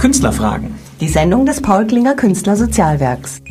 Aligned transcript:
Künstlerfragen. 0.00 0.76
Die 1.02 1.08
Sendung 1.08 1.44
des 1.44 1.60
Paul 1.60 1.86
Klinger 1.86 2.14
Künstlersozialwerks. 2.14 3.42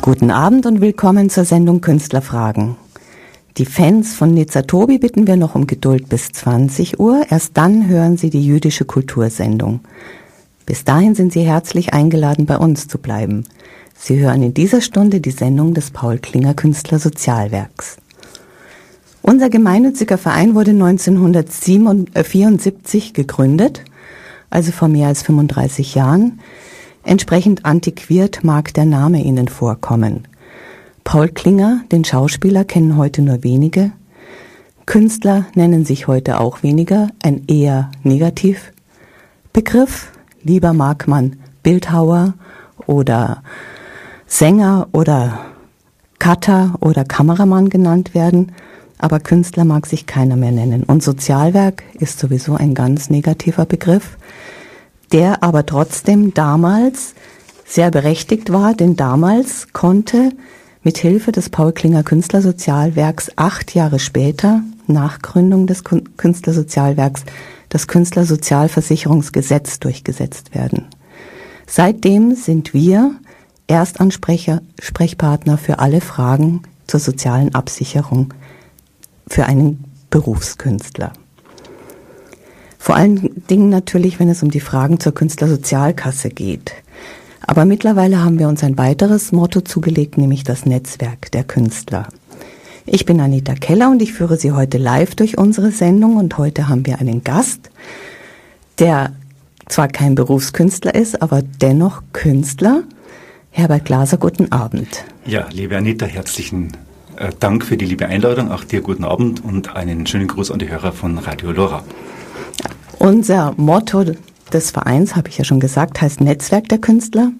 Guten 0.00 0.30
Abend 0.30 0.64
und 0.64 0.80
willkommen 0.80 1.28
zur 1.28 1.44
Sendung 1.44 1.82
Künstlerfragen. 1.82 2.76
Die 3.58 3.66
Fans 3.66 4.14
von 4.14 4.32
Nizza 4.32 4.62
Tobi 4.62 4.96
bitten 4.96 5.26
wir 5.26 5.36
noch 5.36 5.54
um 5.54 5.66
Geduld 5.66 6.08
bis 6.08 6.32
20 6.32 6.98
Uhr. 6.98 7.26
Erst 7.28 7.58
dann 7.58 7.88
hören 7.88 8.16
Sie 8.16 8.30
die 8.30 8.42
jüdische 8.42 8.86
Kultursendung. 8.86 9.80
Bis 10.64 10.84
dahin 10.84 11.14
sind 11.14 11.34
Sie 11.34 11.42
herzlich 11.42 11.92
eingeladen, 11.92 12.46
bei 12.46 12.56
uns 12.56 12.88
zu 12.88 12.96
bleiben. 12.96 13.44
Sie 13.94 14.18
hören 14.18 14.42
in 14.42 14.54
dieser 14.54 14.80
Stunde 14.80 15.20
die 15.20 15.30
Sendung 15.30 15.74
des 15.74 15.90
Paul 15.90 16.16
Klinger 16.16 16.54
Künstlersozialwerks. 16.54 17.98
Unser 19.22 19.50
gemeinnütziger 19.50 20.18
Verein 20.18 20.54
wurde 20.54 20.70
1974 20.70 23.14
gegründet, 23.14 23.82
also 24.50 24.72
vor 24.72 24.88
mehr 24.88 25.08
als 25.08 25.22
35 25.22 25.94
Jahren. 25.94 26.40
Entsprechend 27.04 27.64
antiquiert 27.64 28.44
mag 28.44 28.74
der 28.74 28.84
Name 28.84 29.22
Ihnen 29.22 29.48
vorkommen. 29.48 30.28
Paul 31.04 31.28
Klinger, 31.28 31.80
den 31.90 32.04
Schauspieler, 32.04 32.64
kennen 32.64 32.96
heute 32.96 33.22
nur 33.22 33.42
wenige. 33.42 33.92
Künstler 34.86 35.46
nennen 35.54 35.84
sich 35.84 36.06
heute 36.06 36.40
auch 36.40 36.62
weniger, 36.62 37.08
ein 37.22 37.44
eher 37.46 37.90
negativ 38.02 38.72
Begriff. 39.52 40.12
Lieber 40.42 40.72
mag 40.72 41.08
man 41.08 41.36
Bildhauer 41.62 42.34
oder 42.86 43.42
Sänger 44.26 44.88
oder 44.92 45.40
Cutter 46.18 46.74
oder 46.80 47.04
Kameramann 47.04 47.70
genannt 47.70 48.14
werden, 48.14 48.52
aber 48.98 49.20
Künstler 49.20 49.64
mag 49.64 49.86
sich 49.86 50.06
keiner 50.06 50.36
mehr 50.36 50.52
nennen. 50.52 50.82
Und 50.82 51.02
Sozialwerk 51.02 51.82
ist 51.94 52.18
sowieso 52.18 52.54
ein 52.54 52.74
ganz 52.74 53.10
negativer 53.10 53.64
Begriff, 53.64 54.18
der 55.12 55.42
aber 55.42 55.64
trotzdem 55.66 56.34
damals 56.34 57.14
sehr 57.66 57.90
berechtigt 57.90 58.52
war, 58.52 58.74
denn 58.74 58.96
damals 58.96 59.72
konnte 59.72 60.30
mit 60.82 60.98
Hilfe 60.98 61.32
des 61.32 61.50
Paul 61.50 61.72
Klinger 61.72 62.02
Künstlersozialwerks 62.02 63.30
acht 63.36 63.74
Jahre 63.74 63.98
später, 63.98 64.62
nach 64.86 65.20
Gründung 65.20 65.66
des 65.66 65.84
Künstlersozialwerks, 65.84 67.24
das 67.68 67.86
Künstlersozialversicherungsgesetz 67.88 69.80
durchgesetzt 69.80 70.54
werden. 70.54 70.86
Seitdem 71.66 72.34
sind 72.34 72.72
wir 72.72 73.14
Erstansprecher, 73.66 74.62
Sprechpartner 74.80 75.58
für 75.58 75.78
alle 75.78 76.00
Fragen 76.00 76.62
zur 76.86 77.00
sozialen 77.00 77.54
Absicherung 77.54 78.32
für 79.28 79.46
einen 79.46 79.84
Berufskünstler. 80.10 81.12
Vor 82.78 82.96
allen 82.96 83.42
Dingen 83.50 83.68
natürlich, 83.68 84.18
wenn 84.18 84.28
es 84.28 84.42
um 84.42 84.50
die 84.50 84.60
Fragen 84.60 85.00
zur 85.00 85.12
Künstlersozialkasse 85.12 86.30
geht. 86.30 86.72
Aber 87.46 87.64
mittlerweile 87.64 88.22
haben 88.22 88.38
wir 88.38 88.48
uns 88.48 88.62
ein 88.62 88.78
weiteres 88.78 89.32
Motto 89.32 89.60
zugelegt, 89.60 90.16
nämlich 90.18 90.44
das 90.44 90.64
Netzwerk 90.64 91.30
der 91.32 91.44
Künstler. 91.44 92.08
Ich 92.86 93.04
bin 93.04 93.20
Anita 93.20 93.54
Keller 93.54 93.90
und 93.90 94.00
ich 94.00 94.14
führe 94.14 94.38
Sie 94.38 94.52
heute 94.52 94.78
live 94.78 95.14
durch 95.14 95.36
unsere 95.36 95.70
Sendung 95.70 96.16
und 96.16 96.38
heute 96.38 96.68
haben 96.68 96.86
wir 96.86 96.98
einen 96.98 97.22
Gast, 97.24 97.70
der 98.78 99.12
zwar 99.66 99.88
kein 99.88 100.14
Berufskünstler 100.14 100.94
ist, 100.94 101.20
aber 101.20 101.42
dennoch 101.42 102.02
Künstler. 102.12 102.84
Herbert 103.50 103.84
Glaser, 103.84 104.16
guten 104.16 104.52
Abend. 104.52 105.04
Ja, 105.26 105.46
liebe 105.50 105.76
Anita, 105.76 106.06
herzlichen 106.06 106.72
Dank 107.40 107.64
für 107.64 107.76
die 107.76 107.86
liebe 107.86 108.06
Einladung. 108.06 108.52
Auch 108.52 108.62
dir 108.62 108.80
guten 108.80 109.04
Abend 109.04 109.44
und 109.44 109.74
einen 109.74 110.06
schönen 110.06 110.28
Gruß 110.28 110.52
an 110.52 110.60
die 110.60 110.68
Hörer 110.68 110.92
von 110.92 111.18
Radio 111.18 111.50
Lora. 111.50 111.82
Unser 112.98 113.54
Motto 113.56 114.04
des 114.52 114.70
Vereins, 114.70 115.16
habe 115.16 115.28
ich 115.28 115.38
ja 115.38 115.44
schon 115.44 115.58
gesagt, 115.58 116.00
heißt 116.00 116.20
Netzwerk 116.20 116.68
der 116.68 116.78
Künstler. 116.78 117.32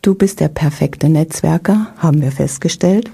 Du 0.00 0.14
bist 0.14 0.40
der 0.40 0.48
perfekte 0.48 1.08
Netzwerker, 1.08 1.88
haben 1.98 2.22
wir 2.22 2.32
festgestellt. 2.32 3.10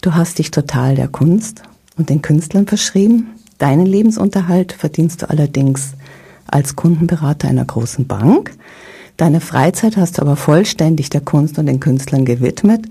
Du 0.00 0.14
hast 0.14 0.38
dich 0.38 0.50
total 0.50 0.94
der 0.94 1.08
Kunst 1.08 1.62
und 1.98 2.08
den 2.08 2.22
Künstlern 2.22 2.66
verschrieben. 2.66 3.28
Deinen 3.58 3.86
Lebensunterhalt 3.86 4.72
verdienst 4.72 5.22
du 5.22 5.30
allerdings 5.30 5.92
als 6.46 6.76
Kundenberater 6.76 7.48
einer 7.48 7.64
großen 7.64 8.06
Bank. 8.06 8.52
Deine 9.18 9.40
Freizeit 9.40 9.96
hast 9.96 10.18
du 10.18 10.22
aber 10.22 10.36
vollständig 10.36 11.10
der 11.10 11.20
Kunst 11.20 11.58
und 11.58 11.66
den 11.66 11.78
Künstlern 11.78 12.24
gewidmet. 12.24 12.86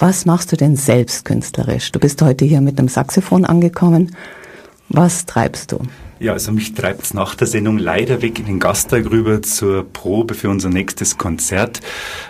Was 0.00 0.26
machst 0.26 0.52
du 0.52 0.56
denn 0.56 0.76
selbst 0.76 1.24
künstlerisch? 1.24 1.90
Du 1.90 1.98
bist 1.98 2.22
heute 2.22 2.44
hier 2.44 2.60
mit 2.60 2.78
einem 2.78 2.86
Saxophon 2.86 3.44
angekommen. 3.44 4.14
Was 4.88 5.26
treibst 5.26 5.72
du? 5.72 5.80
Ja, 6.20 6.34
also 6.34 6.52
mich 6.52 6.72
treibt 6.72 7.02
es 7.02 7.14
nach 7.14 7.34
der 7.34 7.48
Sendung 7.48 7.78
leider 7.78 8.22
weg 8.22 8.38
in 8.38 8.46
den 8.46 8.60
Gasteig 8.60 9.10
rüber 9.10 9.42
zur 9.42 9.84
Probe 9.84 10.34
für 10.34 10.50
unser 10.50 10.68
nächstes 10.68 11.18
Konzert 11.18 11.80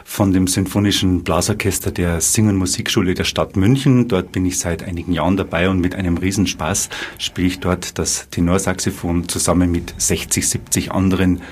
von 0.03 0.33
dem 0.33 0.47
Sinfonischen 0.47 1.25
Blasorchester 1.25 1.91
der 1.91 2.23
Sing- 2.23 2.49
und 2.49 2.57
Musikschule 2.57 3.13
der 3.13 3.25
Stadt 3.25 3.57
München. 3.57 4.09
Dort 4.09 4.33
bin 4.33 4.47
ich 4.47 4.59
seit 4.59 4.83
einigen 4.83 5.13
Jahren 5.13 5.37
dabei 5.37 5.69
und 5.69 5.81
mit 5.81 5.95
einem 5.95 6.17
Riesenspaß 6.17 6.89
spiele 7.19 7.49
ich 7.49 7.61
dort 7.61 7.99
das 7.99 8.29
Tenorsaxophon 8.31 9.29
zusammen 9.29 9.71
mit 9.71 9.93
60, 9.99 10.49
70 10.49 10.93
anderen 10.93 11.43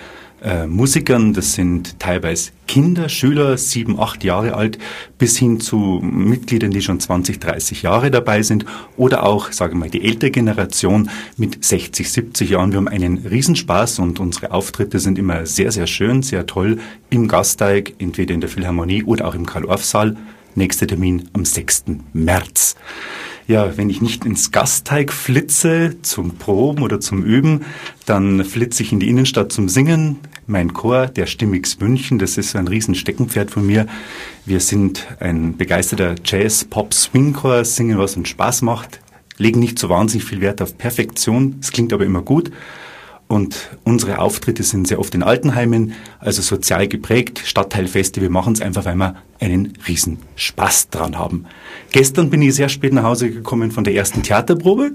äh, 0.47 0.67
Musikern, 0.67 1.33
das 1.33 1.55
sind 1.55 1.99
teilweise 1.99 2.53
Kinder, 2.69 3.09
Schüler, 3.09 3.59
sieben, 3.59 3.99
acht 3.99 4.23
Jahre 4.23 4.55
alt, 4.55 4.79
bis 5.19 5.37
hin 5.37 5.59
zu 5.61 6.01
Mitgliedern, 6.01 6.71
die 6.71 6.83
schon 6.83 7.01
20, 7.01 7.41
30 7.41 7.83
Jahre 7.83 8.13
dabei 8.13 8.43
sind 8.43 8.65
oder 8.97 9.25
auch, 9.25 9.51
sagen 9.51 9.75
wir 9.75 9.81
mal, 9.81 9.91
die 9.91 10.05
ältere 10.05 10.31
Generation 10.31 11.11
mit 11.37 11.65
60, 11.65 12.11
70 12.11 12.51
Jahren. 12.51 12.71
Wir 12.71 12.79
haben 12.79 12.89
einen 12.89 13.27
Riesenspaß 13.27 13.99
und 13.99 14.21
unsere 14.21 14.53
Auftritte 14.53 15.01
sind 15.01 15.19
immer 15.19 15.47
sehr, 15.47 15.73
sehr 15.73 15.89
schön, 15.89 16.23
sehr 16.23 16.47
toll 16.47 16.79
im 17.11 17.27
Gasteig, 17.27 17.95
entweder 17.99 18.33
in 18.33 18.41
der 18.41 18.49
Philharmonie 18.49 19.03
oder 19.03 19.27
auch 19.27 19.35
im 19.35 19.47
Karl-Orff-Saal. 19.47 20.17
Nächster 20.55 20.87
Termin 20.87 21.29
am 21.33 21.45
6. 21.45 21.85
März 22.13 22.77
ja, 23.47 23.77
wenn 23.77 23.91
ich 23.91 24.03
nicht 24.03 24.25
ins 24.25 24.51
Gasteig 24.51 25.13
flitze 25.13 25.97
zum 26.03 26.37
Proben 26.37 26.83
oder 26.83 27.01
zum 27.01 27.23
Üben, 27.23 27.65
dann 28.05 28.45
flitze 28.45 28.83
ich 28.83 28.93
in 28.93 29.01
die 29.01 29.09
Innenstadt 29.09 29.53
zum 29.53 29.69
Singen. 29.69 30.19
Mein 30.49 30.73
Chor, 30.73 31.07
der 31.07 31.27
Stimmix 31.27 31.79
München, 31.81 32.19
das 32.19 32.39
ist 32.39 32.57
ein 32.57 32.69
riesen 32.69 32.95
Steckenpferd 32.95 33.51
von 33.51 33.67
mir. 33.67 33.87
Wir 34.45 34.61
sind 34.61 35.07
ein 35.21 35.57
begeisterter 35.57 36.17
Jazz, 36.25 36.65
Pop, 36.65 36.93
Swing-Chor, 36.93 37.65
singen, 37.65 37.99
was 37.99 38.17
uns 38.17 38.29
Spaß 38.29 38.63
macht, 38.63 39.01
legen 39.39 39.61
nicht 39.61 39.79
so 39.79 39.89
wahnsinnig 39.89 40.25
viel 40.25 40.41
Wert 40.41 40.63
auf 40.63 40.79
Perfektion, 40.79 41.57
es 41.61 41.73
klingt 41.73 41.93
aber 41.93 42.05
immer 42.05 42.23
gut. 42.23 42.51
Und 43.29 43.71
unsere 43.83 44.21
Auftritte 44.21 44.63
sind 44.63 44.87
sehr 44.87 45.01
oft 45.01 45.15
in 45.15 45.25
Altenheimen, 45.25 45.95
also 46.21 46.43
sozial 46.43 46.87
geprägt, 46.87 47.43
Stadtteilfeste. 47.45 48.21
Wir 48.21 48.31
machen 48.31 48.53
es 48.53 48.61
einfach, 48.61 48.85
weil 48.85 48.95
wir 48.95 49.17
einen 49.41 49.73
riesen 49.89 50.19
Spaß 50.37 50.91
dran 50.91 51.19
haben. 51.19 51.47
Gestern 51.91 52.31
bin 52.31 52.41
ich 52.43 52.55
sehr 52.55 52.69
spät 52.69 52.93
nach 52.93 53.03
Hause 53.03 53.31
gekommen 53.31 53.73
von 53.73 53.83
der 53.83 53.95
ersten 53.95 54.23
Theaterprobe. 54.23 54.93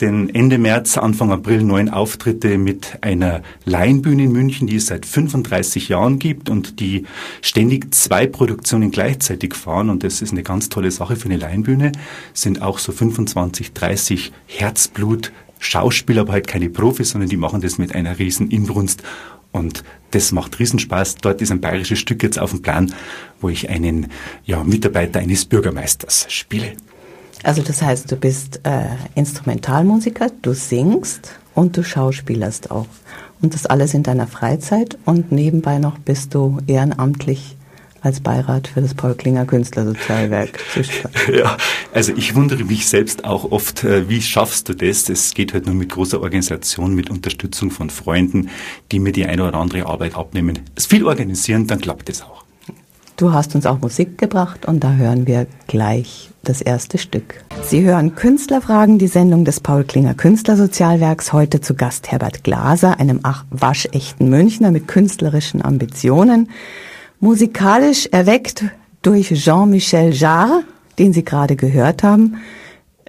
Denn 0.00 0.28
Ende 0.34 0.58
März, 0.58 0.98
Anfang 0.98 1.32
April 1.32 1.62
neun 1.62 1.88
Auftritte 1.88 2.58
mit 2.58 2.98
einer 3.00 3.42
Laienbühne 3.64 4.24
in 4.24 4.32
München, 4.32 4.66
die 4.66 4.76
es 4.76 4.86
seit 4.86 5.06
35 5.06 5.88
Jahren 5.88 6.18
gibt 6.18 6.50
und 6.50 6.80
die 6.80 7.06
ständig 7.40 7.94
zwei 7.94 8.26
Produktionen 8.26 8.90
gleichzeitig 8.90 9.54
fahren. 9.54 9.88
Und 9.88 10.04
das 10.04 10.20
ist 10.20 10.32
eine 10.32 10.42
ganz 10.42 10.68
tolle 10.68 10.90
Sache 10.90 11.16
für 11.16 11.26
eine 11.26 11.38
Laienbühne. 11.38 11.92
Sind 12.34 12.60
auch 12.60 12.78
so 12.78 12.92
25, 12.92 13.72
30 13.72 14.32
Herzblut 14.46 15.32
Schauspieler, 15.58 16.22
aber 16.22 16.32
halt 16.32 16.46
keine 16.46 16.68
Profis, 16.68 17.10
sondern 17.10 17.30
die 17.30 17.36
machen 17.36 17.60
das 17.60 17.78
mit 17.78 17.94
einer 17.94 18.18
riesen 18.18 18.50
Inbrunst 18.50 19.02
und 19.52 19.84
das 20.10 20.32
macht 20.32 20.58
Riesenspaß. 20.58 21.16
Dort 21.16 21.40
ist 21.40 21.50
ein 21.50 21.60
bayerisches 21.60 21.98
Stück 21.98 22.22
jetzt 22.22 22.38
auf 22.38 22.50
dem 22.50 22.62
Plan, 22.62 22.92
wo 23.40 23.48
ich 23.48 23.70
einen 23.70 24.08
ja, 24.44 24.62
Mitarbeiter 24.62 25.20
eines 25.20 25.44
Bürgermeisters 25.44 26.26
spiele. 26.28 26.72
Also 27.42 27.62
das 27.62 27.82
heißt, 27.82 28.10
du 28.10 28.16
bist 28.16 28.60
äh, 28.64 28.86
Instrumentalmusiker, 29.14 30.30
du 30.42 30.52
singst 30.52 31.32
und 31.54 31.76
du 31.76 31.82
schauspielerst 31.82 32.70
auch. 32.70 32.86
Und 33.40 33.54
das 33.54 33.66
alles 33.66 33.94
in 33.94 34.02
deiner 34.02 34.26
Freizeit 34.26 34.98
und 35.04 35.32
nebenbei 35.32 35.78
noch 35.78 35.98
bist 35.98 36.34
du 36.34 36.58
ehrenamtlich 36.66 37.56
als 38.06 38.20
Beirat 38.20 38.68
für 38.68 38.80
das 38.80 38.94
Paul 38.94 39.14
Klinger 39.14 39.44
Künstlersozialwerk 39.44 40.58
Ja, 41.32 41.56
also 41.92 42.12
ich 42.16 42.34
wundere 42.34 42.64
mich 42.64 42.86
selbst 42.86 43.24
auch 43.24 43.50
oft, 43.50 43.84
äh, 43.84 44.08
wie 44.08 44.22
schaffst 44.22 44.68
du 44.68 44.74
das? 44.74 45.08
Es 45.08 45.34
geht 45.34 45.52
halt 45.52 45.66
nur 45.66 45.74
mit 45.74 45.90
großer 45.90 46.20
Organisation, 46.20 46.94
mit 46.94 47.10
Unterstützung 47.10 47.70
von 47.70 47.90
Freunden, 47.90 48.48
die 48.92 49.00
mir 49.00 49.12
die 49.12 49.26
eine 49.26 49.46
oder 49.46 49.58
andere 49.58 49.86
Arbeit 49.86 50.14
abnehmen. 50.14 50.60
Es 50.74 50.86
viel 50.86 51.04
organisieren, 51.04 51.66
dann 51.66 51.80
klappt 51.80 52.08
es 52.08 52.22
auch. 52.22 52.44
Du 53.16 53.32
hast 53.32 53.54
uns 53.54 53.64
auch 53.64 53.80
Musik 53.80 54.18
gebracht 54.18 54.66
und 54.66 54.84
da 54.84 54.92
hören 54.92 55.26
wir 55.26 55.46
gleich 55.66 56.30
das 56.44 56.60
erste 56.60 56.98
Stück. 56.98 57.42
Sie 57.62 57.82
hören 57.82 58.14
Künstlerfragen, 58.14 58.98
die 58.98 59.08
Sendung 59.08 59.44
des 59.44 59.60
Paul 59.60 59.84
Klinger 59.84 60.14
Künstlersozialwerks. 60.14 61.32
Heute 61.32 61.60
zu 61.60 61.74
Gast 61.74 62.12
Herbert 62.12 62.44
Glaser, 62.44 63.00
einem 63.00 63.20
waschechten 63.50 64.28
Münchner 64.28 64.70
mit 64.70 64.86
künstlerischen 64.86 65.64
Ambitionen. 65.64 66.50
Musikalisch 67.20 68.06
erweckt 68.06 68.64
durch 69.02 69.28
Jean-Michel 69.32 70.12
Jarre, 70.12 70.64
den 70.98 71.12
Sie 71.12 71.24
gerade 71.24 71.56
gehört 71.56 72.02
haben. 72.02 72.36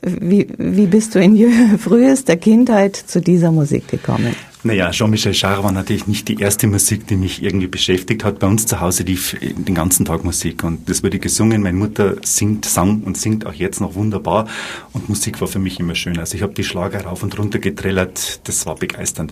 Wie, 0.01 0.47
wie 0.57 0.85
bist 0.85 1.15
du 1.15 1.19
in 1.19 1.79
frühester 1.79 2.37
Kindheit 2.37 2.95
zu 2.95 3.19
dieser 3.19 3.51
Musik 3.51 3.87
gekommen? 3.87 4.35
Naja, 4.67 4.91
Jean-Michel 4.91 5.31
Jarre 5.31 5.63
war 5.63 5.71
natürlich 5.71 6.07
nicht 6.07 6.27
die 6.27 6.41
erste 6.41 6.67
Musik, 6.67 7.07
die 7.07 7.15
mich 7.15 7.41
irgendwie 7.41 7.67
beschäftigt 7.67 8.25
hat. 8.25 8.39
Bei 8.39 8.47
uns 8.47 8.65
zu 8.65 8.81
Hause 8.81 9.03
lief 9.03 9.37
den 9.39 9.73
ganzen 9.73 10.03
Tag 10.03 10.25
Musik 10.25 10.65
und 10.65 10.89
das 10.89 11.03
wurde 11.03 11.19
gesungen. 11.19 11.61
Meine 11.63 11.77
Mutter 11.77 12.15
singt, 12.21 12.65
sang 12.65 13.01
und 13.03 13.17
singt 13.17 13.45
auch 13.45 13.53
jetzt 13.53 13.79
noch 13.79 13.95
wunderbar 13.95 14.45
und 14.91 15.07
Musik 15.07 15.39
war 15.39 15.47
für 15.47 15.59
mich 15.59 15.79
immer 15.79 15.95
schön. 15.95 16.19
Also 16.19 16.35
ich 16.35 16.41
habe 16.41 16.53
die 16.53 16.65
Schlager 16.65 17.05
rauf 17.05 17.23
und 17.23 17.39
runter 17.39 17.59
getrellert, 17.59 18.41
das 18.45 18.65
war 18.65 18.75
begeisternd. 18.75 19.31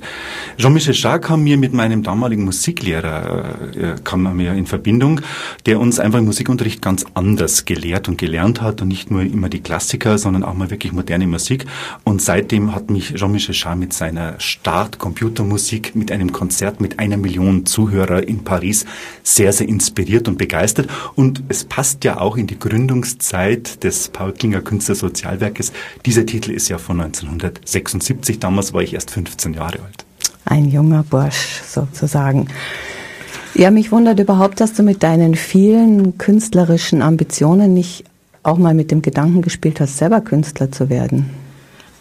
Jean-Michel 0.58 0.94
Jarre 0.94 1.20
kam 1.20 1.44
mir 1.44 1.58
mit 1.58 1.74
meinem 1.74 2.02
damaligen 2.02 2.46
Musiklehrer, 2.46 3.76
äh, 3.76 3.96
kam 4.06 4.38
mir 4.38 4.54
in 4.54 4.68
Verbindung, 4.68 5.20
der 5.66 5.82
uns 5.82 6.00
einfach 6.00 6.20
im 6.20 6.26
Musikunterricht 6.28 6.82
ganz 6.82 7.04
anders 7.14 7.66
gelehrt 7.66 8.08
und 8.08 8.18
gelernt 8.18 8.62
hat 8.62 8.82
und 8.82 8.88
nicht 8.88 9.12
nur 9.12 9.24
immer 9.24 9.50
die 9.50 9.60
Klassiker, 9.60 10.18
sondern 10.18 10.46
auch 10.46 10.54
mal 10.54 10.70
wirklich 10.70 10.94
moderne 10.94 11.28
Musik. 11.28 11.66
Und 12.06 12.22
seitdem 12.22 12.74
hat 12.74 12.90
mich 12.90 13.16
Jean-Michel 13.16 13.54
Jarre 13.54 13.76
mit 13.76 13.92
seiner 13.92 14.40
Start 14.40 14.98
Computermusik 15.26 15.96
mit 15.96 16.12
einem 16.12 16.32
Konzert 16.32 16.80
mit 16.80 17.00
einer 17.00 17.18
Million 17.18 17.66
Zuhörer 17.66 18.28
in 18.28 18.44
Paris 18.44 18.86
sehr, 19.24 19.52
sehr 19.54 19.68
inspiriert 19.68 20.28
und 20.28 20.38
begeistert. 20.38 20.88
Und 21.16 21.42
es 21.50 21.64
passt 21.64 22.04
ja 22.04 22.22
auch 22.22 22.38
in 22.38 22.46
die 22.46 22.60
Gründungszeit 22.60 23.84
des 23.84 24.10
Paul 24.10 24.34
Klinger 24.34 24.62
Künstlersozialwerkes. 24.62 25.74
Dieser 26.06 26.28
Titel 26.28 26.52
ist 26.52 26.70
ja 26.70 26.78
von 26.78 27.02
1976. 27.02 28.38
Damals 28.38 28.72
war 28.72 28.84
ich 28.84 28.94
erst 28.94 29.10
15 29.10 29.56
Jahre 29.56 29.80
alt. 29.80 30.06
Ein 30.46 30.70
junger 30.70 31.02
Bursch 31.02 31.62
sozusagen. 31.68 32.48
Ja, 33.56 33.72
mich 33.72 33.92
wundert 33.92 34.20
überhaupt, 34.20 34.62
dass 34.62 34.74
du 34.74 34.84
mit 34.84 35.02
deinen 35.02 35.34
vielen 35.34 36.20
künstlerischen 36.20 37.02
Ambitionen 37.02 37.74
nicht 37.74 38.04
auch 38.44 38.60
mal 38.60 38.76
mit 38.76 38.92
dem 38.92 39.02
Gedanken 39.02 39.42
gespielt 39.42 39.80
hast, 39.80 39.98
selber 39.98 40.22
Künstler 40.22 40.72
zu 40.72 40.92
werden. 40.92 41.45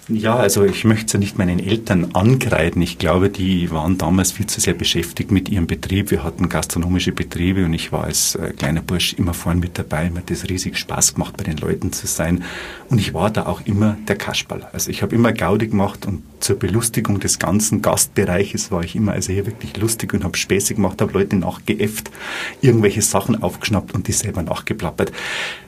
Ja, 0.09 0.37
also 0.37 0.65
ich 0.65 0.85
möchte 0.85 1.15
ja 1.15 1.19
nicht 1.19 1.39
meinen 1.39 1.59
Eltern 1.59 2.11
angreifen. 2.12 2.83
Ich 2.83 2.99
glaube, 2.99 3.31
die 3.31 3.71
waren 3.71 3.97
damals 3.97 4.33
viel 4.33 4.47
zu 4.47 4.61
sehr 4.61 4.75
beschäftigt 4.75 5.31
mit 5.31 5.49
ihrem 5.49 5.67
Betrieb. 5.67 6.11
Wir 6.11 6.23
hatten 6.23 6.51
gastronomische 6.51 7.12
Betriebe 7.12 7.65
und 7.65 7.73
ich 7.73 7.91
war 7.91 8.05
als 8.05 8.35
äh, 8.35 8.53
kleiner 8.53 8.83
Bursch 8.83 9.15
immer 9.15 9.33
vorn 9.33 9.61
mit 9.61 9.79
dabei. 9.79 10.11
Mir 10.11 10.19
hat 10.19 10.31
das 10.31 10.47
riesig 10.47 10.77
Spaß 10.77 11.15
gemacht, 11.15 11.39
bei 11.39 11.45
den 11.45 11.56
Leuten 11.56 11.91
zu 11.91 12.06
sein. 12.06 12.45
Und 12.91 12.99
ich 12.99 13.15
war 13.15 13.31
da 13.31 13.47
auch 13.47 13.62
immer 13.65 13.97
der 14.06 14.17
Kasperl. 14.17 14.67
Also 14.75 14.91
ich 14.91 15.03
habe 15.03 15.15
immer 15.15 15.33
Gaudi 15.33 15.69
gemacht 15.69 16.05
und 16.05 16.23
zur 16.39 16.59
Belustigung 16.59 17.19
des 17.21 17.39
ganzen 17.39 17.81
Gastbereiches 17.81 18.71
war 18.71 18.85
ich 18.85 18.95
immer 18.95 19.12
also 19.12 19.33
hier 19.33 19.47
wirklich 19.47 19.75
lustig 19.79 20.12
und 20.12 20.25
habe 20.25 20.37
Späße 20.37 20.75
gemacht, 20.75 21.00
habe 21.00 21.15
Leute 21.15 21.37
nachgeäfft, 21.37 22.11
irgendwelche 22.61 23.00
Sachen 23.00 23.43
aufgeschnappt 23.43 23.95
und 23.95 24.07
die 24.07 24.12
selber 24.12 24.43
nachgeplappert. 24.43 25.12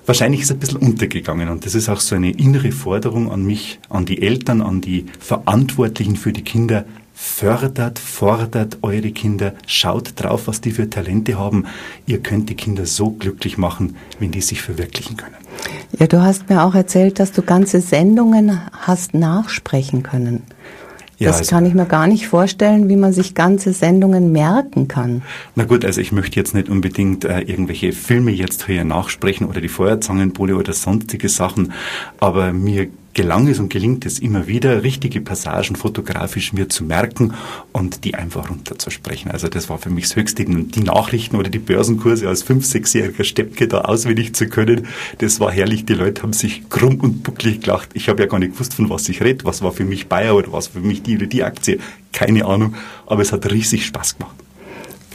Wahrscheinlich 0.05 0.43
ist 0.43 0.51
es 0.51 0.57
ein 0.57 0.61
bisschen 0.61 0.79
untergegangen 0.79 1.49
und 1.49 1.65
das 1.65 1.75
ist 1.75 1.89
auch 1.89 1.99
so 1.99 2.15
eine 2.15 2.31
innere 2.31 2.71
Forderung 2.71 3.33
an 3.33 3.45
mich, 3.45 3.81
an 3.89 4.05
die 4.05 4.23
Eltern, 4.27 4.61
an 4.61 4.81
die 4.81 5.07
Verantwortlichen 5.21 6.17
für 6.17 6.33
die 6.33 6.43
Kinder, 6.43 6.85
fördert, 7.15 7.99
fordert 7.99 8.79
eure 8.83 9.11
Kinder, 9.11 9.55
schaut 9.67 10.13
drauf, 10.17 10.47
was 10.47 10.61
die 10.61 10.71
für 10.71 10.91
Talente 10.91 11.39
haben. 11.39 11.65
Ihr 12.07 12.19
könnt 12.19 12.51
die 12.51 12.55
Kinder 12.55 12.85
so 12.85 13.11
glücklich 13.11 13.57
machen, 13.57 13.97
wenn 14.19 14.33
die 14.33 14.43
sich 14.43 14.61
verwirklichen 14.61 15.17
können. 15.17 15.37
Ja, 15.99 16.07
du 16.07 16.21
hast 16.21 16.51
mir 16.51 16.63
auch 16.63 16.75
erzählt, 16.75 17.19
dass 17.19 17.33
du 17.33 17.43
ganze 17.43 17.81
Sendungen 17.81 18.61
hast 18.73 19.15
nachsprechen 19.15 20.03
können. 20.03 20.43
Ja, 21.19 21.29
das 21.29 21.39
also, 21.39 21.51
kann 21.51 21.65
ich 21.65 21.73
mir 21.73 21.87
gar 21.87 22.07
nicht 22.07 22.27
vorstellen, 22.27 22.91
wie 22.91 22.97
man 22.97 23.15
sich 23.15 23.35
ganze 23.35 23.73
Sendungen 23.73 24.33
merken 24.33 24.87
kann. 24.87 25.23
Na 25.55 25.65
gut, 25.65 25.85
also 25.85 26.03
ich 26.03 26.13
möchte 26.13 26.39
jetzt 26.39 26.55
nicht 26.55 26.69
unbedingt 26.69 27.25
äh, 27.25 27.41
irgendwelche 27.41 27.93
Filme 27.93 28.33
jetzt 28.33 28.67
hier 28.67 28.85
nachsprechen 28.85 29.47
oder 29.47 29.63
die 29.63 29.69
Feuerzangenbowle 29.69 30.57
oder 30.57 30.75
sonstige 30.75 31.31
Sachen, 31.31 31.73
aber 32.21 32.53
mir 32.53 32.89
gelang 33.17 33.49
es 33.49 33.59
und 33.59 33.71
gelingt 33.71 34.05
es 34.05 34.19
immer 34.19 34.47
wieder, 34.47 34.83
richtige 34.83 35.23
Passagen 35.23 35.75
fotografisch 35.75 36.53
mir 36.53 36.69
zu 36.69 36.85
merken 36.85 37.33
und 37.73 38.05
die 38.05 38.15
einfach 38.15 38.51
runterzusprechen. 38.51 39.31
Also 39.31 39.49
das 39.49 39.71
war 39.71 39.79
für 39.79 39.89
mich 39.89 40.05
das 40.05 40.17
Höchste. 40.17 40.45
Die 40.45 40.81
Nachrichten 40.81 41.37
oder 41.37 41.49
die 41.49 41.59
Börsenkurse 41.59 42.29
als 42.29 42.43
fünf, 42.43 42.67
sechsjähriger 42.67 43.25
Steppke 43.25 43.69
da 43.69 43.81
auswendig 43.81 44.35
zu 44.35 44.49
können, 44.49 44.87
das 45.19 45.41
war 45.41 45.51
herrlich. 45.51 45.87
Die 45.87 45.95
Leute 45.95 46.23
haben 46.23 46.35
sich 46.35 46.69
krumm 46.69 47.01
und 47.01 47.23
bucklig 47.23 47.63
gelacht. 47.63 47.89
Ich 47.95 48.11
habe 48.11 48.23
ja 48.23 48.29
gar 48.29 48.39
nicht 48.39 48.53
gewusst, 48.53 48.75
von 48.75 48.91
was 48.91 49.09
ich 49.09 49.23
rede. 49.23 49.47
Was 49.47 49.63
war 49.63 49.73
für 49.73 49.85
mich 49.85 50.09
Bayer 50.09 50.37
oder 50.37 50.53
was 50.53 50.69
für 50.69 50.81
mich 50.81 51.03
die 51.03 51.17
oder 51.17 51.27
die 51.27 51.43
Aktie. 51.43 51.79
Keine 52.13 52.45
Ahnung. 52.45 52.75
Aber 53.07 53.23
es 53.23 53.33
hat 53.33 53.51
riesig 53.51 53.87
Spaß 53.87 54.19
gemacht. 54.19 54.46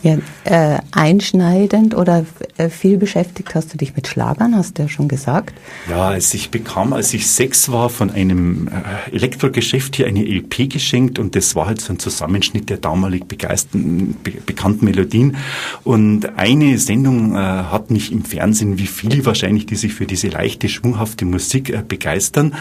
Ja, 0.04 0.18
äh, 0.46 0.80
einschneidend 0.92 1.96
oder 1.96 2.26
äh, 2.58 2.70
viel 2.70 2.98
beschäftigt 2.98 3.54
hast 3.54 3.72
du 3.72 3.78
dich 3.78 3.96
mit 3.96 4.08
Schlagern, 4.08 4.56
hast 4.56 4.78
du 4.78 4.84
ja 4.84 4.90
schon 4.90 5.08
gesagt. 5.08 5.54
Ja, 5.88 6.10
als 6.10 6.34
ich 6.34 6.50
bekam, 6.50 6.94
als 6.94 7.14
ich 7.14 7.28
sechs 7.28 7.72
war, 7.72 7.90
von 7.90 8.10
einem 8.10 8.68
äh, 8.68 9.16
Elektrogeschäft 9.16 9.96
hier 9.96 10.08
eine 10.08 10.24
LP 10.24 10.72
geschenkt 10.72 11.20
und 11.20 11.36
das 11.36 11.56
war 11.56 11.68
halt 11.68 11.82
so 11.82 11.94
ein 11.94 12.00
Zusammenschnitt 12.00 12.70
der 12.70 12.78
damalig 12.78 13.28
begeisterten, 13.28 14.16
be 14.24 14.32
bekannten 14.44 14.86
Melodien. 14.86 15.38
Und 15.84 16.38
eine 16.38 16.80
Sendung 16.80 17.36
äh, 17.36 17.38
hat 17.38 17.92
mich 17.92 18.12
im 18.12 18.26
Fernsehen, 18.26 18.80
wie 18.80 18.88
viele 18.88 19.24
wahrscheinlich, 19.26 19.68
die 19.68 19.76
sich 19.76 19.94
für 19.94 20.08
diese 20.08 20.30
leichte, 20.30 20.68
schwunghafte 20.68 21.26
Musik 21.26 21.70
äh, 21.70 21.84
begeistern. 21.88 22.56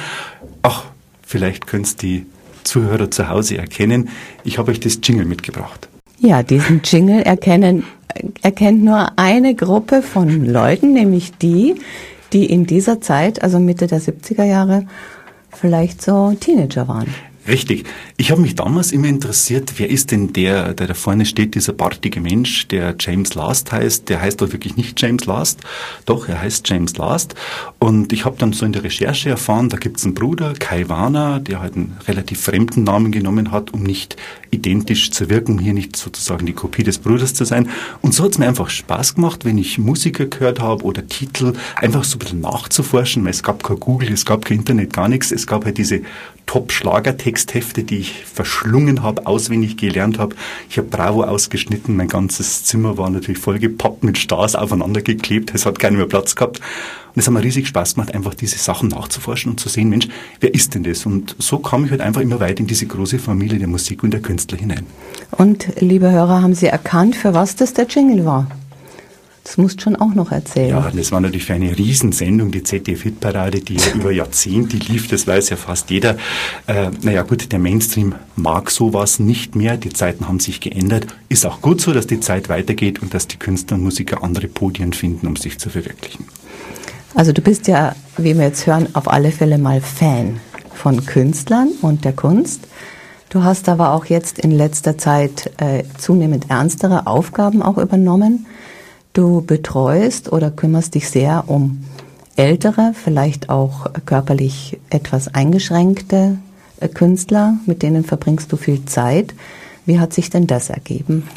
Ach, 0.61 0.85
vielleicht 1.23 1.67
können 1.67 1.85
es 1.85 1.97
die 1.97 2.27
Zuhörer 2.65 3.11
zu 3.11 3.29
Hause 3.29 3.57
erkennen. 3.57 4.11
Ich 4.45 4.59
habe 4.59 4.73
euch 4.73 4.81
das 4.81 5.01
Jingle 5.03 5.25
mitgebracht. 5.25 5.90
Ja, 6.23 6.43
diesen 6.43 6.83
Jingle 6.85 7.23
erkennen, 7.23 7.85
erkennt 8.43 8.85
nur 8.85 9.19
eine 9.19 9.55
Gruppe 9.55 10.03
von 10.03 10.45
Leuten, 10.45 10.93
nämlich 10.93 11.33
die, 11.39 11.77
die 12.35 12.45
in 12.45 12.67
dieser 12.67 13.01
Zeit, 13.01 13.43
also 13.43 13.59
Mitte 13.59 13.87
der 13.87 14.03
70er 14.03 14.45
Jahre, 14.45 14.87
vielleicht 15.51 16.03
so 16.03 16.35
Teenager 16.39 16.89
waren. 16.89 17.09
Richtig. 17.51 17.85
Ich 18.17 18.31
habe 18.31 18.41
mich 18.43 18.55
damals 18.55 18.93
immer 18.93 19.09
interessiert, 19.09 19.73
wer 19.79 19.91
ist 19.91 20.13
denn 20.13 20.33
der, 20.33 20.73
der 20.73 20.87
da 20.87 20.95
vorne 20.95 21.27
steht, 21.27 21.57
dieser 21.57 21.73
bartige 21.73 22.21
Mensch, 22.21 22.69
der 22.69 22.95
James 23.01 23.35
Last 23.35 23.73
heißt. 23.73 24.09
Der 24.09 24.21
heißt 24.21 24.41
doch 24.41 24.53
wirklich 24.53 24.77
nicht 24.77 25.03
James 25.03 25.27
Last. 25.27 25.59
Doch, 26.07 26.29
er 26.29 26.41
heißt 26.41 26.69
James 26.69 26.97
Last. 26.97 27.35
Und 27.81 28.13
ich 28.13 28.25
habe 28.25 28.37
dann 28.39 28.53
so 28.53 28.65
in 28.65 28.73
der 28.73 28.85
Recherche 28.85 29.31
erfahren, 29.31 29.69
da 29.69 29.79
gibt's 29.79 30.05
einen 30.05 30.15
Bruder, 30.15 30.53
Kai 30.61 30.89
Warner, 30.89 31.41
der 31.41 31.61
halt 31.61 31.75
einen 31.75 31.97
relativ 32.07 32.41
fremden 32.41 32.85
Namen 32.85 33.11
genommen 33.11 33.51
hat, 33.51 33.75
um 33.75 33.83
nicht 33.83 34.17
identisch 34.53 35.11
zu 35.11 35.29
wirken, 35.29 35.55
um 35.55 35.59
hier 35.59 35.75
nicht 35.75 35.97
sozusagen 35.97 36.47
die 36.47 36.53
Kopie 36.53 36.85
des 36.85 36.99
Bruders 36.99 37.35
zu 37.35 37.45
sein. 37.45 37.69
Und 38.01 38.15
so 38.15 38.25
hat's 38.25 38.39
mir 38.39 38.47
einfach 38.47 38.71
Spaß 38.71 39.17
gemacht, 39.17 39.45
wenn 39.45 39.59
ich 39.59 39.77
Musiker 39.77 40.27
gehört 40.27 40.61
habe 40.61 40.85
oder 40.85 41.05
Titel, 41.05 41.55
einfach 41.75 42.05
so 42.05 42.15
ein 42.15 42.21
bisschen 42.21 42.41
nachzuforschen, 42.43 43.25
weil 43.25 43.31
es 43.31 43.43
gab 43.43 43.65
kein 43.65 43.81
Google, 43.81 44.13
es 44.13 44.25
gab 44.25 44.45
kein 44.45 44.59
Internet, 44.59 44.93
gar 44.93 45.09
nichts. 45.09 45.33
Es 45.33 45.49
gab 45.49 45.65
halt 45.65 45.79
diese 45.79 46.03
Top-Schlagertexthefte, 46.47 47.85
die 47.85 47.99
ich 47.99 48.25
verschlungen 48.25 49.03
habe, 49.03 49.27
auswendig 49.27 49.77
gelernt 49.77 50.19
habe. 50.19 50.35
Ich 50.69 50.79
habe 50.79 50.89
Bravo 50.89 51.23
ausgeschnitten, 51.23 51.97
mein 51.97 52.09
ganzes 52.09 52.65
Zimmer 52.65 52.99
war 52.99 53.11
natürlich 53.11 53.41
vollgepappt 53.41 54.05
mit 54.05 54.19
Stars 54.19 54.55
aufeinander 54.55 55.03
geklebt, 55.03 55.53
es 55.55 55.67
hat 55.67 55.79
keinen 55.79 55.97
mehr 55.97 56.07
Platz 56.07 56.35
gehabt. 56.35 56.61
Und 57.15 57.21
es 57.21 57.27
hat 57.27 57.35
mir 57.35 57.43
riesig 57.43 57.67
Spaß 57.67 57.95
gemacht, 57.95 58.15
einfach 58.15 58.35
diese 58.35 58.59
Sachen 58.59 58.89
nachzuforschen 58.89 59.53
und 59.53 59.59
zu 59.59 59.69
sehen, 59.69 59.89
Mensch, 59.89 60.09
wer 60.41 60.55
ist 60.55 60.75
denn 60.75 60.85
das? 60.85 61.07
Und 61.07 61.35
so 61.39 61.59
kam 61.59 61.85
ich 61.85 61.91
halt 61.91 62.01
einfach 62.01 62.21
immer 62.21 62.39
weiter 62.39 62.61
in 62.61 62.67
diese 62.67 62.87
große 62.87 63.19
Familie 63.19 63.59
der 63.59 63.69
Musik 63.69 64.03
und 64.03 64.13
der 64.13 64.21
Künstler 64.21 64.59
hinein. 64.59 64.87
Und, 65.33 65.69
liebe 65.81 66.11
Hörer, 66.11 66.43
haben 66.43 66.55
Sie 66.55 66.67
erkannt, 66.67 67.17
für 67.17 67.35
was 67.35 67.57
das 67.57 67.75
der 67.75 67.87
Jingle 67.87 68.25
war? 68.25 68.47
Das 69.51 69.59
musst 69.59 69.81
du 69.81 69.83
schon 69.83 69.97
auch 69.97 70.15
noch 70.15 70.31
erzählen. 70.31 70.69
Ja, 70.69 70.93
das 70.95 71.11
war 71.11 71.21
natürlich 71.21 71.47
für 71.47 71.55
eine 71.55 71.77
Riesensendung, 71.77 72.53
die 72.53 72.63
ZDF-Hitparade, 72.63 73.59
die 73.59 73.75
ja 73.75 73.95
über 73.97 74.13
Jahrzehnte 74.13 74.77
lief, 74.77 75.09
das 75.09 75.27
weiß 75.27 75.51
ja 75.51 75.57
fast 75.57 75.91
jeder. 75.91 76.17
Äh, 76.69 76.93
naja 77.03 77.23
gut, 77.23 77.51
der 77.51 77.59
Mainstream 77.59 78.15
mag 78.37 78.71
sowas 78.71 79.19
nicht 79.19 79.57
mehr, 79.57 79.77
die 79.77 79.89
Zeiten 79.89 80.29
haben 80.29 80.39
sich 80.39 80.61
geändert. 80.61 81.09
Ist 81.29 81.47
auch 81.47 81.61
gut 81.63 81.81
so, 81.81 81.93
dass 81.93 82.07
die 82.07 82.21
Zeit 82.21 82.49
weitergeht 82.49 83.03
und 83.03 83.13
dass 83.13 83.27
die 83.27 83.39
Künstler 83.39 83.77
und 83.77 83.83
Musiker 83.83 84.23
andere 84.23 84.47
Podien 84.47 84.93
finden, 84.93 85.27
um 85.27 85.35
sich 85.35 85.59
zu 85.59 85.69
verwirklichen. 85.69 86.27
Also 87.17 87.33
du 87.33 87.43
bist 87.43 87.67
ja, 87.67 87.97
wie 88.19 88.39
wir 88.39 88.45
jetzt 88.45 88.69
hören, 88.69 88.87
auf 88.93 89.11
alle 89.11 89.33
Fälle 89.33 89.59
mal 89.59 89.81
Fan 89.81 90.39
von 90.73 91.05
Künstlern 91.05 91.71
und 91.83 92.05
der 92.05 92.13
Kunst. 92.13 92.69
Du 93.31 93.43
hast 93.43 93.69
aber 93.69 93.95
auch 93.95 94.05
jetzt 94.05 94.39
in 94.39 94.53
letzter 94.53 94.97
Zeit 94.97 95.51
äh, 95.57 95.83
zunehmend 95.99 96.51
ernstere 96.51 97.09
Aufgaben 97.09 97.63
auch 97.63 97.79
übernommen. 97.79 98.47
Du 99.21 99.43
betreust 99.43 100.33
oder 100.33 100.51
kümmerst 100.51 100.95
dich 100.95 101.11
sehr 101.11 101.45
um 101.47 101.85
ältere, 102.37 102.95
vielleicht 102.95 103.51
auch 103.51 103.91
körperlich 104.07 104.79
etwas 104.89 105.35
eingeschränkte 105.35 106.39
äh, 106.81 106.89
Künstler, 106.89 107.59
mit 107.67 107.83
denen 107.83 108.03
verbringst 108.03 108.51
du 108.51 108.57
viel 108.57 108.87
Zeit. 108.87 109.35
Wie 109.85 110.01
hat 110.01 110.15
sich 110.15 110.31
denn 110.31 110.47
das 110.47 110.71
ergeben? 110.71 111.29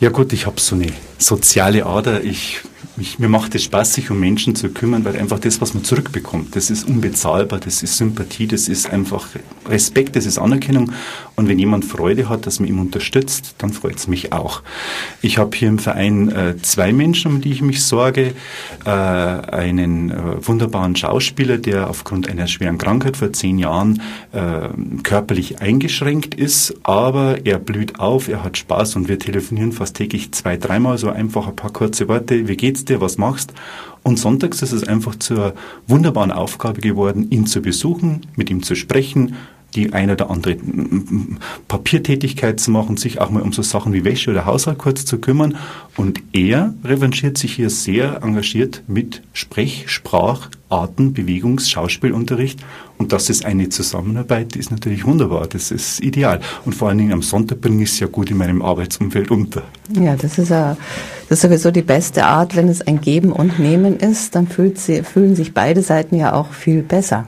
Ja 0.00 0.08
gut, 0.08 0.32
ich 0.32 0.46
habe 0.46 0.58
so 0.58 0.74
eine 0.74 0.86
soziale 1.18 1.84
Ader. 1.84 2.24
Ich 2.24 2.62
mich, 2.96 3.18
mir 3.18 3.28
macht 3.28 3.54
es 3.54 3.64
Spaß, 3.64 3.94
sich 3.94 4.10
um 4.10 4.20
Menschen 4.20 4.54
zu 4.54 4.68
kümmern, 4.68 5.04
weil 5.04 5.16
einfach 5.16 5.38
das, 5.38 5.60
was 5.60 5.74
man 5.74 5.84
zurückbekommt, 5.84 6.56
das 6.56 6.70
ist 6.70 6.88
unbezahlbar, 6.88 7.60
das 7.60 7.82
ist 7.82 7.96
Sympathie, 7.96 8.46
das 8.46 8.68
ist 8.68 8.90
einfach 8.90 9.26
Respekt, 9.68 10.16
das 10.16 10.26
ist 10.26 10.38
Anerkennung. 10.38 10.92
Und 11.34 11.48
wenn 11.48 11.58
jemand 11.58 11.84
Freude 11.84 12.28
hat, 12.28 12.46
dass 12.46 12.60
man 12.60 12.68
ihm 12.68 12.80
unterstützt, 12.80 13.54
dann 13.58 13.72
freut 13.72 13.96
es 13.96 14.06
mich 14.06 14.32
auch. 14.32 14.62
Ich 15.22 15.38
habe 15.38 15.56
hier 15.56 15.68
im 15.68 15.78
Verein 15.78 16.28
äh, 16.30 16.56
zwei 16.60 16.92
Menschen, 16.92 17.32
um 17.32 17.40
die 17.40 17.52
ich 17.52 17.62
mich 17.62 17.82
sorge. 17.82 18.34
Äh, 18.84 18.90
einen 18.90 20.10
äh, 20.10 20.46
wunderbaren 20.46 20.96
Schauspieler, 20.96 21.58
der 21.58 21.88
aufgrund 21.88 22.28
einer 22.28 22.46
schweren 22.46 22.78
Krankheit 22.78 23.16
vor 23.16 23.32
zehn 23.32 23.58
Jahren 23.58 24.02
äh, 24.32 24.68
körperlich 25.02 25.60
eingeschränkt 25.60 26.34
ist, 26.34 26.74
aber 26.82 27.46
er 27.46 27.58
blüht 27.58 27.98
auf, 28.00 28.28
er 28.28 28.44
hat 28.44 28.58
Spaß 28.58 28.96
und 28.96 29.08
wir 29.08 29.18
telefonieren 29.18 29.72
fast 29.72 29.96
täglich 29.96 30.32
zwei, 30.32 30.56
dreimal 30.56 30.98
so 30.98 31.10
einfach 31.10 31.48
ein 31.48 31.56
paar 31.56 31.72
kurze 31.72 32.08
Worte. 32.08 32.48
Wie 32.48 32.56
geht's 32.56 32.81
dir? 32.84 33.00
Was 33.00 33.18
machst? 33.18 33.52
Und 34.02 34.18
sonntags 34.18 34.62
ist 34.62 34.72
es 34.72 34.84
einfach 34.84 35.14
zur 35.16 35.54
wunderbaren 35.86 36.32
Aufgabe 36.32 36.80
geworden, 36.80 37.30
ihn 37.30 37.46
zu 37.46 37.62
besuchen, 37.62 38.26
mit 38.36 38.50
ihm 38.50 38.62
zu 38.62 38.74
sprechen, 38.74 39.36
die 39.74 39.92
eine 39.92 40.12
oder 40.12 40.30
andere 40.30 40.56
Papiertätigkeit 41.68 42.60
zu 42.60 42.70
machen, 42.70 42.96
sich 42.96 43.20
auch 43.20 43.30
mal 43.30 43.42
um 43.42 43.52
so 43.52 43.62
Sachen 43.62 43.92
wie 43.92 44.04
Wäsche 44.04 44.30
oder 44.30 44.44
Haushalt 44.44 44.78
kurz 44.78 45.04
zu 45.04 45.18
kümmern. 45.18 45.56
Und 45.96 46.22
er 46.32 46.74
revanchiert 46.84 47.38
sich 47.38 47.54
hier 47.54 47.70
sehr 47.70 48.22
engagiert 48.22 48.82
mit 48.86 49.22
Sprech-, 49.32 49.88
Sprach-, 49.88 50.50
Arten-, 50.68 51.14
Bewegungs-, 51.14 51.70
Schauspielunterricht. 51.70 52.60
Und 52.98 53.12
das 53.12 53.30
ist 53.30 53.44
eine 53.44 53.68
Zusammenarbeit, 53.68 54.54
die 54.54 54.58
ist 54.58 54.70
natürlich 54.70 55.04
wunderbar. 55.04 55.46
Das 55.46 55.70
ist 55.70 56.00
ideal. 56.00 56.40
Und 56.64 56.74
vor 56.74 56.88
allen 56.88 56.98
Dingen 56.98 57.12
am 57.12 57.22
Sonntag 57.22 57.60
bringe 57.60 57.82
ich 57.82 57.90
es 57.90 58.00
ja 58.00 58.06
gut 58.06 58.30
in 58.30 58.36
meinem 58.36 58.62
Arbeitsumfeld 58.62 59.30
unter. 59.30 59.62
Ja, 59.92 60.16
das 60.16 60.38
ist 60.38 60.50
ja, 60.50 60.76
das 61.28 61.38
ist 61.38 61.42
sowieso 61.42 61.70
die 61.70 61.82
beste 61.82 62.24
Art, 62.24 62.54
wenn 62.56 62.68
es 62.68 62.82
ein 62.82 63.00
Geben 63.00 63.32
und 63.32 63.58
Nehmen 63.58 63.96
ist, 63.96 64.34
dann 64.34 64.46
fühlt 64.46 64.78
sie, 64.78 65.02
fühlen 65.02 65.34
sich 65.34 65.54
beide 65.54 65.82
Seiten 65.82 66.16
ja 66.16 66.34
auch 66.34 66.52
viel 66.52 66.82
besser. 66.82 67.26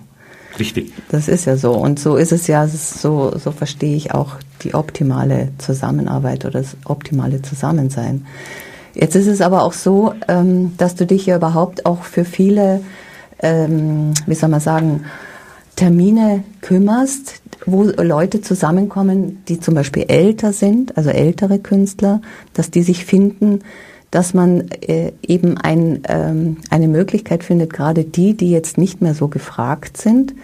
Richtig. 0.58 0.92
Das 1.08 1.28
ist 1.28 1.46
ja 1.46 1.56
so. 1.56 1.72
Und 1.72 1.98
so 1.98 2.16
ist 2.16 2.32
es 2.32 2.46
ja, 2.46 2.66
so, 2.66 3.36
so 3.36 3.50
verstehe 3.50 3.96
ich 3.96 4.14
auch 4.14 4.36
die 4.62 4.74
optimale 4.74 5.48
Zusammenarbeit 5.58 6.44
oder 6.44 6.60
das 6.60 6.76
optimale 6.84 7.42
Zusammensein. 7.42 8.26
Jetzt 8.94 9.16
ist 9.16 9.26
es 9.26 9.40
aber 9.40 9.62
auch 9.62 9.72
so, 9.72 10.14
ähm, 10.28 10.74
dass 10.78 10.94
du 10.94 11.06
dich 11.06 11.26
ja 11.26 11.36
überhaupt 11.36 11.84
auch 11.84 12.04
für 12.04 12.24
viele, 12.24 12.80
ähm, 13.40 14.14
wie 14.26 14.34
soll 14.34 14.48
man 14.48 14.60
sagen, 14.60 15.04
Termine 15.74 16.44
kümmerst, 16.60 17.40
wo 17.66 17.82
Leute 17.82 18.40
zusammenkommen, 18.40 19.42
die 19.48 19.58
zum 19.58 19.74
Beispiel 19.74 20.04
älter 20.06 20.52
sind, 20.52 20.96
also 20.96 21.10
ältere 21.10 21.58
Künstler, 21.58 22.20
dass 22.52 22.70
die 22.70 22.82
sich 22.82 23.04
finden, 23.04 23.60
dass 24.14 24.32
man 24.32 24.70
äh, 24.70 25.10
eben 25.26 25.58
ein, 25.58 26.02
ähm, 26.06 26.58
eine 26.70 26.86
Möglichkeit 26.86 27.42
findet, 27.42 27.72
gerade 27.72 28.04
die, 28.04 28.34
die 28.34 28.52
jetzt 28.52 28.78
nicht 28.78 29.02
mehr 29.02 29.12
so 29.12 29.26
gefragt 29.26 29.96
sind, 29.96 30.34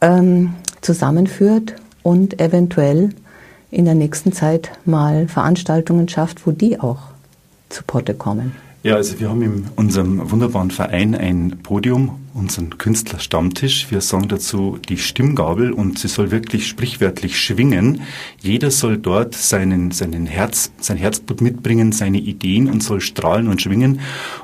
ähm, 0.00 0.54
zusammenführt 0.80 1.74
und 2.02 2.40
eventuell 2.40 3.10
in 3.70 3.84
der 3.84 3.94
nächsten 3.94 4.32
Zeit 4.32 4.70
mal 4.86 5.28
Veranstaltungen 5.28 6.08
schafft, 6.08 6.46
wo 6.46 6.50
die 6.50 6.80
auch 6.80 7.10
zu 7.68 7.82
Potte 7.86 8.14
kommen. 8.14 8.56
Ja, 8.84 8.96
also 8.96 9.18
wir 9.18 9.30
haben 9.30 9.40
in 9.40 9.64
unserem 9.76 10.30
wunderbaren 10.30 10.70
Verein 10.70 11.14
ein 11.14 11.60
Podium, 11.62 12.20
unseren 12.34 12.76
Künstlerstammtisch. 12.76 13.90
Wir 13.90 14.02
sagen 14.02 14.28
dazu 14.28 14.78
die 14.90 14.98
Stimmgabel 14.98 15.72
und 15.72 15.98
sie 15.98 16.08
soll 16.08 16.30
wirklich 16.30 16.66
sprichwörtlich 16.68 17.40
schwingen. 17.40 18.02
Jeder 18.42 18.70
soll 18.70 18.98
dort 18.98 19.34
seinen, 19.34 19.90
seinen 19.90 20.26
Herz, 20.26 20.70
sein 20.80 20.98
Herzblut 20.98 21.40
mitbringen, 21.40 21.92
seine 21.92 22.18
Ideen 22.18 22.68
und 22.68 22.82
soll 22.82 23.00
strahlen 23.00 23.48
und 23.48 23.62
schwingen. 23.62 24.00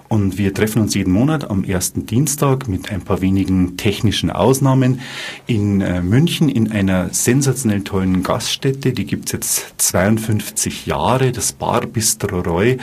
Und 0.09 0.39
wir 0.39 0.55
treffen 0.55 0.81
uns 0.81 0.95
jeden 0.95 1.13
Monat 1.13 1.51
am 1.51 1.63
ersten 1.63 2.07
Dienstag 2.07 2.67
mit 2.67 2.91
ein 2.91 3.03
paar 3.03 3.21
wenigen 3.21 3.77
technischen 3.77 4.31
Ausnahmen 4.31 5.03
in 5.47 5.83
äh, 5.83 6.01
München 6.01 6.49
in 6.49 6.73
einer 6.73 7.11
sensationell 7.13 7.83
tollen 7.83 8.23
Gaststätte. 8.23 8.95
Die 8.95 9.05
gibt's 9.05 9.33
jetzt 9.33 9.75
52 9.77 10.87
Jahre, 10.87 11.31
das 11.31 11.53
Bar 11.53 11.83
Bistro 11.83 12.41
Roy. 12.41 12.79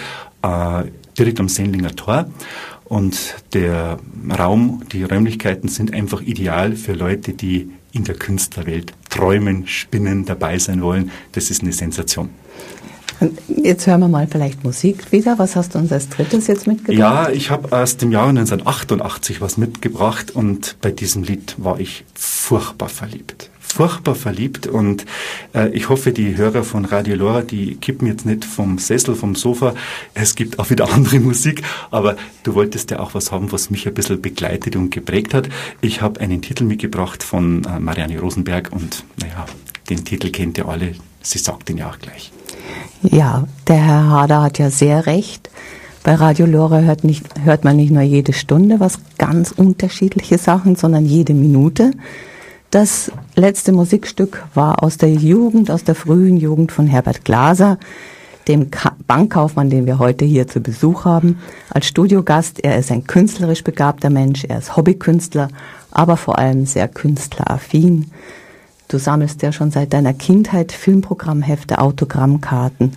Direkt 1.17 1.39
am 1.39 1.49
Sendlinger 1.49 1.95
Tor. 1.95 2.27
Und 2.85 3.35
der 3.53 3.99
Raum, 4.37 4.83
die 4.91 5.03
Räumlichkeiten 5.03 5.67
sind 5.67 5.93
einfach 5.93 6.21
ideal 6.21 6.75
für 6.75 6.93
Leute, 6.93 7.33
die 7.33 7.69
in 7.91 8.03
der 8.03 8.15
Künstlerwelt 8.15 8.93
träumen, 9.09 9.67
spinnen, 9.67 10.25
dabei 10.25 10.57
sein 10.59 10.81
wollen. 10.81 11.11
Das 11.33 11.49
ist 11.49 11.63
eine 11.63 11.73
Sensation. 11.73 12.29
Jetzt 13.47 13.87
hören 13.87 14.01
wir 14.01 14.07
mal 14.07 14.27
vielleicht 14.27 14.63
Musik 14.63 15.11
wieder. 15.11 15.39
Was 15.39 15.55
hast 15.55 15.73
du 15.73 15.79
uns 15.79 15.91
als 15.91 16.07
drittes 16.09 16.47
jetzt 16.47 16.67
mitgebracht? 16.67 16.97
Ja, 16.97 17.29
ich 17.29 17.49
habe 17.49 17.75
aus 17.75 17.97
dem 17.97 18.11
Jahr 18.11 18.29
1988 18.29 19.41
was 19.41 19.57
mitgebracht 19.57 20.31
und 20.31 20.77
bei 20.81 20.91
diesem 20.91 21.23
Lied 21.23 21.55
war 21.57 21.79
ich 21.79 22.05
furchtbar 22.13 22.89
verliebt 22.89 23.49
furchtbar 23.67 24.15
verliebt 24.15 24.67
und 24.67 25.05
äh, 25.53 25.69
ich 25.69 25.89
hoffe, 25.89 26.11
die 26.11 26.35
Hörer 26.37 26.63
von 26.63 26.85
Radio 26.85 27.15
Lora, 27.15 27.41
die 27.41 27.75
kippen 27.75 28.07
jetzt 28.07 28.25
nicht 28.25 28.45
vom 28.45 28.77
Sessel, 28.77 29.15
vom 29.15 29.35
Sofa. 29.35 29.73
Es 30.13 30.35
gibt 30.35 30.59
auch 30.59 30.69
wieder 30.69 30.89
andere 30.93 31.19
Musik, 31.19 31.63
aber 31.91 32.15
du 32.43 32.55
wolltest 32.55 32.91
ja 32.91 32.99
auch 32.99 33.13
was 33.13 33.31
haben, 33.31 33.51
was 33.51 33.69
mich 33.69 33.87
ein 33.87 33.93
bisschen 33.93 34.21
begleitet 34.21 34.75
und 34.75 34.89
geprägt 34.89 35.33
hat. 35.33 35.49
Ich 35.81 36.01
habe 36.01 36.19
einen 36.19 36.41
Titel 36.41 36.63
mitgebracht 36.63 37.23
von 37.23 37.63
äh, 37.65 37.79
Marianne 37.79 38.19
Rosenberg 38.19 38.71
und 38.71 39.03
naja, 39.21 39.45
den 39.89 40.03
Titel 40.03 40.31
kennt 40.31 40.57
ihr 40.57 40.67
alle. 40.67 40.93
Sie 41.21 41.39
sagt 41.39 41.69
ihn 41.69 41.77
ja 41.77 41.89
auch 41.89 41.99
gleich. 41.99 42.31
Ja, 43.03 43.47
der 43.67 43.77
Herr 43.77 44.09
Hader 44.09 44.41
hat 44.43 44.59
ja 44.59 44.69
sehr 44.69 45.05
recht. 45.05 45.49
Bei 46.03 46.15
Radio 46.15 46.45
Lora 46.45 46.79
hört, 46.79 47.03
nicht, 47.03 47.25
hört 47.43 47.65
man 47.65 47.75
nicht 47.75 47.91
nur 47.91 48.01
jede 48.01 48.31
Stunde 48.31 48.79
was 48.79 48.99
ganz 49.17 49.51
unterschiedliche 49.51 50.37
Sachen, 50.37 50.77
sondern 50.77 51.05
jede 51.05 51.33
Minute. 51.33 51.91
Das 52.71 53.11
letzte 53.35 53.71
Musikstück 53.71 54.45
war 54.53 54.83
aus 54.83 54.97
der 54.97 55.13
Jugend, 55.13 55.71
aus 55.71 55.85
der 55.85 55.95
frühen 55.95 56.35
Jugend 56.35 56.73
von 56.73 56.85
Herbert 56.85 57.23
Glaser, 57.23 57.77
dem 58.49 58.69
Bankkaufmann, 59.07 59.69
den 59.69 59.85
wir 59.85 59.99
heute 59.99 60.25
hier 60.25 60.47
zu 60.47 60.59
Besuch 60.59 61.05
haben, 61.05 61.39
als 61.69 61.87
Studiogast. 61.87 62.63
Er 62.63 62.77
ist 62.77 62.91
ein 62.91 63.07
künstlerisch 63.07 63.63
begabter 63.63 64.09
Mensch, 64.09 64.43
er 64.43 64.57
ist 64.57 64.75
Hobbykünstler, 64.75 65.47
aber 65.91 66.17
vor 66.17 66.37
allem 66.37 66.65
sehr 66.65 66.89
künstleraffin. 66.89 68.11
Du 68.89 68.97
sammelst 68.97 69.41
ja 69.43 69.53
schon 69.53 69.71
seit 69.71 69.93
deiner 69.93 70.13
Kindheit 70.13 70.73
Filmprogrammhefte, 70.73 71.79
Autogrammkarten. 71.79 72.93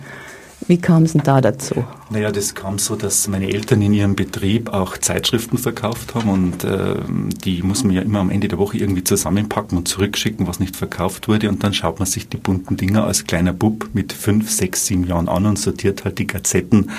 Wie 0.71 0.77
kam 0.77 1.03
es 1.03 1.11
denn 1.11 1.23
da 1.23 1.41
dazu? 1.41 1.83
Naja, 2.11 2.31
das 2.31 2.55
kam 2.55 2.79
so, 2.79 2.95
dass 2.95 3.27
meine 3.27 3.51
Eltern 3.51 3.81
in 3.81 3.91
ihrem 3.91 4.15
Betrieb 4.15 4.69
auch 4.69 4.97
Zeitschriften 4.97 5.57
verkauft 5.57 6.15
haben 6.15 6.29
und 6.29 6.63
äh, 6.63 6.95
die 7.43 7.61
muss 7.61 7.83
man 7.83 7.93
ja 7.93 8.01
immer 8.01 8.19
am 8.19 8.29
Ende 8.29 8.47
der 8.47 8.57
Woche 8.57 8.77
irgendwie 8.77 9.03
zusammenpacken 9.03 9.77
und 9.77 9.89
zurückschicken, 9.89 10.47
was 10.47 10.61
nicht 10.61 10.77
verkauft 10.77 11.27
wurde 11.27 11.49
und 11.49 11.61
dann 11.65 11.73
schaut 11.73 11.99
man 11.99 12.05
sich 12.05 12.29
die 12.29 12.37
bunten 12.37 12.77
Dinger 12.77 13.03
als 13.03 13.25
kleiner 13.25 13.51
Bub 13.51 13.89
mit 13.91 14.13
fünf, 14.13 14.49
sechs, 14.49 14.85
sieben 14.85 15.05
Jahren 15.05 15.27
an 15.27 15.45
und 15.45 15.59
sortiert 15.59 16.05
halt 16.05 16.19
die 16.19 16.27
Gazetten 16.27 16.89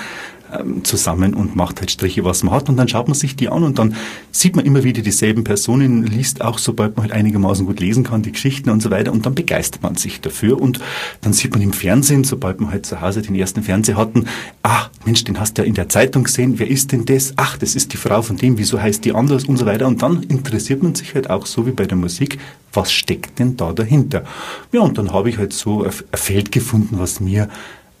ähm, 0.59 0.83
zusammen 0.83 1.33
und 1.33 1.55
macht 1.55 1.79
halt 1.79 1.91
Striche, 1.91 2.23
was 2.23 2.43
man 2.43 2.53
hat. 2.53 2.69
Und 2.69 2.77
dann 2.77 2.87
schaut 2.87 3.07
man 3.07 3.15
sich 3.15 3.35
die 3.35 3.49
an 3.49 3.63
und 3.63 3.79
dann 3.79 3.95
sieht 4.31 4.55
man 4.55 4.65
immer 4.65 4.83
wieder 4.83 5.01
dieselben 5.01 5.43
Personen, 5.43 6.03
liest 6.03 6.41
auch, 6.41 6.57
sobald 6.57 6.95
man 6.95 7.03
halt 7.03 7.13
einigermaßen 7.13 7.65
gut 7.65 7.79
lesen 7.79 8.03
kann, 8.03 8.21
die 8.21 8.31
Geschichten 8.31 8.69
und 8.69 8.81
so 8.81 8.91
weiter. 8.91 9.11
Und 9.11 9.25
dann 9.25 9.35
begeistert 9.35 9.83
man 9.83 9.95
sich 9.95 10.21
dafür. 10.21 10.61
Und 10.61 10.79
dann 11.21 11.33
sieht 11.33 11.51
man 11.51 11.61
im 11.61 11.73
Fernsehen, 11.73 12.23
sobald 12.23 12.61
man 12.61 12.71
halt 12.71 12.85
zu 12.85 13.01
Hause 13.01 13.21
den 13.21 13.35
ersten 13.35 13.63
Fernseher 13.63 13.97
hatten, 13.97 14.25
ah, 14.63 14.87
Mensch, 15.05 15.23
den 15.23 15.39
hast 15.39 15.57
du 15.57 15.63
ja 15.63 15.67
in 15.67 15.73
der 15.73 15.89
Zeitung 15.89 16.23
gesehen. 16.23 16.59
Wer 16.59 16.67
ist 16.67 16.91
denn 16.91 17.05
das? 17.05 17.33
Ach, 17.35 17.57
das 17.57 17.75
ist 17.75 17.93
die 17.93 17.97
Frau 17.97 18.21
von 18.21 18.37
dem. 18.37 18.57
Wieso 18.57 18.81
heißt 18.81 19.03
die 19.05 19.13
anders 19.13 19.45
und 19.45 19.57
so 19.57 19.65
weiter. 19.65 19.87
Und 19.87 20.01
dann 20.01 20.23
interessiert 20.23 20.83
man 20.83 20.95
sich 20.95 21.13
halt 21.15 21.29
auch 21.29 21.45
so 21.45 21.65
wie 21.65 21.71
bei 21.71 21.85
der 21.85 21.97
Musik, 21.97 22.39
was 22.71 22.91
steckt 22.91 23.39
denn 23.39 23.55
da 23.55 23.71
dahinter? 23.71 24.23
Ja, 24.71 24.81
und 24.81 24.97
dann 24.97 25.13
habe 25.13 25.29
ich 25.29 25.37
halt 25.37 25.53
so 25.53 25.83
ein 25.83 25.91
Feld 26.13 26.51
gefunden, 26.51 26.99
was 26.99 27.19
mir 27.19 27.49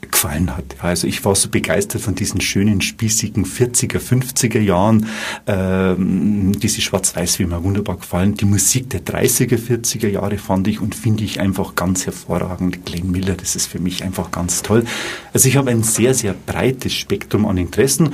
gefallen 0.07 0.55
hat. 0.55 0.75
Also 0.79 1.07
ich 1.07 1.23
war 1.25 1.35
so 1.35 1.49
begeistert 1.49 2.01
von 2.01 2.15
diesen 2.15 2.41
schönen, 2.41 2.81
spießigen 2.81 3.45
40er, 3.45 3.99
50er 3.99 4.59
Jahren. 4.59 5.07
Ähm, 5.47 6.51
diese 6.59 6.81
Schwarz-Weiß, 6.81 7.39
wie 7.39 7.45
mir 7.45 7.63
wunderbar 7.63 7.97
gefallen. 7.97 8.35
Die 8.35 8.45
Musik 8.45 8.89
der 8.89 9.03
30er, 9.03 9.57
40er 9.57 10.07
Jahre 10.07 10.37
fand 10.37 10.67
ich 10.67 10.81
und 10.81 10.95
finde 10.95 11.23
ich 11.23 11.39
einfach 11.39 11.75
ganz 11.75 12.05
hervorragend. 12.05 12.85
Glenn 12.85 13.11
Miller, 13.11 13.35
das 13.35 13.55
ist 13.55 13.67
für 13.67 13.79
mich 13.79 14.03
einfach 14.03 14.31
ganz 14.31 14.61
toll. 14.61 14.85
Also 15.33 15.47
ich 15.47 15.57
habe 15.57 15.71
ein 15.71 15.83
sehr, 15.83 16.13
sehr 16.13 16.33
breites 16.33 16.93
Spektrum 16.93 17.45
an 17.45 17.57
Interessen. 17.57 18.13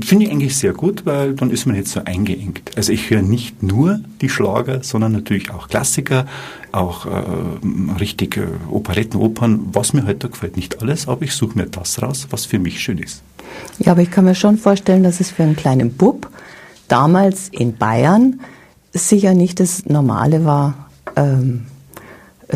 Finde 0.00 0.26
ich 0.26 0.30
eigentlich 0.30 0.56
sehr 0.56 0.74
gut, 0.74 1.06
weil 1.06 1.34
dann 1.34 1.50
ist 1.50 1.66
man 1.66 1.74
nicht 1.74 1.88
so 1.88 2.00
eingeengt. 2.04 2.76
Also 2.76 2.92
ich 2.92 3.10
höre 3.10 3.22
nicht 3.22 3.62
nur 3.62 4.00
die 4.20 4.28
Schlager, 4.28 4.82
sondern 4.82 5.12
natürlich 5.12 5.50
auch 5.50 5.68
Klassiker, 5.68 6.26
auch 6.72 7.06
äh, 7.06 7.10
richtig 7.98 8.38
Operetten, 8.70 9.18
Opern, 9.18 9.60
was 9.72 9.94
mir 9.94 10.06
heute 10.06 10.28
gefällt. 10.28 10.56
Nicht 10.56 10.82
alles, 10.82 11.08
aber 11.08 11.22
ich 11.22 11.32
suche 11.32 11.56
mir 11.56 11.66
das 11.66 12.02
raus, 12.02 12.26
was 12.30 12.44
für 12.44 12.58
mich 12.58 12.80
schön 12.80 12.98
ist. 12.98 13.22
Ja, 13.78 13.92
aber 13.92 14.02
ich 14.02 14.10
kann 14.10 14.26
mir 14.26 14.34
schon 14.34 14.58
vorstellen, 14.58 15.02
dass 15.02 15.20
es 15.20 15.30
für 15.30 15.42
einen 15.42 15.56
kleinen 15.56 15.94
Bub 15.94 16.30
damals 16.88 17.48
in 17.48 17.76
Bayern 17.76 18.40
sicher 18.92 19.34
nicht 19.34 19.60
das 19.60 19.86
Normale 19.86 20.44
war, 20.44 20.90
ähm, 21.16 21.62
äh, 21.66 21.77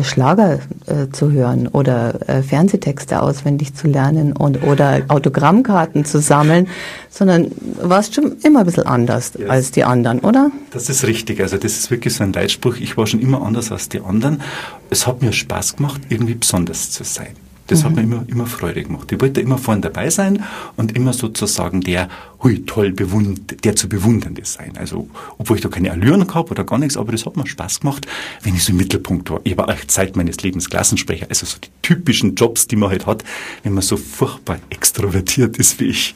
Schlager 0.01 0.59
äh, 0.87 1.09
zu 1.11 1.31
hören 1.31 1.67
oder 1.67 2.27
äh, 2.27 2.41
Fernsehtexte 2.41 3.21
auswendig 3.21 3.75
zu 3.75 3.87
lernen 3.87 4.33
und 4.33 4.63
oder 4.63 5.01
Autogrammkarten 5.07 6.03
zu 6.05 6.19
sammeln, 6.19 6.67
sondern 7.09 7.51
warst 7.81 8.15
schon 8.15 8.37
immer 8.43 8.61
ein 8.61 8.65
bisschen 8.65 8.87
anders 8.87 9.33
yes. 9.37 9.49
als 9.49 9.71
die 9.71 9.83
anderen, 9.83 10.19
oder? 10.19 10.51
Das 10.71 10.89
ist 10.89 11.05
richtig. 11.05 11.41
Also 11.41 11.57
das 11.57 11.73
ist 11.73 11.91
wirklich 11.91 12.15
so 12.15 12.23
ein 12.23 12.33
Leitspruch. 12.33 12.77
Ich 12.77 12.97
war 12.97 13.05
schon 13.05 13.19
immer 13.19 13.43
anders 13.43 13.71
als 13.71 13.89
die 13.89 14.01
anderen. 14.01 14.41
Es 14.89 15.05
hat 15.05 15.21
mir 15.21 15.31
Spaß 15.31 15.75
gemacht, 15.75 16.01
irgendwie 16.09 16.35
besonders 16.35 16.89
zu 16.91 17.03
sein. 17.03 17.35
Das 17.73 17.83
mhm. 17.83 17.87
hat 17.87 17.95
mir 17.95 18.01
immer, 18.03 18.23
immer 18.27 18.45
Freude 18.45 18.83
gemacht. 18.83 19.11
Ich 19.11 19.19
wollte 19.19 19.41
immer 19.41 19.57
vorne 19.57 19.81
dabei 19.81 20.11
sein 20.11 20.43
und 20.77 20.95
immer 20.95 21.11
sozusagen 21.11 21.81
der, 21.81 22.07
hui, 22.43 22.63
toll, 22.65 22.91
bewund 22.91 23.63
der 23.65 23.75
zu 23.75 23.89
bewundernde 23.89 24.45
sein. 24.45 24.73
Also, 24.77 25.07
obwohl 25.39 25.57
ich 25.57 25.63
da 25.63 25.69
keine 25.69 25.91
Allüren 25.91 26.27
gehabt 26.27 26.51
oder 26.51 26.63
gar 26.63 26.77
nichts, 26.77 26.97
aber 26.97 27.11
das 27.11 27.25
hat 27.25 27.35
mir 27.35 27.47
Spaß 27.47 27.79
gemacht, 27.79 28.05
wenn 28.43 28.53
ich 28.53 28.63
so 28.63 28.71
im 28.71 28.77
Mittelpunkt 28.77 29.31
war. 29.31 29.41
Ich 29.43 29.57
war 29.57 29.69
auch 29.69 29.87
Zeit 29.87 30.15
meines 30.15 30.41
Lebens 30.43 30.69
Klassensprecher. 30.69 31.25
Also 31.29 31.47
so 31.47 31.57
die 31.57 31.69
typischen 31.81 32.35
Jobs, 32.35 32.67
die 32.67 32.75
man 32.75 32.89
halt 32.89 33.07
hat, 33.07 33.23
wenn 33.63 33.73
man 33.73 33.81
so 33.81 33.97
furchtbar 33.97 34.59
extrovertiert 34.69 35.57
ist 35.57 35.79
wie 35.79 35.85
ich. 35.85 36.13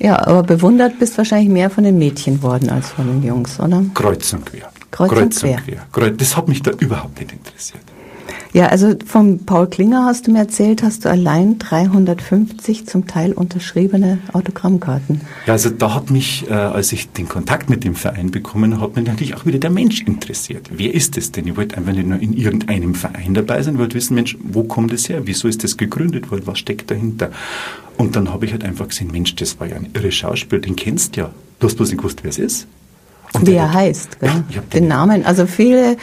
Ja, 0.00 0.26
aber 0.26 0.42
bewundert 0.42 0.98
bist 0.98 1.16
wahrscheinlich 1.18 1.50
mehr 1.50 1.70
von 1.70 1.84
den 1.84 1.98
Mädchen 1.98 2.42
worden 2.42 2.68
als 2.68 2.90
von 2.90 3.06
den 3.06 3.22
Jungs, 3.22 3.60
oder? 3.60 3.84
Kreuz 3.94 4.32
und 4.32 4.46
quer. 4.46 4.72
Kreuz, 4.90 5.10
Kreuz 5.10 5.42
und 5.44 5.56
quer. 5.58 5.86
quer. 5.92 6.10
Das 6.10 6.36
hat 6.36 6.48
mich 6.48 6.62
da 6.62 6.72
überhaupt 6.72 7.20
nicht 7.20 7.30
interessiert. 7.30 7.84
Ja, 8.52 8.66
also 8.66 8.94
von 9.06 9.46
Paul 9.46 9.68
Klinger 9.68 10.06
hast 10.06 10.26
du 10.26 10.32
mir 10.32 10.40
erzählt, 10.40 10.82
hast 10.82 11.04
du 11.04 11.08
allein 11.08 11.58
350 11.58 12.84
zum 12.86 13.06
Teil 13.06 13.32
unterschriebene 13.32 14.18
Autogrammkarten. 14.32 15.20
Ja, 15.46 15.52
also 15.52 15.70
da 15.70 15.94
hat 15.94 16.10
mich, 16.10 16.50
äh, 16.50 16.54
als 16.54 16.92
ich 16.92 17.10
den 17.10 17.28
Kontakt 17.28 17.70
mit 17.70 17.84
dem 17.84 17.94
Verein 17.94 18.32
bekommen 18.32 18.80
habe, 18.80 18.98
mich 18.98 19.08
natürlich 19.08 19.36
auch 19.36 19.46
wieder 19.46 19.60
der 19.60 19.70
Mensch 19.70 20.02
interessiert. 20.02 20.68
Wer 20.72 20.92
ist 20.94 21.16
es 21.16 21.30
denn? 21.30 21.46
Ich 21.46 21.56
wollte 21.56 21.76
einfach 21.76 21.92
nicht 21.92 22.08
nur 22.08 22.18
in 22.18 22.32
irgendeinem 22.32 22.94
Verein 22.94 23.34
dabei 23.34 23.62
sein, 23.62 23.74
ich 23.74 23.80
wollte 23.80 23.94
wissen, 23.94 24.14
Mensch, 24.14 24.36
wo 24.42 24.64
kommt 24.64 24.92
es 24.92 25.08
her? 25.08 25.22
Wieso 25.26 25.46
ist 25.46 25.62
das 25.62 25.76
gegründet 25.76 26.32
worden? 26.32 26.42
Was 26.46 26.58
steckt 26.58 26.90
dahinter? 26.90 27.30
Und 27.98 28.16
dann 28.16 28.32
habe 28.32 28.46
ich 28.46 28.52
halt 28.52 28.64
einfach 28.64 28.88
gesehen, 28.88 29.12
Mensch, 29.12 29.36
das 29.36 29.60
war 29.60 29.68
ja 29.68 29.76
ein 29.76 29.90
irre 29.94 30.10
Schauspiel, 30.10 30.60
den 30.60 30.74
kennst 30.74 31.16
du 31.16 31.20
ja. 31.20 31.30
Du 31.60 31.66
hast 31.68 31.76
bloß 31.76 31.90
nicht 31.90 31.98
gewusst, 31.98 32.20
wer 32.24 32.30
es 32.30 32.38
ist. 32.38 32.66
Und 33.32 33.46
Wie 33.46 33.54
er 33.54 33.72
heißt, 33.72 34.18
ja, 34.22 34.44
den 34.72 34.88
Namen. 34.88 35.24
Also 35.24 35.46
viele 35.46 35.96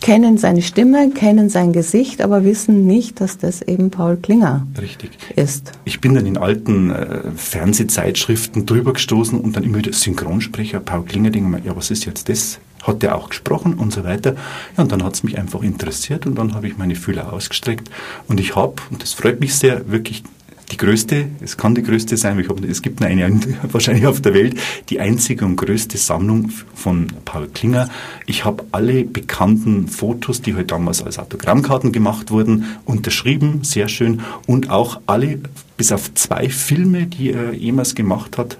kennen 0.00 0.38
seine 0.38 0.62
Stimme, 0.62 1.10
kennen 1.10 1.48
sein 1.48 1.72
Gesicht, 1.72 2.22
aber 2.22 2.44
wissen 2.44 2.86
nicht, 2.86 3.20
dass 3.20 3.38
das 3.38 3.62
eben 3.62 3.90
Paul 3.90 4.16
Klinger 4.16 4.66
Richtig. 4.80 5.10
ist. 5.36 5.72
Ich 5.84 6.00
bin 6.00 6.14
dann 6.14 6.26
in 6.26 6.38
alten 6.38 6.90
äh, 6.90 7.20
Fernsehzeitschriften 7.36 8.66
drüber 8.66 8.94
gestoßen 8.94 9.38
und 9.38 9.56
dann 9.56 9.64
immer 9.64 9.78
wieder 9.78 9.92
Synchronsprecher 9.92 10.80
Paul 10.80 11.04
Klinger, 11.04 11.30
denke 11.30 11.50
mir, 11.50 11.60
ja, 11.64 11.76
was 11.76 11.90
ist 11.90 12.06
jetzt 12.06 12.28
das? 12.28 12.58
Hat 12.82 13.02
der 13.02 13.14
auch 13.14 13.28
gesprochen 13.28 13.74
und 13.74 13.92
so 13.92 14.04
weiter. 14.04 14.36
Ja, 14.76 14.82
und 14.82 14.90
dann 14.90 15.04
hat 15.04 15.14
es 15.14 15.22
mich 15.22 15.36
einfach 15.36 15.62
interessiert 15.62 16.24
und 16.24 16.36
dann 16.36 16.54
habe 16.54 16.66
ich 16.66 16.78
meine 16.78 16.94
Fühler 16.94 17.30
ausgestreckt 17.30 17.90
und 18.26 18.40
ich 18.40 18.56
habe, 18.56 18.76
und 18.90 19.02
das 19.02 19.12
freut 19.12 19.38
mich 19.38 19.54
sehr, 19.54 19.90
wirklich 19.90 20.22
die 20.70 20.76
größte, 20.76 21.28
es 21.40 21.56
kann 21.56 21.74
die 21.74 21.82
größte 21.82 22.16
sein, 22.16 22.38
ich 22.38 22.48
hoffe, 22.48 22.66
es 22.66 22.82
gibt 22.82 23.00
nur 23.00 23.08
eine 23.08 23.30
wahrscheinlich 23.72 24.06
auf 24.06 24.20
der 24.20 24.34
Welt, 24.34 24.58
die 24.88 25.00
einzige 25.00 25.44
und 25.44 25.56
größte 25.56 25.98
Sammlung 25.98 26.50
von 26.74 27.08
Paul 27.24 27.48
Klinger. 27.48 27.88
Ich 28.26 28.44
habe 28.44 28.64
alle 28.72 29.04
bekannten 29.04 29.88
Fotos, 29.88 30.42
die 30.42 30.54
halt 30.54 30.70
damals 30.70 31.02
als 31.02 31.18
Autogrammkarten 31.18 31.92
gemacht 31.92 32.30
wurden, 32.30 32.64
unterschrieben, 32.84 33.64
sehr 33.64 33.88
schön, 33.88 34.20
und 34.46 34.70
auch 34.70 35.00
alle, 35.06 35.40
bis 35.76 35.92
auf 35.92 36.14
zwei 36.14 36.48
Filme, 36.48 37.06
die 37.06 37.32
er 37.32 37.52
jemals 37.52 37.94
gemacht 37.94 38.38
hat, 38.38 38.58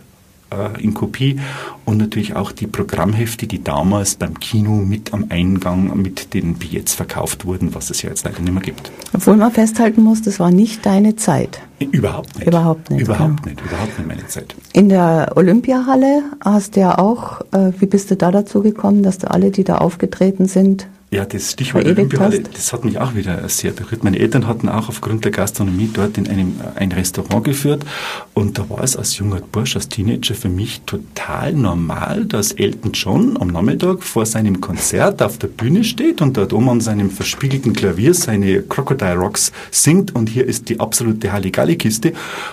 äh, 0.50 0.82
in 0.82 0.94
Kopie 0.94 1.38
und 1.84 1.98
natürlich 1.98 2.36
auch 2.36 2.52
die 2.52 2.66
Programmhefte, 2.66 3.46
die 3.46 3.62
damals 3.62 4.14
beim 4.14 4.38
Kino 4.38 4.76
mit 4.76 5.12
am 5.12 5.26
Eingang 5.28 6.00
mit 6.00 6.34
den 6.34 6.54
Billets 6.54 6.94
verkauft 6.94 7.44
wurden, 7.44 7.74
was 7.74 7.90
es 7.90 8.02
ja 8.02 8.10
jetzt 8.10 8.24
leider 8.24 8.40
nicht 8.40 8.52
mehr 8.52 8.62
gibt. 8.62 8.90
Obwohl 9.12 9.36
man 9.36 9.52
festhalten 9.52 10.02
muss, 10.02 10.22
das 10.22 10.40
war 10.40 10.50
nicht 10.50 10.84
deine 10.86 11.16
Zeit. 11.16 11.60
Überhaupt 11.78 12.36
nicht. 12.38 12.46
Überhaupt 12.46 12.90
nicht. 12.90 13.02
Überhaupt 13.02 13.40
ja. 13.46 13.50
nicht. 13.50 13.60
Überhaupt 13.64 13.98
nicht 13.98 14.08
meine 14.08 14.26
Zeit. 14.26 14.54
In 14.72 14.88
der 14.88 15.32
Olympiahalle 15.36 16.22
hast 16.44 16.76
du 16.76 16.80
ja 16.80 16.98
auch, 16.98 17.40
äh, 17.52 17.72
wie 17.78 17.86
bist 17.86 18.10
du 18.10 18.16
da 18.16 18.30
dazu 18.30 18.62
gekommen, 18.62 19.02
dass 19.02 19.18
du 19.18 19.30
alle, 19.30 19.50
die 19.50 19.64
da 19.64 19.78
aufgetreten 19.78 20.46
sind, 20.46 20.86
ja, 21.12 21.24
das 21.24 21.52
Stichwort 21.52 21.86
Olympiahalle, 21.86 22.40
das 22.40 22.72
hat 22.72 22.84
mich 22.84 22.98
auch 22.98 23.16
wieder 23.16 23.48
sehr 23.48 23.72
berührt. 23.72 24.04
Meine 24.04 24.20
Eltern 24.20 24.46
hatten 24.46 24.68
auch 24.68 24.88
aufgrund 24.88 25.24
der 25.24 25.32
Gastronomie 25.32 25.90
dort 25.92 26.16
in 26.18 26.28
einem 26.28 26.60
ein 26.76 26.92
Restaurant 26.92 27.42
geführt 27.42 27.84
und 28.32 28.58
da 28.58 28.70
war 28.70 28.84
es 28.84 28.96
als 28.96 29.18
junger 29.18 29.40
Bursch, 29.40 29.74
als 29.74 29.88
Teenager 29.88 30.36
für 30.36 30.48
mich 30.48 30.82
total 30.82 31.52
normal, 31.52 32.26
dass 32.26 32.52
Elton 32.52 32.92
John 32.92 33.36
am 33.40 33.48
Nachmittag 33.48 34.04
vor 34.04 34.24
seinem 34.24 34.60
Konzert 34.60 35.20
auf 35.20 35.36
der 35.36 35.48
Bühne 35.48 35.82
steht 35.82 36.22
und 36.22 36.36
dort 36.36 36.52
oben 36.52 36.68
an 36.68 36.80
seinem 36.80 37.10
verspiegelten 37.10 37.72
Klavier 37.72 38.14
seine 38.14 38.62
Crocodile 38.62 39.16
Rocks 39.16 39.50
singt 39.72 40.14
und 40.14 40.28
hier 40.28 40.46
ist 40.46 40.68
die 40.68 40.78
absolute 40.78 41.32
Halligalli-Kiste 41.32 42.12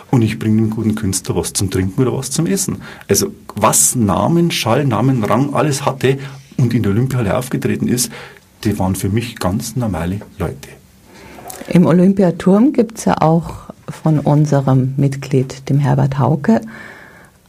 und 0.10 0.24
ich 0.24 0.40
bringe 0.40 0.64
dem 0.64 0.72
guten 0.72 0.96
Künstler 0.96 1.36
was 1.36 1.54
zum 1.54 1.70
Trinken 1.70 2.02
oder 2.02 2.18
was 2.18 2.32
zum 2.32 2.48
Essen. 2.48 2.82
Also 3.08 3.32
was 3.54 3.96
Namen, 3.96 4.50
Schall, 4.50 4.84
Namen, 4.86 5.24
Rang, 5.24 5.54
alles 5.54 5.86
hatte 5.86 6.18
und 6.58 6.74
in 6.74 6.82
der 6.82 6.92
Olympiahalle 6.92 7.38
aufgetreten 7.38 7.88
ist, 7.88 8.12
die 8.64 8.78
waren 8.80 8.96
für 8.96 9.10
mich 9.10 9.38
ganz 9.38 9.76
normale 9.76 10.20
Leute. 10.38 10.70
Im 11.70 11.86
Olympiaturm 11.86 12.74
gibt 12.74 12.98
es 13.00 13.06
ja 13.06 13.22
auch 13.22 13.68
von 13.90 14.20
unserem 14.20 14.94
Mitglied, 14.98 15.70
dem 15.70 15.80
Herbert 15.80 16.18
Hauke, 16.20 16.62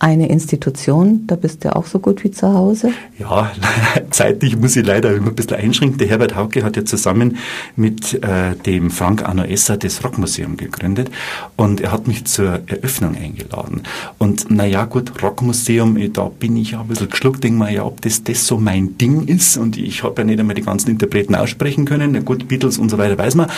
eine 0.00 0.28
Institution, 0.28 1.26
da 1.26 1.34
bist 1.34 1.64
du 1.64 1.74
auch 1.74 1.86
so 1.86 1.98
gut 1.98 2.22
wie 2.22 2.30
zu 2.30 2.52
Hause? 2.52 2.92
Ja, 3.18 3.50
zeitlich 4.10 4.56
muss 4.56 4.76
ich 4.76 4.86
leider 4.86 5.12
immer 5.14 5.28
ein 5.28 5.34
bisschen 5.34 5.56
einschränken. 5.56 5.98
Der 5.98 6.08
Herbert 6.08 6.36
Hauke 6.36 6.62
hat 6.62 6.76
ja 6.76 6.84
zusammen 6.84 7.38
mit 7.74 8.14
äh, 8.22 8.54
dem 8.64 8.90
Frank 8.90 9.28
Arno 9.28 9.42
Esser 9.42 9.76
das 9.76 10.04
Rockmuseum 10.04 10.56
gegründet 10.56 11.10
und 11.56 11.80
er 11.80 11.90
hat 11.90 12.06
mich 12.06 12.26
zur 12.26 12.60
Eröffnung 12.66 13.16
eingeladen. 13.16 13.82
Und 14.18 14.50
naja, 14.50 14.84
gut, 14.84 15.20
Rockmuseum, 15.20 15.96
äh, 15.96 16.10
da 16.10 16.28
bin 16.28 16.56
ich 16.56 16.72
ja 16.72 16.80
ein 16.80 16.88
bisschen 16.88 17.10
geschluckt, 17.10 17.42
denke 17.42 17.58
mal, 17.58 17.72
ja, 17.72 17.84
ob 17.84 18.00
das, 18.02 18.22
das 18.22 18.46
so 18.46 18.58
mein 18.58 18.98
Ding 18.98 19.26
ist 19.26 19.56
und 19.56 19.76
ich 19.76 20.04
habe 20.04 20.22
ja 20.22 20.24
nicht 20.26 20.38
einmal 20.38 20.54
die 20.54 20.62
ganzen 20.62 20.90
Interpreten 20.90 21.34
aussprechen 21.34 21.84
können. 21.84 22.12
Na 22.12 22.20
gut, 22.20 22.46
Beatles 22.46 22.78
und 22.78 22.88
so 22.88 22.98
weiter 22.98 23.18
weiß 23.18 23.34
man. 23.34 23.48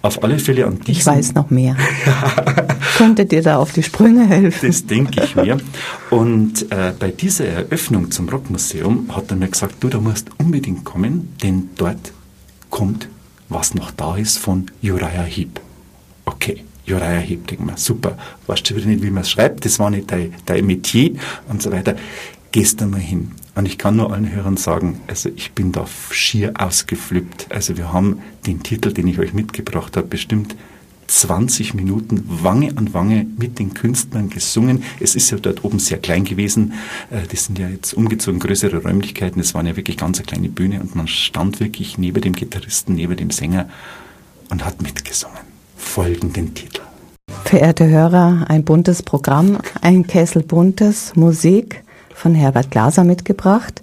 Auf 0.00 0.22
alle 0.22 0.38
Fälle 0.38 0.66
an 0.66 0.78
diesem... 0.78 0.92
Ich 0.92 1.06
weiß 1.06 1.34
noch 1.34 1.50
mehr. 1.50 1.76
Könntet 2.96 3.32
ihr 3.32 3.42
da 3.42 3.56
auf 3.56 3.72
die 3.72 3.82
Sprünge 3.82 4.26
helfen? 4.26 4.68
Das 4.68 4.86
denke 4.86 5.24
ich 5.24 5.34
mir. 5.34 5.58
Und 6.10 6.70
äh, 6.70 6.92
bei 6.98 7.10
dieser 7.10 7.46
Eröffnung 7.46 8.10
zum 8.10 8.28
Rockmuseum 8.28 9.14
hat 9.14 9.30
er 9.30 9.36
mir 9.36 9.48
gesagt, 9.48 9.76
du, 9.80 9.88
da 9.88 9.98
musst 9.98 10.30
unbedingt 10.38 10.84
kommen, 10.84 11.36
denn 11.42 11.70
dort 11.76 12.12
kommt, 12.70 13.08
was 13.48 13.74
noch 13.74 13.90
da 13.90 14.16
ist, 14.16 14.38
von 14.38 14.66
Uriah 14.82 15.24
Heep. 15.24 15.60
Okay. 16.26 16.64
Uriah 16.86 17.18
Heep, 17.18 17.46
denke 17.48 17.64
mal, 17.64 17.76
super. 17.76 18.16
Weißt 18.46 18.70
du 18.70 18.76
wieder 18.76 18.86
nicht, 18.86 19.02
wie 19.02 19.10
man 19.10 19.22
es 19.22 19.30
schreibt, 19.30 19.64
das 19.64 19.78
war 19.78 19.90
nicht 19.90 20.10
dein, 20.10 20.34
dein 20.46 20.64
Metier 20.64 21.12
und 21.48 21.60
so 21.60 21.72
weiter. 21.72 21.96
Gehst 22.52 22.80
du 22.80 22.86
mal 22.86 23.00
hin. 23.00 23.32
Und 23.58 23.66
ich 23.66 23.76
kann 23.76 23.96
nur 23.96 24.12
allen 24.12 24.30
Hörern 24.30 24.56
sagen, 24.56 25.00
also 25.08 25.30
ich 25.34 25.50
bin 25.50 25.72
da 25.72 25.84
schier 26.12 26.52
ausgeflippt. 26.56 27.48
Also 27.50 27.76
wir 27.76 27.92
haben 27.92 28.20
den 28.46 28.62
Titel, 28.62 28.92
den 28.92 29.08
ich 29.08 29.18
euch 29.18 29.34
mitgebracht 29.34 29.96
habe, 29.96 30.06
bestimmt 30.06 30.54
20 31.08 31.74
Minuten 31.74 32.22
Wange 32.28 32.76
an 32.76 32.94
Wange 32.94 33.26
mit 33.36 33.58
den 33.58 33.74
Künstlern 33.74 34.30
gesungen. 34.30 34.84
Es 35.00 35.16
ist 35.16 35.32
ja 35.32 35.38
dort 35.38 35.64
oben 35.64 35.80
sehr 35.80 35.98
klein 35.98 36.22
gewesen. 36.22 36.74
Äh, 37.10 37.26
das 37.28 37.46
sind 37.46 37.58
ja 37.58 37.68
jetzt 37.68 37.94
umgezogen 37.94 38.38
größere 38.38 38.80
Räumlichkeiten. 38.80 39.40
Es 39.40 39.54
waren 39.54 39.66
ja 39.66 39.74
wirklich 39.74 39.96
ganz 39.96 40.18
eine 40.18 40.26
kleine 40.26 40.50
Bühne 40.50 40.80
und 40.80 40.94
man 40.94 41.08
stand 41.08 41.58
wirklich 41.58 41.98
neben 41.98 42.20
dem 42.20 42.34
Gitarristen, 42.34 42.94
neben 42.94 43.16
dem 43.16 43.32
Sänger 43.32 43.68
und 44.50 44.64
hat 44.64 44.82
mitgesungen. 44.82 45.40
Folgenden 45.76 46.54
Titel. 46.54 46.82
Verehrte 47.44 47.88
Hörer, 47.88 48.46
ein 48.48 48.62
buntes 48.62 49.02
Programm, 49.02 49.58
ein 49.80 50.06
Kessel 50.06 50.44
buntes 50.44 51.16
Musik 51.16 51.82
von 52.18 52.34
Herbert 52.34 52.70
Glaser 52.70 53.04
mitgebracht. 53.04 53.82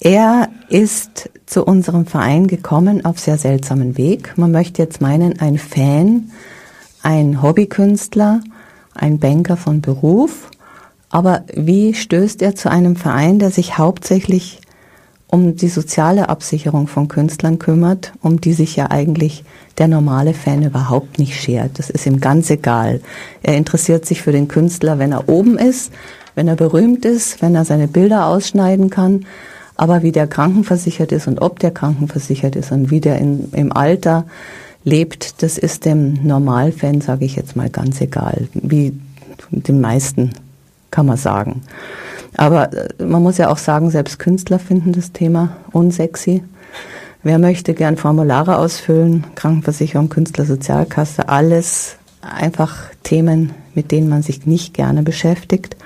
Er 0.00 0.48
ist 0.68 1.30
zu 1.46 1.64
unserem 1.64 2.06
Verein 2.06 2.48
gekommen 2.48 3.04
auf 3.04 3.18
sehr 3.18 3.38
seltsamen 3.38 3.96
Weg. 3.96 4.36
Man 4.36 4.50
möchte 4.50 4.82
jetzt 4.82 5.00
meinen, 5.00 5.38
ein 5.38 5.58
Fan, 5.58 6.30
ein 7.02 7.42
Hobbykünstler, 7.42 8.40
ein 8.94 9.18
Banker 9.18 9.56
von 9.56 9.80
Beruf. 9.80 10.50
Aber 11.08 11.44
wie 11.54 11.94
stößt 11.94 12.42
er 12.42 12.56
zu 12.56 12.70
einem 12.70 12.96
Verein, 12.96 13.38
der 13.38 13.50
sich 13.50 13.78
hauptsächlich 13.78 14.60
um 15.28 15.56
die 15.56 15.68
soziale 15.68 16.28
Absicherung 16.28 16.86
von 16.86 17.08
Künstlern 17.08 17.58
kümmert, 17.58 18.12
um 18.22 18.40
die 18.40 18.52
sich 18.52 18.76
ja 18.76 18.90
eigentlich 18.90 19.44
der 19.78 19.88
normale 19.88 20.34
Fan 20.34 20.62
überhaupt 20.62 21.18
nicht 21.18 21.40
schert. 21.40 21.78
Das 21.78 21.90
ist 21.90 22.06
ihm 22.06 22.20
ganz 22.20 22.48
egal. 22.50 23.00
Er 23.42 23.56
interessiert 23.56 24.06
sich 24.06 24.22
für 24.22 24.32
den 24.32 24.48
Künstler, 24.48 24.98
wenn 24.98 25.12
er 25.12 25.28
oben 25.28 25.58
ist, 25.58 25.92
wenn 26.36 26.46
er 26.46 26.54
berühmt 26.54 27.04
ist, 27.04 27.42
wenn 27.42 27.56
er 27.56 27.64
seine 27.64 27.88
Bilder 27.88 28.26
ausschneiden 28.26 28.88
kann. 28.88 29.26
Aber 29.74 30.04
wie 30.04 30.12
der 30.12 30.28
krankenversichert 30.28 31.10
ist 31.10 31.26
und 31.26 31.40
ob 31.42 31.58
der 31.58 31.72
krankenversichert 31.72 32.54
ist 32.54 32.70
und 32.70 32.92
wie 32.92 33.00
der 33.00 33.18
in, 33.18 33.50
im 33.52 33.72
Alter 33.72 34.24
lebt, 34.84 35.42
das 35.42 35.58
ist 35.58 35.84
dem 35.84 36.22
Normalfan, 36.22 37.00
sage 37.00 37.24
ich 37.24 37.34
jetzt 37.34 37.56
mal, 37.56 37.68
ganz 37.68 38.00
egal. 38.00 38.46
Wie 38.54 38.98
den 39.50 39.80
meisten, 39.80 40.30
kann 40.92 41.06
man 41.06 41.16
sagen. 41.16 41.62
Aber 42.36 42.72
äh, 42.72 43.02
man 43.02 43.22
muss 43.22 43.38
ja 43.38 43.50
auch 43.50 43.58
sagen, 43.58 43.90
selbst 43.90 44.20
Künstler 44.20 44.60
finden 44.60 44.92
das 44.92 45.10
Thema 45.10 45.56
unsexy 45.72 46.42
Wer 47.26 47.40
möchte 47.40 47.74
gern 47.74 47.96
Formulare 47.96 48.56
ausfüllen? 48.56 49.24
Krankenversicherung, 49.34 50.10
Künstler, 50.10 50.44
Sozialkasse, 50.44 51.28
alles 51.28 51.96
einfach 52.20 52.84
Themen, 53.02 53.52
mit 53.74 53.90
denen 53.90 54.08
man 54.08 54.22
sich 54.22 54.46
nicht 54.46 54.74
gerne 54.74 55.02
beschäftigt. 55.02 55.76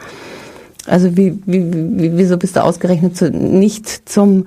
Also 0.86 1.16
wie, 1.16 1.38
wie, 1.46 2.16
wieso 2.16 2.36
bist 2.36 2.56
du 2.56 2.62
ausgerechnet 2.62 3.16
zu, 3.16 3.30
nicht 3.30 4.08
zum 4.08 4.46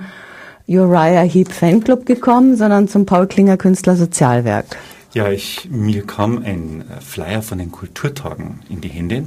Uriah 0.68 1.24
Heep 1.24 1.52
Fanclub 1.52 2.06
gekommen, 2.06 2.56
sondern 2.56 2.88
zum 2.88 3.06
Paul 3.06 3.28
Klinger 3.28 3.58
Künstler 3.58 3.96
Sozialwerk? 3.96 4.78
Ja, 5.14 5.30
ich, 5.30 5.70
mir 5.70 6.04
kam 6.06 6.42
ein 6.44 6.84
Flyer 7.00 7.42
von 7.42 7.60
den 7.60 7.72
Kulturtagen 7.72 8.62
in 8.70 8.82
die 8.82 8.90
Hände 8.90 9.26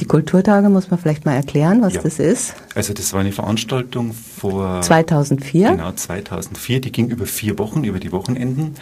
die 0.00 0.04
Kulturtage 0.04 0.68
muss 0.68 0.90
man 0.90 0.98
vielleicht 0.98 1.24
mal 1.24 1.34
erklären, 1.34 1.80
was 1.80 1.94
ja. 1.94 2.02
das 2.02 2.18
ist. 2.18 2.54
Also 2.74 2.92
das 2.92 3.12
war 3.12 3.20
eine 3.20 3.30
Veranstaltung 3.30 4.12
vor 4.12 4.80
2004. 4.80 5.70
Genau, 5.70 5.92
2004. 5.92 6.80
Die 6.80 6.90
ging 6.90 7.08
über 7.08 7.24
vier 7.24 7.56
Wochen, 7.56 7.84
über 7.84 8.00
die 8.00 8.10
Wochenenden. 8.10 8.74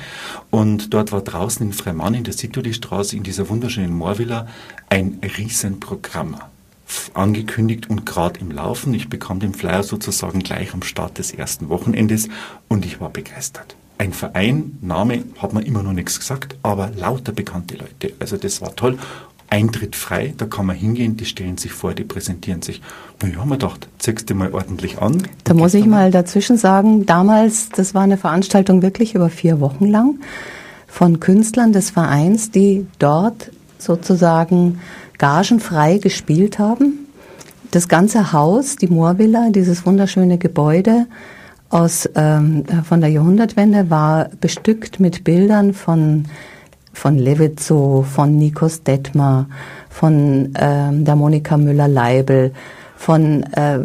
Und 0.51 0.95
dort 0.95 1.13
war 1.13 1.21
draußen 1.21 1.67
in 1.67 1.75
Freimann 1.75 2.15
in 2.15 2.25
der 2.25 2.33
Situli-Straße 2.33 3.17
in 3.17 3.23
dieser 3.23 3.51
wunderschönen 3.51 3.93
Moorvilla 3.95 4.47
ein 4.89 5.21
Riesenprogramm 5.23 6.37
angekündigt 7.15 7.91
und 7.91 8.07
gerade 8.07 8.41
im 8.41 8.51
Laufen. 8.51 8.95
Ich 8.95 9.09
bekam 9.09 9.41
den 9.41 9.55
Flyer 9.55 9.83
sozusagen 9.83 10.41
gleich 10.41 10.75
am 10.75 10.83
Start 10.83 11.19
des 11.19 11.33
ersten 11.33 11.69
Wochenendes 11.69 12.29
und 12.69 12.85
ich 12.85 13.01
war 13.01 13.11
begeistert. 13.11 13.77
Ein 13.99 14.13
Verein, 14.13 14.79
Name 14.83 15.25
hat 15.39 15.55
man 15.55 15.65
immer 15.65 15.83
noch 15.83 15.95
nichts 15.95 16.19
gesagt, 16.19 16.57
aber 16.63 16.91
lauter 16.95 17.33
bekannte 17.33 17.77
Leute. 17.77 18.13
Also 18.19 18.37
das 18.37 18.61
war 18.61 18.77
toll. 18.77 18.99
Eintritt 19.49 19.95
frei, 19.95 20.35
da 20.37 20.47
kann 20.47 20.67
man 20.67 20.77
hingehen, 20.77 21.17
die 21.17 21.25
stellen 21.25 21.57
sich 21.57 21.73
vor, 21.73 21.95
die 21.95 22.05
präsentieren 22.05 22.63
sich. 22.63 22.83
Na 23.23 23.29
ja, 23.29 23.45
man 23.45 23.59
dachte, 23.59 23.87
ziehst 23.99 24.29
du 24.29 24.35
mal 24.35 24.53
ordentlich 24.53 24.99
an. 24.99 25.23
Da 25.45 25.55
muss 25.55 25.73
ich 25.75 25.87
mal 25.87 26.11
dazwischen 26.11 26.57
sagen, 26.57 27.07
damals, 27.07 27.69
das 27.71 27.95
war 27.95 28.03
eine 28.03 28.19
Veranstaltung 28.19 28.83
wirklich 28.83 29.15
über 29.15 29.31
vier 29.31 29.61
Wochen 29.61 29.87
lang 29.87 30.19
von 30.89 31.21
Künstlern 31.21 31.73
des 31.73 31.91
Vereins, 31.91 32.51
die 32.51 32.87
dort 32.99 33.51
sozusagen 33.79 34.81
gagenfrei 35.19 35.99
gespielt 35.99 36.59
haben. 36.59 37.07
Das 37.71 37.89
ganze 37.89 38.33
Haus, 38.33 38.77
die 38.77 38.89
Moorvilla, 38.89 39.51
dieses 39.51 39.85
wunderschöne 39.87 40.39
Gebäude 40.39 41.07
aus, 41.69 42.09
ähm, 42.15 42.65
von 42.85 43.01
der 43.01 43.11
Jahrhundertwende, 43.11 43.91
war 43.91 44.29
bestückt 44.41 45.01
mit 45.01 45.25
Bildern 45.25 45.75
von 45.75 46.27
von 46.97 47.19
Levitzo, 47.19 48.07
von 48.09 48.39
Nikos 48.39 48.83
Detmar, 48.83 49.47
von 49.91 50.55
ähm, 50.59 51.05
der 51.05 51.15
Monika 51.15 51.59
Müller-Leibel, 51.59 52.53
von, 52.97 53.43
äh, 53.53 53.81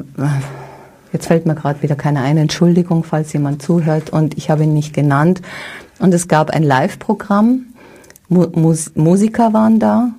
jetzt 1.12 1.28
fällt 1.28 1.46
mir 1.46 1.56
gerade 1.56 1.82
wieder 1.84 1.96
keine 1.96 2.22
ein, 2.22 2.38
Entschuldigung, 2.38 3.04
falls 3.04 3.34
jemand 3.34 3.62
zuhört 3.62 4.12
und 4.12 4.38
ich 4.38 4.50
habe 4.50 4.64
ihn 4.64 4.74
nicht 4.74 4.94
genannt. 4.94 5.42
Und 6.00 6.14
es 6.14 6.30
gab 6.30 6.52
ein 6.52 6.64
Live-Programm, 6.64 7.66
Mu 8.30 8.48
Mus 8.56 8.92
Musiker 8.96 9.52
waren 9.52 9.78
da. 9.80 10.12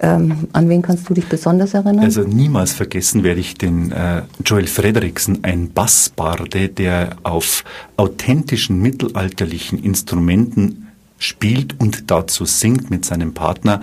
Ähm, 0.00 0.48
an 0.52 0.68
wen 0.68 0.82
kannst 0.82 1.08
du 1.08 1.14
dich 1.14 1.26
besonders 1.26 1.74
erinnern? 1.74 2.04
Also 2.04 2.22
niemals 2.22 2.72
vergessen 2.72 3.24
werde 3.24 3.40
ich 3.40 3.54
den 3.54 3.90
äh, 3.90 4.22
Joel 4.44 4.68
Frederiksen, 4.68 5.42
ein 5.42 5.72
Bassbarde, 5.72 6.68
der 6.68 7.16
auf 7.24 7.64
authentischen 7.96 8.80
mittelalterlichen 8.80 9.82
Instrumenten 9.82 10.88
spielt 11.18 11.80
und 11.80 12.10
dazu 12.10 12.44
singt 12.44 12.90
mit 12.90 13.04
seinem 13.04 13.34
Partner, 13.34 13.82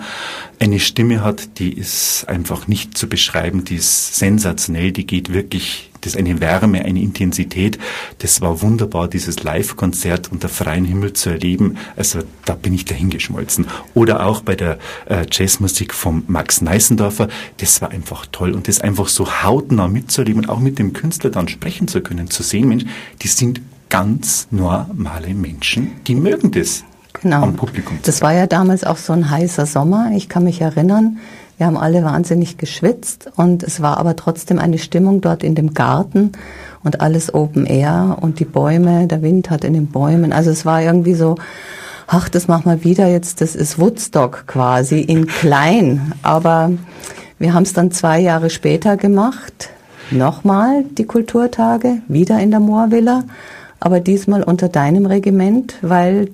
eine 0.58 0.80
Stimme 0.80 1.22
hat, 1.22 1.58
die 1.58 1.72
ist 1.72 2.24
einfach 2.28 2.66
nicht 2.66 2.96
zu 2.96 3.08
beschreiben, 3.08 3.64
die 3.64 3.76
ist 3.76 4.14
sensationell, 4.14 4.92
die 4.92 5.06
geht 5.06 5.32
wirklich, 5.32 5.90
das 6.06 6.14
ist 6.14 6.20
eine 6.20 6.40
Wärme, 6.40 6.84
eine 6.84 7.00
Intensität. 7.02 7.78
Das 8.18 8.40
war 8.40 8.62
wunderbar, 8.62 9.08
dieses 9.08 9.42
Live-Konzert 9.42 10.30
unter 10.30 10.48
freiem 10.48 10.84
Himmel 10.84 11.14
zu 11.14 11.30
erleben. 11.30 11.78
Also 11.96 12.20
da 12.44 12.54
bin 12.54 12.72
ich 12.72 12.84
dahingeschmolzen. 12.84 13.66
Oder 13.94 14.24
auch 14.24 14.40
bei 14.42 14.54
der 14.54 14.78
äh, 15.06 15.26
Jazzmusik 15.28 15.92
von 15.92 16.22
Max 16.28 16.60
Neissendorfer, 16.60 17.28
das 17.56 17.82
war 17.82 17.90
einfach 17.90 18.26
toll. 18.30 18.52
Und 18.52 18.68
das 18.68 18.80
einfach 18.80 19.08
so 19.08 19.42
hautnah 19.42 19.88
mitzuerleben 19.88 20.42
und 20.42 20.48
auch 20.48 20.60
mit 20.60 20.78
dem 20.78 20.92
Künstler 20.92 21.30
dann 21.30 21.48
sprechen 21.48 21.88
zu 21.88 22.00
können, 22.00 22.30
zu 22.30 22.44
sehen, 22.44 22.68
Mensch, 22.68 22.84
die 23.22 23.28
sind 23.28 23.60
ganz 23.88 24.46
normale 24.52 25.34
Menschen, 25.34 25.92
die 26.06 26.14
mögen 26.14 26.52
das 26.52 26.84
genau. 27.20 27.42
am 27.42 27.56
Publikum. 27.56 27.98
Das 28.04 28.22
war 28.22 28.32
ja 28.32 28.46
damals 28.46 28.84
auch 28.84 28.96
so 28.96 29.12
ein 29.12 29.28
heißer 29.28 29.66
Sommer. 29.66 30.12
Ich 30.14 30.28
kann 30.28 30.44
mich 30.44 30.60
erinnern, 30.60 31.18
wir 31.58 31.66
haben 31.66 31.76
alle 31.78 32.04
wahnsinnig 32.04 32.58
geschwitzt 32.58 33.30
und 33.36 33.62
es 33.62 33.80
war 33.80 33.98
aber 33.98 34.14
trotzdem 34.14 34.58
eine 34.58 34.78
Stimmung 34.78 35.22
dort 35.22 35.42
in 35.42 35.54
dem 35.54 35.72
Garten 35.72 36.32
und 36.84 37.00
alles 37.00 37.32
Open 37.32 37.64
Air 37.64 38.18
und 38.20 38.40
die 38.40 38.44
Bäume, 38.44 39.06
der 39.06 39.22
Wind 39.22 39.48
hat 39.48 39.64
in 39.64 39.72
den 39.72 39.86
Bäumen. 39.86 40.32
Also 40.32 40.50
es 40.50 40.66
war 40.66 40.82
irgendwie 40.82 41.14
so, 41.14 41.36
ach, 42.06 42.28
das 42.28 42.46
machen 42.46 42.70
wir 42.70 42.84
wieder 42.84 43.08
jetzt, 43.08 43.40
das 43.40 43.54
ist 43.54 43.78
Woodstock 43.78 44.46
quasi 44.46 45.00
in 45.00 45.26
klein. 45.26 46.12
Aber 46.22 46.72
wir 47.38 47.54
haben 47.54 47.62
es 47.62 47.72
dann 47.72 47.90
zwei 47.90 48.20
Jahre 48.20 48.50
später 48.50 48.98
gemacht. 48.98 49.70
Nochmal 50.10 50.84
die 50.98 51.04
Kulturtage, 51.04 52.02
wieder 52.06 52.38
in 52.38 52.50
der 52.50 52.60
Moorvilla, 52.60 53.24
aber 53.80 54.00
diesmal 54.00 54.42
unter 54.42 54.68
deinem 54.68 55.06
Regiment, 55.06 55.74
weil 55.82 56.28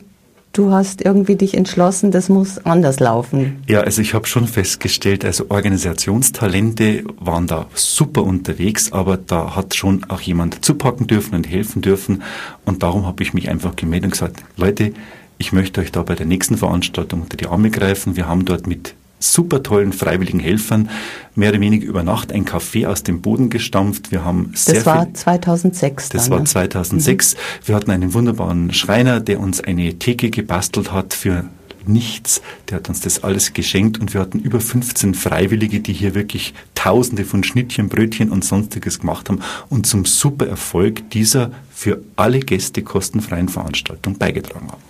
du 0.52 0.70
hast 0.70 1.02
irgendwie 1.02 1.36
dich 1.36 1.54
entschlossen, 1.54 2.10
das 2.10 2.28
muss 2.28 2.58
anders 2.64 3.00
laufen. 3.00 3.62
Ja, 3.66 3.80
also 3.80 4.02
ich 4.02 4.14
habe 4.14 4.26
schon 4.26 4.46
festgestellt, 4.46 5.24
also 5.24 5.46
Organisationstalente 5.48 7.04
waren 7.18 7.46
da 7.46 7.66
super 7.74 8.22
unterwegs, 8.22 8.92
aber 8.92 9.16
da 9.16 9.56
hat 9.56 9.74
schon 9.74 10.04
auch 10.08 10.20
jemand 10.20 10.64
zupacken 10.64 11.06
dürfen 11.06 11.34
und 11.34 11.48
helfen 11.48 11.82
dürfen. 11.82 12.22
Und 12.64 12.82
darum 12.82 13.06
habe 13.06 13.22
ich 13.22 13.34
mich 13.34 13.48
einfach 13.48 13.76
gemeldet 13.76 14.04
und 14.04 14.10
gesagt, 14.12 14.44
Leute, 14.56 14.92
ich 15.38 15.52
möchte 15.52 15.80
euch 15.80 15.90
da 15.90 16.02
bei 16.02 16.14
der 16.14 16.26
nächsten 16.26 16.56
Veranstaltung 16.56 17.22
unter 17.22 17.36
die 17.36 17.46
Arme 17.46 17.70
greifen. 17.70 18.16
Wir 18.16 18.28
haben 18.28 18.44
dort 18.44 18.66
mit 18.66 18.94
super 19.22 19.62
tollen 19.62 19.92
freiwilligen 19.92 20.40
Helfern 20.40 20.88
mehr 21.34 21.50
oder 21.50 21.60
weniger 21.60 21.86
über 21.86 22.02
Nacht 22.02 22.32
ein 22.32 22.44
Café 22.44 22.86
aus 22.86 23.02
dem 23.02 23.22
Boden 23.22 23.50
gestampft. 23.50 24.10
Wir 24.10 24.24
haben 24.24 24.52
sehr 24.54 24.74
Das 24.74 24.86
war 24.86 25.14
2006. 25.14 26.10
Das 26.10 26.28
dann, 26.28 26.38
war 26.38 26.44
2006. 26.44 27.34
Ne? 27.34 27.40
Mhm. 27.40 27.66
Wir 27.68 27.74
hatten 27.74 27.90
einen 27.90 28.14
wunderbaren 28.14 28.72
Schreiner, 28.72 29.20
der 29.20 29.40
uns 29.40 29.60
eine 29.60 29.98
Theke 29.98 30.30
gebastelt 30.30 30.92
hat 30.92 31.14
für 31.14 31.44
nichts. 31.86 32.42
Der 32.68 32.76
hat 32.76 32.88
uns 32.88 33.00
das 33.00 33.24
alles 33.24 33.54
geschenkt 33.54 33.98
und 33.98 34.14
wir 34.14 34.20
hatten 34.20 34.38
über 34.38 34.60
15 34.60 35.14
Freiwillige, 35.14 35.80
die 35.80 35.92
hier 35.92 36.14
wirklich 36.14 36.54
Tausende 36.74 37.24
von 37.24 37.44
Schnittchen, 37.44 37.88
Brötchen 37.88 38.30
und 38.30 38.44
sonstiges 38.44 39.00
gemacht 39.00 39.28
haben 39.28 39.40
und 39.68 39.86
zum 39.86 40.04
super 40.04 40.46
Erfolg 40.46 41.10
dieser 41.10 41.50
für 41.72 42.02
alle 42.16 42.40
Gäste 42.40 42.82
kostenfreien 42.82 43.48
Veranstaltung 43.48 44.18
beigetragen 44.18 44.68
haben. 44.70 44.82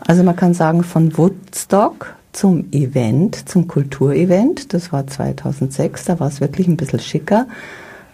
Also 0.00 0.22
man 0.22 0.36
kann 0.36 0.54
sagen, 0.54 0.82
von 0.82 1.16
Woodstock 1.16 2.14
zum 2.32 2.70
Event, 2.72 3.48
zum 3.48 3.68
Kulturevent. 3.68 4.72
Das 4.72 4.92
war 4.92 5.06
2006, 5.06 6.04
da 6.04 6.20
war 6.20 6.28
es 6.28 6.40
wirklich 6.40 6.68
ein 6.68 6.76
bisschen 6.76 7.00
schicker. 7.00 7.46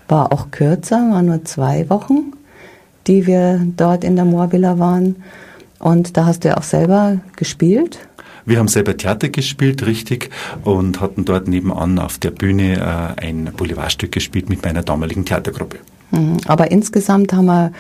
War 0.09 0.33
auch 0.33 0.51
kürzer, 0.51 0.97
war 1.11 1.23
nur 1.23 1.45
zwei 1.45 1.89
Wochen, 1.91 2.33
die 3.07 3.27
wir 3.27 3.61
dort 3.77 4.05
in 4.05 4.17
der 4.17 4.25
Moorvilla 4.25 4.79
waren. 4.79 5.17
Und 5.79 6.17
da 6.17 6.27
hast 6.27 6.45
du 6.45 6.49
ja 6.49 6.57
auch 6.57 6.63
selber 6.63 7.19
gespielt. 7.37 7.99
Wir 8.47 8.59
haben 8.59 8.69
selber 8.69 8.97
Theater 8.97 9.29
gespielt, 9.29 9.85
richtig, 9.85 10.31
und 10.63 11.01
hatten 11.01 11.25
dort 11.25 11.49
nebenan 11.49 11.99
auf 11.99 12.19
der 12.19 12.31
Bühne 12.31 12.77
äh, 13.19 13.27
ein 13.27 13.51
Boulevardstück 13.57 14.13
gespielt 14.13 14.49
mit 14.49 14.65
meiner 14.65 14.83
damaligen 14.83 15.25
Theatergruppe. 15.25 15.79
Mhm. 16.13 16.37
Aber 16.47 16.71
insgesamt 16.71 17.33
haben 17.33 17.47
wir 17.47 17.73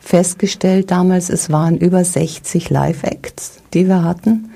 festgestellt 0.00 0.90
damals, 0.90 1.30
es 1.30 1.50
waren 1.50 1.78
über 1.78 2.04
60 2.04 2.70
Live-Acts, 2.70 3.62
die 3.72 3.86
wir 3.86 4.02
hatten. 4.02 4.50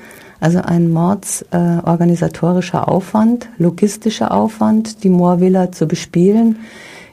Also 0.44 0.60
ein 0.60 0.90
mordsorganisatorischer 0.90 2.82
äh, 2.86 2.90
Aufwand, 2.90 3.48
logistischer 3.56 4.30
Aufwand, 4.30 5.02
die 5.02 5.08
Moorvilla 5.08 5.72
zu 5.72 5.86
bespielen, 5.86 6.58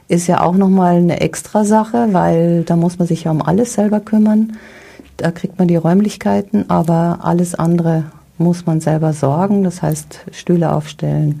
ist 0.06 0.26
ja 0.26 0.42
auch 0.42 0.54
nochmal 0.54 0.96
eine 0.96 1.22
Extrasache, 1.22 2.08
weil 2.12 2.62
da 2.64 2.76
muss 2.76 2.98
man 2.98 3.08
sich 3.08 3.24
ja 3.24 3.30
um 3.30 3.40
alles 3.40 3.72
selber 3.72 4.00
kümmern. 4.00 4.58
Da 5.16 5.30
kriegt 5.30 5.58
man 5.58 5.66
die 5.66 5.76
Räumlichkeiten, 5.76 6.68
aber 6.68 7.20
alles 7.22 7.54
andere 7.54 8.04
muss 8.36 8.66
man 8.66 8.82
selber 8.82 9.14
sorgen. 9.14 9.64
Das 9.64 9.80
heißt, 9.80 10.26
Stühle 10.32 10.70
aufstellen. 10.70 11.40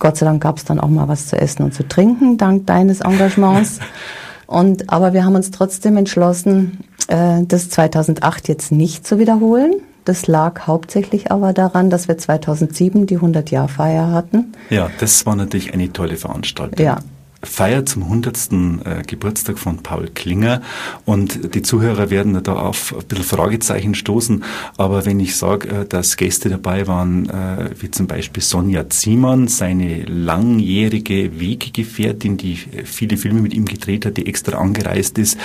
Gott 0.00 0.16
sei 0.16 0.26
Dank 0.26 0.42
gab 0.42 0.56
es 0.56 0.64
dann 0.64 0.80
auch 0.80 0.88
mal 0.88 1.06
was 1.06 1.28
zu 1.28 1.40
essen 1.40 1.62
und 1.62 1.74
zu 1.74 1.86
trinken, 1.86 2.38
dank 2.38 2.66
deines 2.66 3.02
Engagements. 3.02 3.78
Und, 4.48 4.90
aber 4.90 5.12
wir 5.12 5.24
haben 5.24 5.34
uns 5.34 5.50
trotzdem 5.50 5.96
entschlossen, 5.96 6.78
äh, 7.08 7.42
das 7.42 7.68
2008 7.68 8.46
jetzt 8.46 8.70
nicht 8.70 9.04
zu 9.04 9.18
wiederholen, 9.18 9.74
das 10.06 10.26
lag 10.26 10.66
hauptsächlich 10.66 11.30
aber 11.30 11.52
daran, 11.52 11.90
dass 11.90 12.08
wir 12.08 12.16
2007 12.16 13.06
die 13.06 13.18
100-Jahr-Feier 13.18 14.10
hatten. 14.12 14.52
Ja, 14.70 14.90
das 14.98 15.26
war 15.26 15.36
natürlich 15.36 15.74
eine 15.74 15.92
tolle 15.92 16.16
Veranstaltung. 16.16 16.84
Ja. 16.84 16.98
Feier 17.46 17.86
zum 17.86 18.02
100. 18.02 18.36
Äh, 18.36 19.02
Geburtstag 19.06 19.58
von 19.58 19.78
Paul 19.78 20.08
Klinger. 20.14 20.62
Und 21.04 21.54
die 21.54 21.62
Zuhörer 21.62 22.10
werden 22.10 22.42
da 22.42 22.54
auf 22.54 22.94
ein 22.94 23.06
bisschen 23.06 23.24
Fragezeichen 23.24 23.94
stoßen, 23.94 24.44
aber 24.76 25.06
wenn 25.06 25.20
ich 25.20 25.36
sage, 25.36 25.68
äh, 25.68 25.86
dass 25.86 26.16
Gäste 26.16 26.48
dabei 26.48 26.86
waren, 26.86 27.28
äh, 27.28 27.70
wie 27.78 27.90
zum 27.90 28.06
Beispiel 28.06 28.42
Sonja 28.42 28.88
Ziemann, 28.88 29.48
seine 29.48 30.04
langjährige 30.04 31.40
Weggefährtin, 31.40 32.36
die 32.36 32.56
viele 32.56 33.16
Filme 33.16 33.40
mit 33.40 33.54
ihm 33.54 33.64
gedreht 33.64 34.06
hat, 34.06 34.16
die 34.16 34.26
extra 34.26 34.58
angereist 34.58 35.18
ist, 35.18 35.38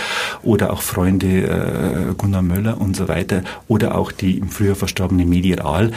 oder 0.44 0.74
auch 0.74 0.82
Freunde 0.82 2.16
Gunnar 2.18 2.42
Möller 2.42 2.80
und 2.80 2.96
so 2.96 3.08
weiter, 3.08 3.44
oder 3.68 3.96
auch 3.96 4.12
die 4.12 4.38
im 4.38 4.50
Frühjahr 4.50 4.76
verstorbene 4.76 5.26
Medial, 5.26 5.92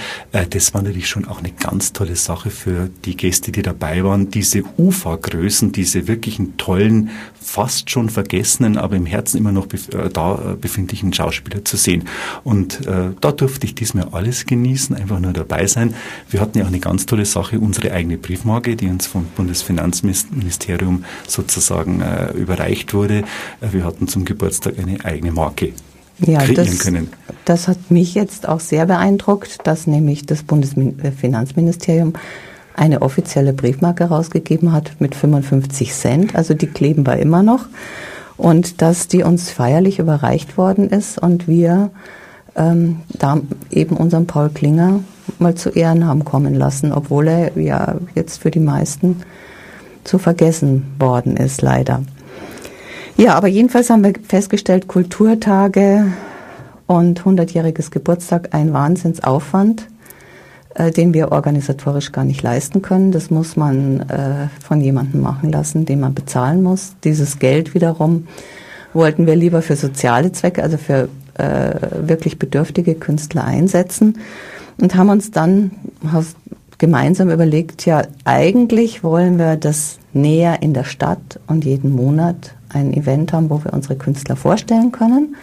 das 0.51 0.75
war 0.75 0.83
natürlich 0.83 1.09
schon 1.09 1.27
auch 1.27 1.39
eine 1.39 1.51
ganz 1.53 1.93
tolle 1.93 2.17
Sache 2.17 2.51
für 2.51 2.91
die 3.05 3.17
Gäste, 3.17 3.53
die 3.53 3.63
dabei 3.63 4.05
waren, 4.05 4.31
diese 4.31 4.63
Ufergrößen, 4.77 5.73
diese 5.73 5.94
wirklichen 5.95 6.57
tollen, 6.57 7.11
fast 7.41 7.91
schon 7.91 8.09
vergessenen, 8.09 8.77
aber 8.79 8.97
im 8.97 9.07
Herzen 9.07 9.39
immer 9.39 9.53
noch 9.53 9.67
bef 9.67 9.89
äh, 9.95 10.09
da 10.11 10.35
äh, 10.35 10.57
befindlichen 10.57 11.13
Schauspieler 11.13 11.65
zu 11.65 11.77
sehen. 11.77 12.05
Und 12.43 12.87
äh, 12.87 13.11
da 13.21 13.33
durfte 13.33 13.67
ich 13.67 13.75
diesmal 13.75 14.09
alles 14.13 14.47
genießen, 14.47 14.97
einfach 14.97 15.21
nur 15.21 15.33
dabei 15.33 15.67
sein. 15.67 15.95
Wir 16.31 16.41
hatten 16.41 16.59
ja 16.59 16.65
auch 16.65 16.69
eine 16.69 16.81
ganz 16.81 17.07
tolle 17.07 17.25
Sache, 17.25 17.59
unsere 17.59 17.93
eigene 17.93 18.19
Briefmarke, 18.19 18.77
die 18.77 18.89
uns 18.89 19.07
vom 19.07 19.27
Bundesfinanzministerium 19.37 21.05
sozusagen 21.27 22.01
äh, 22.01 22.33
überreicht 22.33 22.95
wurde. 22.95 23.25
Äh, 23.61 23.73
wir 23.73 23.85
hatten 23.85 24.09
zum 24.09 24.25
Geburtstag 24.25 24.79
eine 24.79 25.05
eigene 25.05 25.33
Marke 25.33 25.73
ja, 26.19 26.47
das, 26.47 26.79
können. 26.79 27.09
Das 27.45 27.69
hat 27.69 27.91
mich 27.91 28.15
jetzt 28.15 28.49
auch 28.49 28.61
sehr 28.61 28.87
beeindruckt, 28.87 29.59
dass 29.67 29.87
nämlich 29.87 30.27
das 30.27 30.43
Bundesfinanzministerium 30.43 32.15
eine 32.75 33.03
offizielle 33.03 33.53
Briefmarke 33.53 34.05
rausgegeben 34.05 34.73
hat 34.73 35.01
mit 35.01 35.15
55 35.15 35.93
Cent. 35.93 36.37
Also 36.37 36.55
die 36.55 36.67
kleben 36.67 37.07
wir 37.07 37.17
immer 37.17 37.43
noch. 37.43 37.67
Und 38.37 38.83
dass 38.83 39.07
die 39.07 39.23
uns 39.23 39.51
feierlich 39.51 40.01
überreicht 40.01 40.59
worden 40.59 40.91
ist 40.91 41.19
und 41.19 41.47
wir 41.47 41.91
ähm, 42.57 43.01
da 43.09 43.41
eben 43.71 43.97
unseren 43.97 44.27
Paul 44.27 44.51
Klinger 44.51 45.01
mal 45.39 45.55
zu 45.55 45.71
Ehren 45.71 46.07
haben 46.07 46.25
kommen 46.25 46.55
lassen, 46.55 46.93
obwohl 46.93 47.29
er 47.29 47.59
ja 47.59 47.97
jetzt 48.15 48.43
für 48.43 48.51
die 48.51 48.61
meisten 48.61 49.23
zu 50.03 50.19
vergessen 50.19 50.85
worden 50.99 51.37
ist, 51.37 51.63
leider. 51.63 52.03
Ja, 53.17 53.35
aber 53.35 53.47
jedenfalls 53.47 53.91
haben 53.91 54.03
wir 54.03 54.15
festgestellt, 54.27 54.89
Kulturtage 54.89 56.07
und 56.87 57.23
100-jähriges 57.23 57.91
Geburtstag, 57.91 58.49
ein 58.53 58.73
Wahnsinnsaufwand, 58.73 59.87
äh, 60.75 60.91
den 60.91 61.15
wir 61.15 61.33
organisatorisch 61.33 62.13
gar 62.13 62.25
nicht 62.25 62.43
leisten 62.43 62.83
können. 62.83 63.13
Das 63.13 63.31
muss 63.31 63.57
man 63.57 64.01
äh, 64.01 64.49
von 64.63 64.81
jemandem 64.81 65.21
machen 65.21 65.51
lassen, 65.53 65.87
den 65.87 66.01
man 66.01 66.15
bezahlen 66.15 66.63
muss. 66.63 66.95
Dieses 67.05 67.39
Geld 67.39 67.75
wiederum 67.75 68.27
wollten 68.93 69.27
wir 69.27 69.37
lieber 69.37 69.63
für 69.63 69.77
soziale 69.77 70.33
Zwecke, 70.33 70.63
also 70.63 70.77
für 70.77 71.09
äh, 71.35 71.75
wirklich 72.07 72.39
bedürftige 72.39 72.95
Künstler 72.95 73.45
einsetzen 73.45 74.19
und 74.81 74.95
haben 74.95 75.11
uns 75.11 75.31
dann 75.31 75.73
gemeinsam 76.79 77.31
überlegt, 77.31 77.87
ja, 77.87 78.03
eigentlich 78.25 79.03
wollen 79.03 79.39
wir 79.39 79.57
das 79.57 79.99
näher 80.13 80.63
in 80.63 80.75
der 80.75 80.85
Stadt 80.85 81.41
und 81.47 81.65
jeden 81.65 81.95
Monat 81.95 82.55
ein 82.69 82.93
Event 82.93 83.33
haben, 83.33 83.51
wo 83.51 83.63
wir 83.65 83.73
unsere 83.73 83.97
Künstler 83.97 84.37
vorstellen 84.37 84.93
können. 84.93 85.37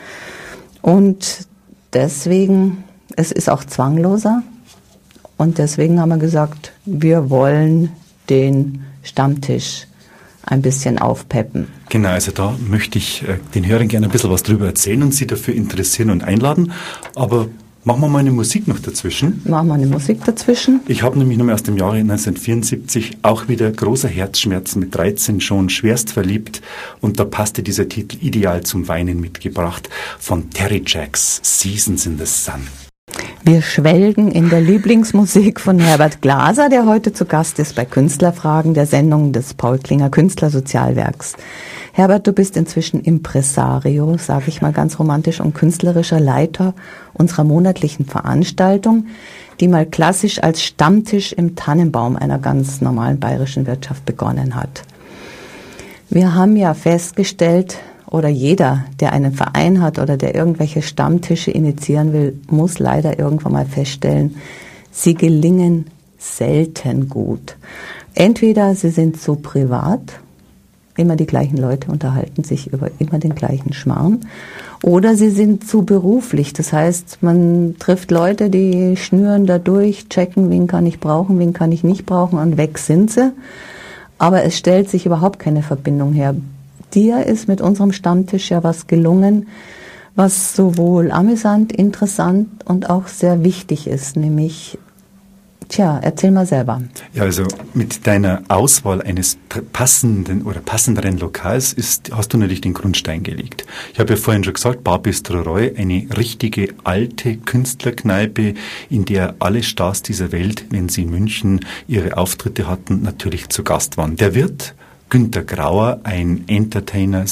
Und 0.81 1.47
deswegen, 1.93 2.83
es 3.15 3.31
ist 3.31 3.49
auch 3.49 3.63
zwangloser. 3.63 4.43
Und 5.41 5.57
deswegen 5.57 5.99
haben 5.99 6.09
wir 6.09 6.19
gesagt, 6.19 6.71
wir 6.85 7.31
wollen 7.31 7.89
den 8.29 8.83
Stammtisch 9.01 9.87
ein 10.43 10.61
bisschen 10.61 10.99
aufpeppen. 10.99 11.65
Genau, 11.89 12.09
also 12.09 12.31
da 12.31 12.55
möchte 12.69 12.99
ich 12.99 13.23
äh, 13.23 13.37
den 13.55 13.65
Hörern 13.65 13.87
gerne 13.87 14.05
ein 14.05 14.11
bisschen 14.11 14.29
was 14.29 14.43
drüber 14.43 14.67
erzählen 14.67 15.01
und 15.01 15.15
sie 15.15 15.25
dafür 15.25 15.55
interessieren 15.55 16.11
und 16.11 16.23
einladen. 16.23 16.73
Aber 17.15 17.47
Machen 17.83 18.01
wir 18.01 18.09
mal 18.09 18.19
eine 18.19 18.29
Musik 18.29 18.67
noch 18.67 18.77
dazwischen. 18.77 19.41
Machen 19.43 19.69
wir 19.69 19.73
eine 19.73 19.87
Musik 19.87 20.23
dazwischen. 20.23 20.81
Ich 20.87 21.01
habe 21.01 21.17
nämlich 21.17 21.39
nochmal 21.39 21.55
aus 21.55 21.63
dem 21.63 21.77
Jahre 21.77 21.97
1974 21.97 23.17
auch 23.23 23.47
wieder 23.47 23.71
großer 23.71 24.07
Herzschmerz 24.07 24.75
mit 24.75 24.93
13 24.93 25.41
schon 25.41 25.67
schwerst 25.69 26.11
verliebt 26.11 26.61
und 26.99 27.19
da 27.19 27.25
passte 27.25 27.63
dieser 27.63 27.89
Titel 27.89 28.17
ideal 28.21 28.61
zum 28.61 28.87
Weinen 28.87 29.19
mitgebracht 29.19 29.89
von 30.19 30.51
Terry 30.51 30.83
Jacks 30.85 31.39
Seasons 31.41 32.05
in 32.05 32.19
the 32.19 32.27
Sun. 32.27 32.67
Wir 33.43 33.63
schwelgen 33.63 34.29
in 34.29 34.51
der 34.51 34.61
Lieblingsmusik 34.61 35.59
von 35.59 35.79
Herbert 35.79 36.21
Glaser, 36.21 36.69
der 36.69 36.85
heute 36.85 37.11
zu 37.11 37.25
Gast 37.25 37.57
ist 37.57 37.75
bei 37.75 37.85
Künstlerfragen 37.85 38.75
der 38.75 38.85
Sendung 38.85 39.31
des 39.31 39.55
Paul 39.55 39.79
Klinger 39.79 40.11
Künstlersozialwerks. 40.11 41.33
Herbert, 41.91 42.27
du 42.27 42.33
bist 42.33 42.55
inzwischen 42.55 43.01
Impresario, 43.01 44.15
sage 44.19 44.43
ich 44.49 44.61
mal 44.61 44.73
ganz 44.73 44.99
romantisch, 44.99 45.41
und 45.41 45.55
künstlerischer 45.55 46.19
Leiter 46.19 46.75
unserer 47.13 47.43
monatlichen 47.43 48.05
Veranstaltung, 48.05 49.07
die 49.59 49.67
mal 49.67 49.87
klassisch 49.87 50.43
als 50.43 50.61
Stammtisch 50.61 51.33
im 51.33 51.55
Tannenbaum 51.55 52.17
einer 52.17 52.37
ganz 52.37 52.79
normalen 52.79 53.19
bayerischen 53.19 53.65
Wirtschaft 53.65 54.05
begonnen 54.05 54.53
hat. 54.53 54.83
Wir 56.11 56.35
haben 56.35 56.55
ja 56.57 56.75
festgestellt, 56.75 57.79
oder 58.11 58.29
jeder, 58.29 58.85
der 58.99 59.13
einen 59.13 59.33
Verein 59.33 59.81
hat 59.81 59.97
oder 59.97 60.17
der 60.17 60.35
irgendwelche 60.35 60.83
Stammtische 60.83 61.49
initiieren 61.49 62.13
will, 62.13 62.39
muss 62.47 62.77
leider 62.77 63.17
irgendwann 63.17 63.53
mal 63.53 63.65
feststellen, 63.65 64.35
sie 64.91 65.15
gelingen 65.15 65.87
selten 66.19 67.09
gut. 67.09 67.55
Entweder 68.13 68.75
sie 68.75 68.89
sind 68.89 69.19
zu 69.19 69.37
privat 69.37 70.19
immer 70.97 71.15
die 71.15 71.25
gleichen 71.25 71.57
Leute 71.57 71.89
unterhalten 71.91 72.43
sich 72.43 72.71
über 72.71 72.89
immer 72.99 73.17
den 73.17 73.33
gleichen 73.33 73.73
Schmarrn. 73.73 74.19
Oder 74.83 75.15
sie 75.15 75.29
sind 75.29 75.67
zu 75.67 75.83
beruflich. 75.83 76.53
Das 76.53 76.73
heißt, 76.73 77.19
man 77.21 77.75
trifft 77.79 78.11
Leute, 78.11 78.49
die 78.49 78.97
schnüren 78.97 79.45
da 79.45 79.57
durch, 79.57 80.09
checken, 80.09 80.49
wen 80.49 80.67
kann 80.67 80.85
ich 80.85 80.99
brauchen, 80.99 81.39
wen 81.39 81.53
kann 81.53 81.71
ich 81.71 81.83
nicht 81.83 82.05
brauchen 82.05 82.39
und 82.39 82.57
weg 82.57 82.77
sind 82.77 83.09
sie. 83.11 83.31
Aber 84.17 84.43
es 84.43 84.57
stellt 84.57 84.89
sich 84.89 85.05
überhaupt 85.05 85.39
keine 85.39 85.63
Verbindung 85.63 86.13
her. 86.13 86.35
Dir 86.93 87.25
ist 87.25 87.47
mit 87.47 87.61
unserem 87.61 87.91
Stammtisch 87.91 88.51
ja 88.51 88.63
was 88.63 88.87
gelungen, 88.87 89.47
was 90.15 90.55
sowohl 90.55 91.11
amüsant, 91.11 91.71
interessant 91.71 92.65
und 92.65 92.89
auch 92.89 93.07
sehr 93.07 93.43
wichtig 93.43 93.87
ist, 93.87 94.17
nämlich 94.17 94.77
Tja, 95.71 96.01
erzähl 96.03 96.31
mal 96.31 96.45
selber. 96.45 96.81
Ja, 97.13 97.23
also 97.23 97.43
mit 97.73 98.05
deiner 98.05 98.43
Auswahl 98.49 99.01
eines 99.01 99.37
passenden 99.71 100.41
oder 100.41 100.59
passenderen 100.59 101.17
Lokals 101.17 101.71
ist, 101.71 102.11
hast 102.13 102.33
du 102.33 102.37
natürlich 102.37 102.59
den 102.59 102.73
Grundstein 102.73 103.23
gelegt. 103.23 103.65
Ich 103.93 103.99
habe 104.01 104.15
ja 104.15 104.19
vorhin 104.19 104.43
schon 104.43 104.55
gesagt, 104.55 104.83
Bar 104.83 104.99
Bistro 104.99 105.39
Roy, 105.39 105.73
eine 105.77 106.07
richtige 106.17 106.73
alte 106.83 107.37
Künstlerkneipe, 107.37 108.55
in 108.89 109.05
der 109.05 109.35
alle 109.39 109.63
Stars 109.63 110.01
dieser 110.01 110.33
Welt, 110.33 110.65
wenn 110.71 110.89
sie 110.89 111.03
in 111.03 111.11
München 111.11 111.61
ihre 111.87 112.17
Auftritte 112.17 112.67
hatten, 112.67 113.01
natürlich 113.03 113.47
zu 113.47 113.63
Gast 113.63 113.95
waren. 113.95 114.17
Der 114.17 114.35
Wirt 114.35 114.75
Günter 115.11 115.43
Grauer, 115.43 115.99
ein 116.03 116.45
Entertainer 116.47 117.25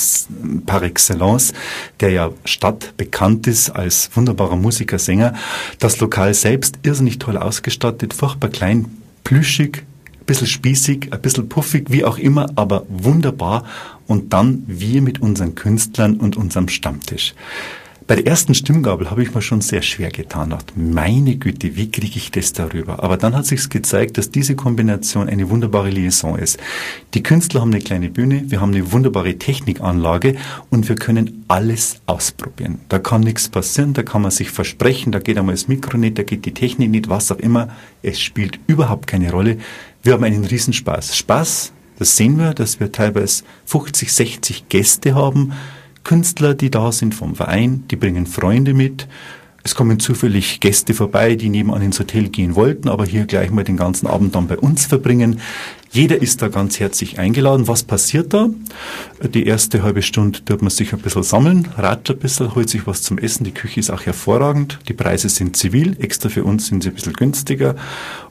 par 0.65 0.83
excellence, 0.83 1.53
der 2.01 2.11
ja 2.11 2.29
stadtbekannt 2.43 3.47
ist 3.47 3.69
als 3.69 4.11
wunderbarer 4.13 4.57
Musiker, 4.57 4.99
Sänger. 4.99 5.33
Das 5.79 5.99
Lokal 5.99 6.33
selbst 6.33 6.77
irrsinnig 6.83 7.19
toll 7.19 7.37
ausgestattet, 7.37 8.13
furchtbar 8.13 8.49
klein, 8.49 8.85
plüschig, 9.23 9.83
bisschen 10.25 10.47
spießig, 10.47 11.13
ein 11.13 11.21
bisschen 11.21 11.47
puffig, 11.47 11.85
wie 11.89 12.03
auch 12.03 12.17
immer, 12.17 12.47
aber 12.55 12.85
wunderbar. 12.89 13.63
Und 14.07 14.33
dann 14.33 14.63
wir 14.67 15.01
mit 15.01 15.21
unseren 15.21 15.55
Künstlern 15.55 16.17
und 16.17 16.35
unserem 16.35 16.67
Stammtisch. 16.67 17.33
Bei 18.09 18.15
der 18.15 18.25
ersten 18.25 18.55
Stimmgabel 18.55 19.11
habe 19.11 19.21
ich 19.21 19.35
mir 19.35 19.41
schon 19.43 19.61
sehr 19.61 19.83
schwer 19.83 20.09
getan. 20.09 20.49
Dachte, 20.49 20.73
meine 20.75 21.35
Güte, 21.35 21.75
wie 21.75 21.91
kriege 21.91 22.17
ich 22.17 22.31
das 22.31 22.53
darüber? 22.53 23.03
Aber 23.03 23.17
dann 23.17 23.35
hat 23.35 23.45
sich 23.45 23.69
gezeigt, 23.69 24.17
dass 24.17 24.31
diese 24.31 24.55
Kombination 24.55 25.29
eine 25.29 25.51
wunderbare 25.51 25.91
Liaison 25.91 26.35
ist. 26.35 26.57
Die 27.13 27.21
Künstler 27.21 27.61
haben 27.61 27.71
eine 27.71 27.83
kleine 27.83 28.09
Bühne, 28.09 28.45
wir 28.49 28.61
haben 28.61 28.73
eine 28.73 28.91
wunderbare 28.91 29.37
Technikanlage 29.37 30.37
und 30.71 30.89
wir 30.89 30.95
können 30.95 31.45
alles 31.49 32.01
ausprobieren. 32.07 32.79
Da 32.89 32.97
kann 32.97 33.21
nichts 33.21 33.47
passieren, 33.47 33.93
da 33.93 34.01
kann 34.01 34.23
man 34.23 34.31
sich 34.31 34.49
versprechen, 34.49 35.11
da 35.11 35.19
geht 35.19 35.37
einmal 35.37 35.53
das 35.53 35.67
Mikro 35.67 35.95
nicht, 35.99 36.17
da 36.17 36.23
geht 36.23 36.45
die 36.45 36.53
Technik 36.55 36.89
nicht, 36.89 37.09
was 37.09 37.31
auch 37.31 37.37
immer. 37.37 37.69
Es 38.01 38.19
spielt 38.19 38.59
überhaupt 38.65 39.05
keine 39.05 39.31
Rolle. 39.31 39.59
Wir 40.01 40.13
haben 40.13 40.23
einen 40.23 40.45
Riesenspaß. 40.45 41.15
Spaß, 41.15 41.73
das 41.99 42.17
sehen 42.17 42.39
wir, 42.39 42.55
dass 42.55 42.79
wir 42.79 42.91
teilweise 42.91 43.43
50, 43.65 44.11
60 44.11 44.67
Gäste 44.67 45.13
haben 45.13 45.53
Künstler, 46.09 46.55
die 46.55 46.71
da 46.71 46.91
sind 46.91 47.13
vom 47.13 47.35
Verein, 47.35 47.83
die 47.91 47.95
bringen 47.95 48.25
Freunde 48.25 48.73
mit. 48.73 49.07
Es 49.61 49.75
kommen 49.75 49.99
zufällig 49.99 50.59
Gäste 50.59 50.95
vorbei, 50.95 51.35
die 51.35 51.49
nebenan 51.49 51.83
ins 51.83 51.99
Hotel 51.99 52.29
gehen 52.29 52.55
wollten, 52.55 52.89
aber 52.89 53.05
hier 53.05 53.25
gleich 53.25 53.51
mal 53.51 53.63
den 53.63 53.77
ganzen 53.77 54.07
Abend 54.07 54.33
dann 54.33 54.47
bei 54.47 54.57
uns 54.57 54.87
verbringen. 54.87 55.39
Jeder 55.91 56.19
ist 56.19 56.41
da 56.41 56.47
ganz 56.47 56.79
herzlich 56.79 57.19
eingeladen. 57.19 57.67
Was 57.67 57.83
passiert 57.83 58.33
da? 58.33 58.49
Die 59.23 59.45
erste 59.45 59.83
halbe 59.83 60.01
Stunde 60.01 60.43
tut 60.43 60.63
man 60.63 60.71
sich 60.71 60.93
ein 60.93 60.99
bisschen 60.99 61.21
sammeln, 61.21 61.67
ratscht 61.77 62.09
ein 62.09 62.17
bisschen, 62.17 62.55
holt 62.55 62.71
sich 62.71 62.87
was 62.87 63.03
zum 63.03 63.19
Essen. 63.19 63.43
Die 63.43 63.53
Küche 63.53 63.79
ist 63.79 63.91
auch 63.91 64.07
hervorragend. 64.07 64.79
Die 64.87 64.93
Preise 64.93 65.29
sind 65.29 65.57
zivil. 65.57 65.95
Extra 65.99 66.29
für 66.29 66.43
uns 66.43 66.65
sind 66.65 66.81
sie 66.81 66.89
ein 66.89 66.95
bisschen 66.95 67.13
günstiger. 67.13 67.75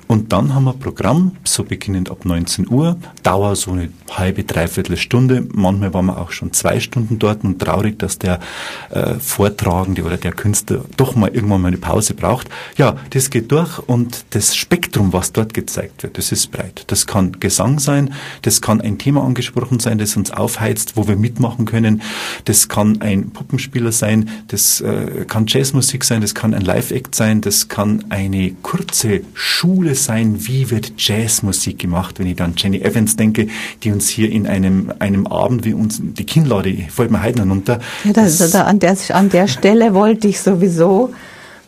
Und 0.09 0.33
dann 0.33 0.55
haben 0.55 0.65
wir 0.65 0.73
Programm, 0.73 1.33
so 1.45 1.65
beginnend 1.65 2.11
ab 2.11 2.25
19 2.25 2.71
Uhr, 2.71 2.97
Dauer 3.23 3.55
so 3.57 3.73
eine 3.73 3.91
halbe, 4.11 4.43
dreiviertel 4.43 4.97
Stunde. 4.97 5.47
Manchmal 5.53 5.93
waren 5.93 6.07
wir 6.07 6.19
auch 6.19 6.31
schon 6.31 6.55
zwei 6.55 6.81
Stunden 6.81 7.19
dort 7.19 7.45
und 7.45 7.59
traurig, 7.59 7.99
dass 7.99 8.19
der 8.19 8.41
äh, 8.89 9.15
Vortragende 9.21 10.03
oder 10.03 10.17
der 10.17 10.33
Künstler 10.33 10.87
doch 10.97 11.15
mal 11.15 11.29
irgendwann 11.29 11.61
mal 11.61 11.69
eine 11.69 11.77
Pause 11.77 12.15
braucht. 12.15 12.49
Ja, 12.79 12.97
das 13.11 13.29
geht 13.29 13.53
durch 13.53 13.79
und 13.81 14.25
das 14.31 14.57
Spektrum, 14.57 15.13
was 15.13 15.33
dort 15.33 15.53
gezeigt 15.53 16.03
wird, 16.03 16.17
das 16.17 16.33
ist 16.33 16.51
breit. 16.53 16.85
Das 16.87 17.07
kann 17.07 17.33
Gesang 17.39 17.79
sein, 17.79 18.15
das 18.43 18.63
kann 18.63 18.81
ein 18.81 18.97
Thema 18.97 19.23
angesprochen 19.23 19.79
sein, 19.79 19.99
das 19.99 20.17
uns 20.17 20.31
aufheizt, 20.31 20.97
wo 20.97 21.07
wir 21.07 21.17
mitmachen 21.17 21.67
können. 21.67 22.01
Das 22.47 22.71
kann 22.71 23.03
ein 23.03 23.31
Puppenspieler 23.31 23.93
sein, 23.93 24.31
das 24.49 24.81
äh, 24.81 25.27
kann 25.29 25.45
Jazzmusik 25.47 26.03
sein, 26.03 26.23
das 26.23 26.35
kann 26.35 26.55
ein 26.55 26.63
Live-Act 26.63 27.15
sein, 27.15 27.43
das 27.43 27.69
kann 27.69 28.07
eine 28.09 28.53
kurze 28.63 29.21
Schule 29.35 29.98
sein, 30.05 30.47
wie 30.47 30.71
wird 30.71 30.93
Jazzmusik 30.97 31.79
gemacht, 31.79 32.19
wenn 32.19 32.27
ich 32.27 32.37
dann 32.37 32.55
Jenny 32.57 32.81
Evans 32.81 33.17
denke, 33.17 33.49
die 33.83 33.93
uns 33.93 34.09
hier 34.09 34.31
in 34.31 34.47
einem, 34.47 34.93
einem 34.99 35.27
Abend 35.27 35.65
wie 35.65 35.75
uns 35.75 36.01
die 36.03 36.25
Kinnlade, 36.25 36.75
fällt 36.91 37.11
mir 37.11 37.23
heute 37.23 37.43
runter. 37.43 37.81
Ja, 38.05 38.13
das, 38.13 38.39
das, 38.39 38.55
an, 38.55 38.79
der, 38.79 38.97
an 39.11 39.29
der 39.31 39.49
Stelle 39.49 39.95
wollte 39.95 40.29
ich 40.29 40.41
sowieso 40.41 41.11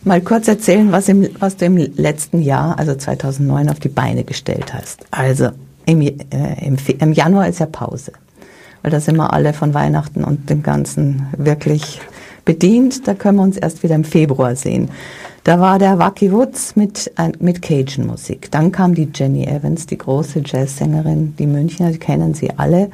mal 0.03 0.21
kurz 0.21 0.49
erzählen, 0.49 0.93
was, 0.93 1.09
im, 1.09 1.29
was 1.39 1.57
du 1.57 1.67
im 1.67 1.77
letzten 1.77 2.41
Jahr, 2.41 2.79
also 2.79 2.95
2009, 2.95 3.69
auf 3.69 3.81
die 3.81 3.89
Beine 3.89 4.25
gestellt 4.25 4.73
hast. 4.73 5.05
Also 5.11 5.51
im, 5.87 6.01
äh, 6.01 6.15
im, 6.65 6.77
im 6.99 7.13
Januar 7.13 7.49
ist 7.49 7.61
ja 7.61 7.67
Pause, 7.67 8.13
weil 8.83 8.91
da 8.91 9.01
sind 9.01 9.17
wir 9.17 9.33
alle 9.33 9.53
von 9.53 9.75
Weihnachten 9.75 10.25
und 10.25 10.49
dem 10.49 10.63
Ganzen 10.63 11.27
wirklich 11.37 12.01
bedient. 12.45 13.07
Da 13.07 13.15
können 13.15 13.39
wir 13.39 13.43
uns 13.43 13.57
erst 13.57 13.83
wieder 13.83 13.95
im 13.95 14.05
Februar 14.05 14.57
sehen. 14.57 14.91
Da 15.51 15.59
war 15.59 15.81
der 15.81 15.99
Wacky 15.99 16.31
Woods 16.31 16.77
mit, 16.77 17.11
mit 17.41 17.61
Cajun-Musik. 17.61 18.53
Dann 18.53 18.71
kam 18.71 18.95
die 18.95 19.11
Jenny 19.13 19.47
Evans, 19.47 19.85
die 19.85 19.99
große 19.99 20.43
Jazzsängerin, 20.47 21.35
die 21.41 21.49
Münchner, 21.49 21.91
die 21.91 21.99
kennen 21.99 22.35
sie 22.35 22.57
alle. 22.57 22.93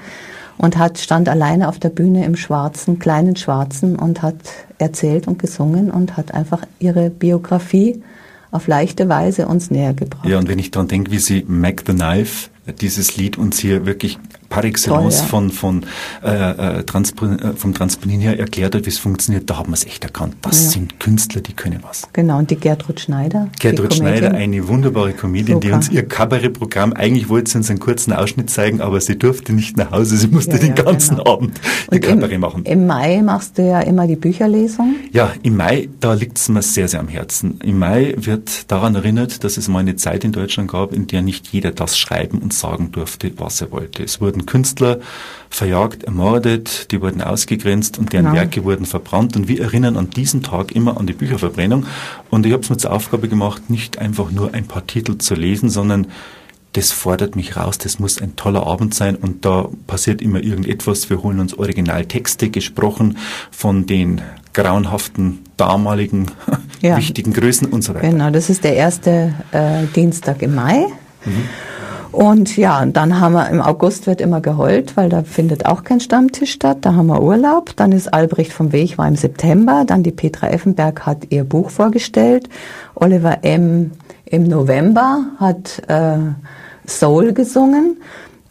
Und 0.57 0.79
hat, 0.79 0.97
stand 0.97 1.29
alleine 1.29 1.69
auf 1.69 1.79
der 1.79 1.91
Bühne 1.91 2.25
im 2.25 2.35
schwarzen, 2.35 2.99
kleinen 2.99 3.37
schwarzen 3.37 3.95
und 3.95 4.23
hat 4.23 4.37
erzählt 4.79 5.29
und 5.29 5.39
gesungen 5.39 5.91
und 5.91 6.17
hat 6.17 6.33
einfach 6.33 6.63
ihre 6.79 7.11
Biografie 7.11 8.03
auf 8.51 8.69
leichte 8.69 9.11
Weise 9.11 9.49
uns 9.49 9.71
näher 9.71 9.93
gebracht. 9.93 10.27
Ja, 10.27 10.39
und 10.39 10.49
wenn 10.49 10.59
ich 10.59 10.71
daran 10.71 10.89
denke, 10.89 11.11
wie 11.11 11.19
sie 11.19 11.45
Mac 11.47 11.85
the 11.87 11.93
Knife 11.93 12.49
dieses 12.73 13.17
Lied 13.17 13.39
uns 13.39 13.59
hier 13.59 13.87
wirklich 13.87 14.19
par 14.49 14.65
excellence 14.65 15.19
Toll, 15.19 15.23
ja. 15.23 15.29
von, 15.29 15.51
von, 15.51 15.87
äh, 16.25 16.79
äh, 16.79 16.83
Transpon 16.85 17.39
äh, 17.39 17.53
vom 17.55 17.75
Transponieren 17.75 18.21
her 18.21 18.39
erklärt 18.39 18.75
hat, 18.75 18.87
wie 18.87 18.91
es 18.91 18.99
funktioniert, 18.99 19.49
da 19.51 19.59
haben 19.59 19.71
wir 19.71 19.75
es 19.75 19.85
echt 19.85 20.05
erkannt. 20.05 20.37
Das 20.43 20.65
ja. 20.65 20.71
sind 20.71 21.01
Künstler, 21.01 21.41
die 21.41 21.53
können 21.53 21.81
was. 21.83 22.09
Genau, 22.13 22.39
und 22.39 22.51
die 22.51 22.57
Gertrud 22.57 23.01
Schneider. 23.01 23.49
Gertrud 23.61 23.95
Schneider, 23.95 24.33
eine 24.33 24.69
wunderbare 24.69 25.13
Comedian, 25.13 25.57
Super. 25.57 25.67
die 25.67 25.73
uns 25.73 25.89
ihr 25.89 26.07
Kabarettprogramm, 26.07 26.93
eigentlich 26.93 27.29
wollte 27.29 27.51
sie 27.51 27.59
uns 27.59 27.71
einen 27.71 27.81
kurzen 27.81 28.13
Ausschnitt 28.13 28.51
zeigen, 28.51 28.81
aber 28.81 29.01
sie 29.01 29.19
durfte 29.19 29.53
nicht 29.53 29.77
nach 29.77 29.91
Hause, 29.91 30.17
sie 30.17 30.29
musste 30.29 30.53
ja, 30.53 30.59
den 30.59 30.75
ganzen 30.75 31.17
genau. 31.17 31.33
Abend 31.33 31.61
ihr 31.91 32.01
Kabarett 32.01 32.41
machen. 32.41 32.65
Im 32.65 32.87
Mai 32.87 33.23
machst 33.23 33.59
du 33.59 33.63
ja 33.63 33.81
immer 33.81 34.07
die 34.07 34.17
Bücherlesung. 34.17 34.97
Ja, 35.13 35.33
im 35.43 35.57
Mai, 35.57 35.89
da 36.01 36.15
liegt 36.15 36.39
es 36.39 36.49
mir 36.49 36.63
sehr, 36.63 36.89
sehr 36.89 37.01
am 37.01 37.09
Herzen. 37.09 37.61
Im 37.63 37.79
Mai 37.79 38.15
wird 38.17 38.71
daran 38.71 38.95
erinnert, 38.95 39.45
dass 39.45 39.57
es 39.57 39.69
mal 39.69 39.81
eine 39.81 39.97
Zeit 39.97 40.25
in 40.25 40.33
Deutschland 40.33 40.71
gab, 40.71 40.93
in 40.93 41.07
der 41.07 41.23
nicht 41.23 41.49
jeder 41.49 41.73
das 41.73 41.99
schreiben 41.99 42.39
und 42.39 42.53
sagen 42.59 42.93
durfte, 42.93 43.33
was 43.39 43.61
er 43.61 43.71
wollte. 43.71 44.03
Es 44.03 44.21
wurden 44.21 44.47
Künstler 44.47 45.01
verjagt, 45.51 46.05
ermordet, 46.05 46.91
die 46.91 47.01
wurden 47.01 47.23
ausgegrenzt 47.23 47.99
und 47.99 48.13
deren 48.13 48.27
genau. 48.27 48.37
Werke 48.37 48.65
wurden 48.65 48.87
verbrannt. 48.87 49.37
Und 49.37 49.49
wir 49.49 49.61
erinnern 49.61 49.97
an 49.97 50.11
diesen 50.11 50.43
Tag 50.43 50.73
immer 50.73 50.99
an 50.99 51.07
die 51.07 51.13
Bücherverbrennung. 51.13 51.87
Und 52.31 52.47
ich 52.47 52.53
habe 52.53 52.63
es 52.63 52.71
mir 52.71 52.77
zur 52.77 52.93
Aufgabe 52.93 53.29
gemacht, 53.29 53.71
nicht 53.71 53.99
einfach 53.99 54.31
nur 54.31 54.55
ein 54.55 54.67
paar 54.67 54.87
Titel 54.87 55.19
zu 55.19 55.35
lesen, 55.35 55.71
sondern 55.71 56.09
das 56.77 56.93
fordert 56.93 57.37
mich 57.37 57.57
raus, 57.57 57.79
das 57.79 57.99
muss 57.99 58.21
ein 58.21 58.37
toller 58.37 58.67
Abend 58.67 58.93
sein 58.93 59.17
und 59.17 59.47
da 59.47 59.69
passiert 59.87 60.21
immer 60.21 60.43
irgendetwas. 60.43 61.09
Wir 61.09 61.23
holen 61.23 61.41
uns 61.41 61.57
Originaltexte, 61.57 62.51
gesprochen 62.51 63.17
von 63.51 63.87
den 63.87 64.21
grauenhaften 64.53 65.39
damaligen 65.57 66.31
ja. 66.83 66.99
wichtigen 66.99 67.33
Größen 67.33 67.69
und 67.69 67.83
so 67.83 67.95
weiter. 67.95 68.11
Genau, 68.11 68.31
das 68.31 68.51
ist 68.51 68.63
der 68.63 68.77
erste 68.77 69.35
äh, 69.53 69.87
Dienstag 69.95 70.43
im 70.43 70.55
Mai. 70.55 70.87
Mhm. 71.25 71.49
Und 72.17 72.57
ja, 72.57 72.81
und 72.81 72.97
dann 72.97 73.21
haben 73.21 73.35
wir 73.35 73.51
im 73.51 73.61
August 73.61 74.07
wird 74.07 74.23
immer 74.23 74.41
geheult, 74.41 74.97
weil 74.97 75.11
da 75.11 75.23
findet 75.23 75.67
auch 75.67 75.85
kein 75.85 76.01
Stammtisch 76.01 76.51
statt. 76.51 76.79
Da 76.81 76.95
haben 76.95 77.09
wir 77.09 77.23
Urlaub. 77.23 77.77
Dann 77.77 77.93
ist 77.93 78.09
Albrecht 78.09 78.55
vom 78.55 78.73
Weg 78.73 78.97
war 78.97 79.07
im 79.07 79.17
September. 79.17 79.85
Dann 79.87 80.03
die 80.03 80.13
Petra 80.13 80.49
Effenberg 80.49 81.05
hat 81.05 81.27
ihr 81.29 81.45
Buch 81.45 81.69
vorgestellt. 81.69 82.49
Oliver 82.95 83.45
M. 83.45 83.91
im 84.25 84.45
November 84.45 85.27
hat 85.37 85.83
äh, 85.89 86.17
Soul 86.87 87.35
gesungen. 87.35 87.99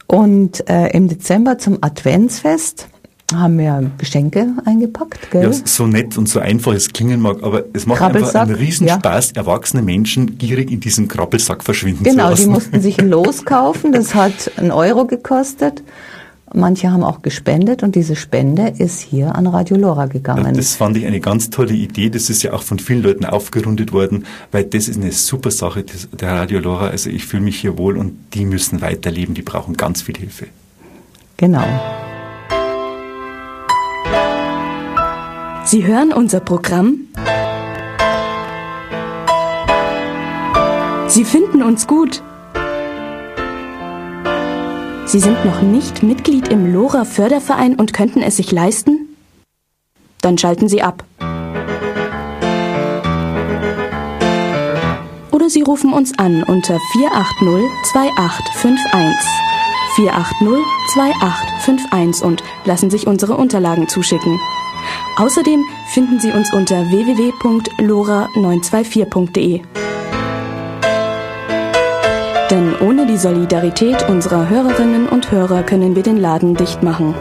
Und 0.06 0.70
äh, 0.70 0.90
im 0.90 1.08
Dezember 1.08 1.58
zum 1.58 1.80
Adventsfest 1.82 2.88
haben 3.34 3.58
wir 3.58 3.92
Geschenke 3.98 4.54
eingepackt, 4.66 5.32
gell? 5.32 5.44
Ja, 5.44 5.52
so 5.52 5.88
nett 5.88 6.18
und 6.18 6.30
so 6.30 6.40
einfach 6.40 6.74
es 6.74 6.94
klingen 6.94 7.22
mag, 7.22 7.42
aber 7.42 7.64
es 7.74 7.86
macht 7.88 8.02
einfach 8.02 8.36
einen 8.36 8.56
Riesenspaß, 8.56 9.32
ja. 9.32 9.42
erwachsene 9.42 9.82
Menschen 9.82 10.38
gierig 10.38 10.72
in 10.72 10.80
diesem 10.80 11.08
Krabbelsack 11.08 11.64
verschwinden 11.64 12.04
genau, 12.04 12.26
zu 12.26 12.30
lassen. 12.30 12.44
Genau, 12.44 12.60
die 12.60 12.64
mussten 12.64 12.82
sich 12.82 13.00
ein 13.00 13.10
Los 13.10 13.44
kaufen, 13.46 13.94
das 13.94 14.14
hat 14.14 14.52
einen 14.58 14.72
Euro 14.72 15.06
gekostet. 15.06 15.84
Manche 16.54 16.92
haben 16.92 17.04
auch 17.04 17.24
gespendet 17.24 17.82
und 17.82 17.96
diese 17.96 18.16
Spende 18.16 18.76
ist 18.78 19.02
hier 19.02 19.36
an 19.36 19.48
Radio 19.48 19.76
Lora 19.76 20.06
gegangen. 20.06 20.46
Ja, 20.46 20.52
das 20.52 20.76
fand 20.76 20.96
ich 20.96 21.06
eine 21.06 21.20
ganz 21.20 21.50
tolle 21.50 21.74
Idee. 21.74 22.10
Das 22.10 22.30
ist 22.30 22.44
ja 22.44 22.54
auch 22.54 22.62
von 22.62 22.78
vielen 22.78 23.02
Leuten 23.02 23.26
aufgerundet 23.26 23.92
worden, 23.92 24.26
weil 24.52 24.64
das 24.64 24.88
ist 24.88 24.98
eine 24.98 25.12
super 25.12 25.50
Sache 25.50 25.84
der 25.84 26.30
Radio 26.30 26.60
Lora. 26.60 26.88
Also 26.88 27.10
ich 27.10 27.26
fühle 27.26 27.44
mich 27.44 27.60
hier 27.60 27.78
wohl 27.78 27.98
und 27.98 28.16
die 28.36 28.46
müssen 28.46 28.82
weiterleben, 28.82 29.34
die 29.34 29.42
brauchen 29.42 29.76
ganz 29.76 30.04
viel 30.04 30.16
Hilfe. 30.16 30.46
Genau. 31.38 31.66
Sie 35.68 35.84
hören 35.84 36.14
unser 36.14 36.42
Programm? 36.42 37.08
Sie 41.08 41.26
finden 41.26 41.64
uns 41.64 41.88
gut. 41.88 42.22
Sie 45.08 45.20
sind 45.20 45.44
noch 45.44 45.64
nicht 45.64 46.04
Mitglied 46.04 46.50
im 46.50 46.72
Lora 46.72 47.04
Förderverein 47.04 47.76
und 47.76 47.94
könnten 47.94 48.22
es 48.22 48.38
sich 48.38 48.52
leisten? 48.52 49.10
Dann 50.22 50.38
schalten 50.38 50.70
Sie 50.70 50.84
ab. 50.84 51.04
Oder 55.32 55.50
Sie 55.50 55.64
rufen 55.64 55.94
uns 55.94 56.18
an 56.20 56.44
unter 56.44 56.78
480 56.94 57.72
2851. 57.92 59.30
480 59.96 60.64
2851 60.94 62.24
und 62.24 62.44
lassen 62.66 62.92
sich 62.92 63.08
unsere 63.08 63.36
Unterlagen 63.36 63.88
zuschicken. 63.88 64.40
Außerdem 65.18 65.64
finden 65.94 66.20
Sie 66.20 66.32
uns 66.32 66.54
unter 66.54 66.76
www.lora924.de. 66.76 69.62
Denn 72.52 72.76
ohne 72.80 73.08
die 73.08 73.18
Solidarität 73.18 74.08
unserer 74.08 74.50
Hörerinnen 74.50 75.08
und 75.08 75.32
Hörer 75.32 75.64
können 75.64 75.96
wir 75.96 76.04
den 76.04 76.18
Laden 76.18 76.56
dicht 76.56 76.84
machen. 76.84 77.16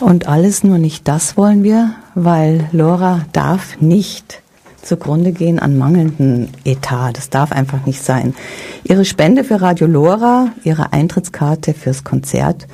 Und 0.00 0.26
alles 0.26 0.64
nur 0.64 0.78
nicht 0.78 1.06
das 1.06 1.36
wollen 1.36 1.62
wir, 1.62 1.92
weil 2.14 2.68
Lora 2.72 3.26
darf 3.32 3.80
nicht 3.80 4.42
zugrunde 4.82 5.32
gehen 5.32 5.58
an 5.58 5.78
mangelnden 5.78 6.48
Etat. 6.64 7.16
Das 7.16 7.30
darf 7.30 7.52
einfach 7.52 7.86
nicht 7.86 8.02
sein. 8.02 8.34
Ihre 8.82 9.04
Spende 9.04 9.44
für 9.44 9.60
Radio 9.60 9.86
Lora, 9.86 10.48
ihre 10.64 10.92
Eintrittskarte 10.92 11.74
fürs 11.74 12.02
Konzert, 12.02 12.66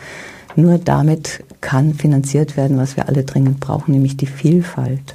nur 0.54 0.78
damit 0.78 1.44
kann 1.60 1.94
finanziert 1.94 2.56
werden, 2.56 2.78
was 2.78 2.96
wir 2.96 3.08
alle 3.08 3.24
dringend 3.24 3.60
brauchen, 3.60 3.92
nämlich 3.92 4.16
die 4.16 4.26
Vielfalt. 4.26 5.14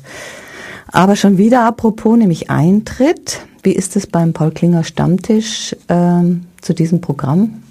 Aber 0.87 1.15
schon 1.15 1.37
wieder 1.37 1.65
apropos, 1.65 2.17
nämlich 2.17 2.49
Eintritt. 2.49 3.41
Wie 3.63 3.71
ist 3.71 3.95
es 3.95 4.07
beim 4.07 4.33
Paul 4.33 4.51
Klinger 4.51 4.83
Stammtisch 4.83 5.75
ähm, 5.87 6.45
zu 6.61 6.73
diesem 6.73 6.99
Programm? 6.99 7.61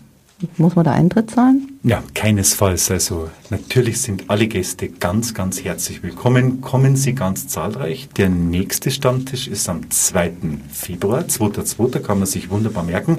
Muss 0.57 0.75
man 0.75 0.87
da 0.87 0.93
Eintritt 0.93 1.31
zahlen? 1.31 1.79
Ja, 1.83 2.03
keinesfalls. 2.15 2.91
Also 2.91 3.29
natürlich 3.51 4.01
sind 4.01 4.25
alle 4.29 4.47
Gäste 4.49 4.89
ganz, 4.89 5.35
ganz 5.35 5.63
herzlich 5.63 6.03
willkommen. 6.03 6.63
Kommen 6.63 6.97
Sie 6.97 7.15
ganz 7.15 7.47
zahlreich. 7.49 8.09
Der 8.17 8.31
nächste 8.31 8.91
Stammtisch 8.91 9.49
ist 9.49 9.69
am 9.69 9.91
2. 9.91 10.33
Februar. 10.73 11.21
2.2. 11.21 12.01
kann 12.01 12.19
man 12.19 12.27
sich 12.27 12.49
wunderbar 12.49 12.85
merken. 12.85 13.19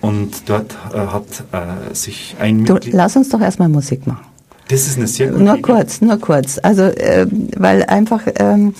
Und 0.00 0.48
dort 0.48 0.76
äh, 0.92 0.98
hat 0.98 1.44
äh, 1.52 1.94
sich 1.94 2.34
ein 2.40 2.64
du, 2.64 2.80
Lass 2.90 3.16
uns 3.16 3.28
doch 3.28 3.40
erstmal 3.40 3.68
Musik 3.68 4.06
machen. 4.06 4.26
Das 4.68 4.86
ist 4.86 4.96
eine 4.96 5.06
sehr 5.06 5.28
gute 5.28 5.44
Nur 5.44 5.62
kurz, 5.62 6.00
nur 6.00 6.18
kurz. 6.18 6.58
Also, 6.62 6.82
äh, 6.82 7.26
weil 7.56 7.84
einfach, 7.84 8.22
ähm, 8.38 8.74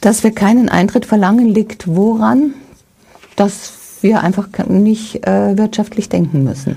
dass 0.00 0.24
wir 0.24 0.32
keinen 0.32 0.68
Eintritt 0.68 1.06
verlangen, 1.06 1.48
liegt 1.48 1.86
woran? 1.86 2.54
Dass 3.36 3.72
wir 4.00 4.22
einfach 4.22 4.48
nicht 4.68 5.26
äh, 5.26 5.56
wirtschaftlich 5.56 6.08
denken 6.08 6.44
müssen. 6.44 6.76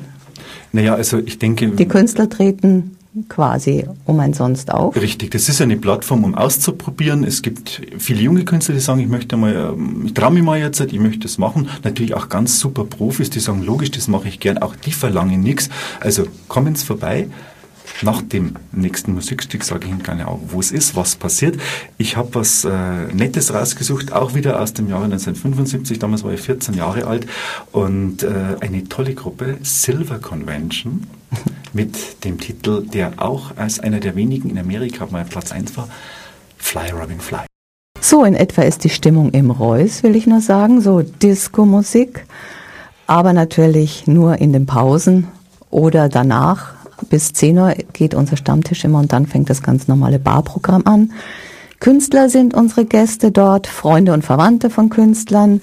Naja, 0.71 0.95
also 0.95 1.17
ich 1.19 1.39
denke. 1.39 1.69
Die 1.69 1.88
Künstler 1.88 2.29
treten 2.29 2.97
quasi 3.27 3.86
umsonst 4.05 4.71
auf. 4.71 4.95
Richtig, 4.95 5.31
das 5.31 5.49
ist 5.49 5.62
eine 5.62 5.75
Plattform, 5.75 6.23
um 6.23 6.34
auszuprobieren. 6.34 7.25
Es 7.25 7.41
gibt 7.41 7.81
viele 7.97 8.21
junge 8.21 8.45
Künstler, 8.45 8.75
die 8.75 8.81
sagen, 8.81 9.01
ich 9.01 9.10
möchte 9.10 9.36
mal, 9.36 9.53
ähm, 9.53 10.04
ich 10.06 10.13
traue 10.13 10.31
mich 10.31 10.43
mal 10.43 10.60
jetzt, 10.60 10.79
ich 10.79 11.00
möchte 11.00 11.19
das 11.19 11.37
machen. 11.37 11.67
Natürlich 11.83 12.13
auch 12.13 12.29
ganz 12.29 12.60
super 12.60 12.85
Profis, 12.85 13.29
die 13.29 13.39
sagen, 13.39 13.63
logisch, 13.63 13.91
das 13.91 14.08
mache 14.08 14.29
ich 14.29 14.39
gern. 14.39 14.60
Auch 14.60 14.75
die 14.75 14.93
verlangen 14.93 15.41
nichts. 15.41 15.69
Also 16.00 16.25
kommen 16.48 16.75
Sie 16.75 16.85
vorbei. 16.85 17.27
Nach 18.02 18.21
dem 18.21 18.56
nächsten 18.71 19.13
Musikstück 19.13 19.63
sage 19.63 19.85
ich 19.85 19.92
Ihnen 19.92 20.04
gerne 20.04 20.27
auch, 20.27 20.39
wo 20.48 20.60
es 20.60 20.71
ist, 20.71 20.96
was 20.96 21.15
passiert. 21.15 21.60
Ich 21.98 22.17
habe 22.17 22.33
was 22.33 22.65
äh, 22.65 22.71
Nettes 23.13 23.54
rausgesucht, 23.54 24.12
auch 24.12 24.33
wieder 24.33 24.60
aus 24.60 24.73
dem 24.73 24.89
Jahre 24.89 25.06
1975. 25.06 26.00
Damals 26.00 26.23
war 26.23 26.33
ich 26.33 26.42
14 26.42 26.73
Jahre 26.73 27.06
alt 27.06 27.27
und 27.71 28.23
äh, 28.23 28.58
eine 28.60 28.83
tolle 28.85 29.13
Gruppe, 29.13 29.58
Silver 29.62 30.19
Convention 30.19 31.08
mit 31.73 32.23
dem 32.23 32.39
Titel, 32.39 32.85
der 32.85 33.13
auch 33.17 33.56
als 33.58 33.79
einer 33.79 34.00
der 34.00 34.15
wenigen 34.15 34.50
in 34.50 34.58
Amerika 34.58 35.08
mal 35.10 35.25
Platz 35.25 35.52
1 35.52 35.77
war, 35.77 35.87
Fly 36.58 36.92
Robin 36.92 37.19
Fly. 37.19 37.42
So 38.00 38.23
in 38.23 38.33
etwa 38.33 38.63
ist 38.63 38.83
die 38.83 38.89
Stimmung 38.89 39.31
im 39.31 39.52
Reus, 39.52 40.02
will 40.02 40.15
ich 40.15 40.25
nur 40.25 40.42
sagen, 40.42 40.81
so 40.81 41.02
Disco-Musik, 41.02 42.25
aber 43.06 43.31
natürlich 43.31 44.08
nur 44.08 44.39
in 44.39 44.54
den 44.54 44.65
Pausen 44.65 45.27
oder 45.69 46.10
danach. 46.10 46.73
Bis 47.10 47.33
10 47.33 47.58
Uhr 47.58 47.73
geht 47.93 48.13
unser 48.13 48.37
Stammtisch 48.37 48.83
immer 48.83 48.99
und 48.99 49.13
dann 49.13 49.25
fängt 49.25 49.49
das 49.49 49.62
ganz 49.62 49.87
normale 49.87 50.19
Barprogramm 50.19 50.83
an. 50.85 51.12
Künstler 51.79 52.29
sind 52.29 52.54
unsere 52.54 52.85
Gäste 52.85 53.31
dort, 53.31 53.67
Freunde 53.67 54.13
und 54.13 54.23
Verwandte 54.23 54.69
von 54.69 54.89
Künstlern. 54.89 55.62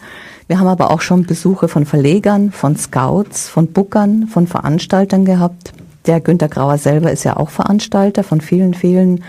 Wir 0.49 0.59
haben 0.59 0.67
aber 0.67 0.91
auch 0.91 1.01
schon 1.01 1.27
Besuche 1.27 1.69
von 1.69 1.87
Verlegern, 1.87 2.51
von 2.51 2.75
Scouts, 2.75 3.49
von 3.49 3.69
Bookern, 3.69 4.27
von 4.27 4.47
Veranstaltern 4.47 5.25
gehabt. 5.25 5.73
Der 6.07 6.21
Günter 6.21 6.49
Grauer 6.49 6.79
selber 6.79 7.13
ist 7.13 7.25
ja 7.25 7.37
auch 7.37 7.51
Veranstalter 7.51 8.25
von 8.25 8.41
vielen, 8.41 8.75
vielen 8.75 9.23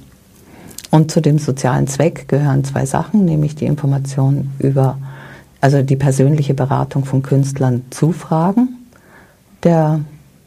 Und 0.90 1.10
zu 1.10 1.20
dem 1.20 1.38
sozialen 1.38 1.86
Zweck 1.86 2.28
gehören 2.28 2.64
zwei 2.64 2.86
Sachen, 2.86 3.24
nämlich 3.24 3.54
die 3.54 3.66
Information 3.66 4.50
über, 4.58 4.98
also 5.60 5.82
die 5.82 5.96
persönliche 5.96 6.54
Beratung 6.54 7.04
von 7.04 7.22
Künstlern 7.22 7.82
zu 7.90 8.12
Fragen 8.12 8.76
der 9.64 10.00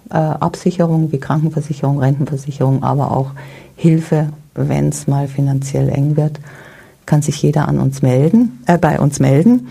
äh, 0.09 0.15
Absicherung 0.15 1.11
wie 1.11 1.19
Krankenversicherung, 1.19 1.99
Rentenversicherung, 1.99 2.83
aber 2.83 3.11
auch 3.11 3.31
Hilfe 3.75 4.29
wenn 4.55 4.89
es 4.89 5.07
mal 5.07 5.27
finanziell 5.27 5.89
eng 5.89 6.17
wird, 6.17 6.39
kann 7.05 7.21
sich 7.21 7.41
jeder 7.41 7.67
an 7.67 7.79
uns 7.79 8.01
melden, 8.01 8.63
äh, 8.67 8.77
bei 8.77 8.99
uns 8.99 9.19
melden. 9.19 9.67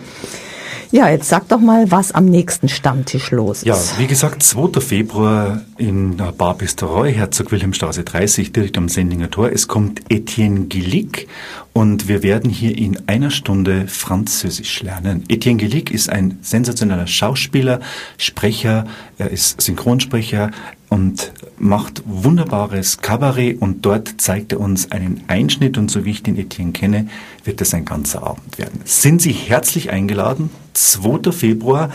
Ja, 0.92 1.08
jetzt 1.08 1.28
sag 1.28 1.48
doch 1.48 1.60
mal, 1.60 1.92
was 1.92 2.10
am 2.10 2.24
nächsten 2.24 2.68
Stammtisch 2.68 3.30
los 3.30 3.58
ist. 3.58 3.66
Ja, 3.66 3.76
wie 3.98 4.08
gesagt, 4.08 4.42
2. 4.42 4.80
Februar 4.80 5.60
in 5.78 6.16
der 6.16 6.32
Bar 6.32 6.54
Bistroy, 6.58 7.12
Herzog 7.12 7.52
Wilhelmstraße 7.52 8.02
30, 8.02 8.50
direkt 8.50 8.76
am 8.76 8.88
Sendinger 8.88 9.30
Tor. 9.30 9.52
Es 9.52 9.68
kommt 9.68 10.00
Etienne 10.08 10.62
Gillick 10.62 11.28
und 11.72 12.08
wir 12.08 12.24
werden 12.24 12.50
hier 12.50 12.76
in 12.76 12.98
einer 13.06 13.30
Stunde 13.30 13.86
Französisch 13.86 14.82
lernen. 14.82 15.22
Etienne 15.28 15.58
Gillick 15.58 15.92
ist 15.92 16.10
ein 16.10 16.38
sensationeller 16.42 17.06
Schauspieler, 17.06 17.78
Sprecher, 18.18 18.84
er 19.16 19.30
ist 19.30 19.60
Synchronsprecher, 19.60 20.50
und 20.90 21.32
macht 21.58 22.02
wunderbares 22.04 22.98
Kabarett 22.98 23.62
und 23.62 23.86
dort 23.86 24.20
zeigt 24.20 24.52
er 24.52 24.60
uns 24.60 24.92
einen 24.92 25.22
Einschnitt 25.28 25.78
und 25.78 25.90
so 25.90 26.04
wie 26.04 26.10
ich 26.10 26.22
den 26.22 26.36
Etienne 26.36 26.72
kenne, 26.72 27.08
wird 27.44 27.60
das 27.60 27.72
ein 27.72 27.86
ganzer 27.86 28.22
Abend 28.24 28.58
werden. 28.58 28.80
Sind 28.84 29.22
Sie 29.22 29.32
herzlich 29.32 29.90
eingeladen? 29.90 30.50
2. 30.74 31.32
Februar 31.32 31.90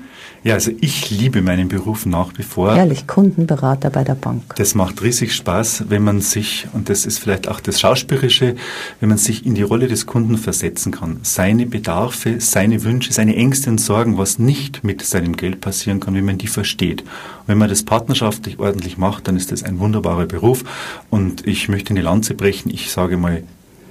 Ja, 0.44 0.54
also 0.54 0.70
ich 0.80 1.10
liebe 1.10 1.42
meinen 1.42 1.68
Beruf 1.68 2.06
nach 2.06 2.30
wie 2.36 2.42
vor. 2.42 2.74
Ehrlich, 2.74 3.06
Kundenberater 3.06 3.90
bei 3.90 4.04
der 4.04 4.14
Bank. 4.14 4.54
Das 4.56 4.74
macht 4.74 5.02
riesig 5.02 5.34
Spaß, 5.34 5.84
wenn 5.88 6.02
man 6.02 6.20
sich, 6.20 6.68
und 6.72 6.88
das 6.88 7.06
ist 7.06 7.18
vielleicht 7.18 7.48
auch 7.48 7.60
das 7.60 7.80
Schauspielerische, 7.80 8.54
wenn 9.00 9.08
man 9.08 9.18
sich 9.18 9.44
in 9.44 9.54
die 9.54 9.62
Rolle 9.62 9.88
des 9.88 10.06
Kunden 10.06 10.38
versetzen 10.38 10.92
kann. 10.92 11.18
Seine 11.22 11.66
Bedarfe, 11.66 12.40
seine 12.40 12.84
Wünsche, 12.84 13.12
seine 13.12 13.34
Ängste 13.34 13.70
und 13.70 13.80
Sorgen, 13.80 14.16
was 14.16 14.38
nicht 14.38 14.84
mit 14.84 15.02
seinem 15.02 15.36
Geld 15.36 15.60
passieren 15.60 15.98
kann, 15.98 16.14
wenn 16.14 16.24
man 16.24 16.38
die 16.38 16.46
versteht. 16.46 17.02
Und 17.02 17.48
wenn 17.48 17.58
man 17.58 17.68
das 17.68 17.82
partnerschaftlich 17.82 18.60
ordentlich 18.60 18.96
macht, 18.96 19.26
dann 19.26 19.36
ist 19.36 19.50
das 19.50 19.64
ein 19.64 19.80
wunderbarer 19.80 20.26
Beruf. 20.26 20.64
Und 21.10 21.46
ich 21.46 21.68
möchte 21.68 21.90
eine 21.90 22.02
Lanze 22.02 22.34
brechen. 22.34 22.70
Ich 22.70 22.92
sage 22.92 23.16
mal, 23.16 23.42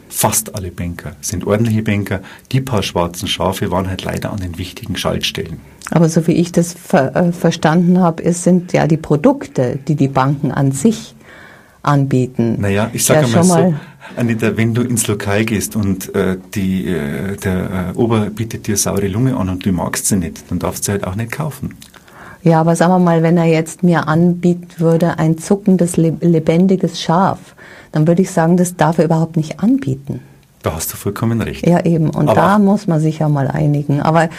fast 0.10 0.56
alle 0.56 0.72
Banker 0.72 1.16
sind 1.22 1.46
ordentliche 1.46 1.84
Banker. 1.84 2.22
Die 2.52 2.62
paar 2.62 2.84
schwarzen 2.84 3.28
Schafe 3.28 3.72
waren 3.72 3.88
halt 3.90 4.04
leider 4.04 4.32
an 4.32 4.40
den 4.40 4.58
wichtigen 4.58 4.98
Schaltstellen. 4.98 5.60
Aber 5.92 6.10
so 6.10 6.28
wie 6.28 6.34
ich 6.34 6.52
das 6.52 6.74
ver 6.74 7.16
äh, 7.16 7.32
verstanden 7.32 8.00
habe, 8.00 8.24
es 8.24 8.44
sind 8.44 8.74
ja 8.74 8.88
die 8.88 8.98
Produkte, 8.98 9.80
die 9.88 9.96
die 9.96 10.08
Banken 10.10 10.52
an 10.52 10.72
sich 10.72 11.16
anbieten. 11.82 12.58
Naja, 12.60 12.90
ich 12.94 13.06
sage 13.06 13.28
ja, 13.28 13.44
mal 13.44 13.44
so, 13.44 13.74
Anita, 14.16 14.56
wenn 14.58 14.74
du 14.74 14.82
ins 14.82 15.08
Lokal 15.08 15.46
gehst 15.46 15.76
und 15.76 16.14
äh, 16.16 16.38
die, 16.54 16.88
äh, 16.88 17.36
der 17.38 17.94
äh, 17.96 17.98
Ober 17.98 18.30
bietet 18.30 18.68
dir 18.68 18.78
saure 18.78 19.08
Lunge 19.08 19.36
an 19.36 19.50
und 19.50 19.66
du 19.66 19.72
magst 19.72 20.08
sie 20.08 20.18
nicht, 20.18 20.50
dann 20.50 20.60
darfst 20.60 20.84
du 20.84 20.86
sie 20.86 20.92
halt 20.94 21.06
auch 21.06 21.16
nicht 21.16 21.32
kaufen. 21.32 21.76
Ja, 22.44 22.62
aber 22.62 22.76
sagen 22.76 22.94
wir 22.94 23.00
mal, 23.00 23.24
wenn 23.24 23.38
er 23.38 23.46
jetzt 23.46 23.84
mir 23.84 24.08
anbieten 24.08 24.70
würde, 24.78 25.20
ein 25.20 25.38
zuckendes, 25.38 25.98
lebendiges 25.98 27.02
Schaf, 27.02 27.40
dann 27.92 28.08
würde 28.08 28.22
ich 28.22 28.32
sagen, 28.32 28.58
das 28.58 28.76
darf 28.76 29.00
er 29.00 29.06
überhaupt 29.06 29.38
nicht 29.38 29.60
anbieten. 29.60 30.22
Da 30.64 30.76
hast 30.76 30.92
du 30.92 30.98
vollkommen 30.98 31.42
recht. 31.42 31.66
Ja, 31.66 31.86
eben. 31.86 32.10
Und 32.10 32.30
aber 32.30 32.36
da 32.42 32.60
muss 32.60 32.88
man 32.88 33.00
sich 33.00 33.20
ja 33.20 33.30
mal 33.30 33.48
einigen. 33.48 34.02
Aber 34.02 34.30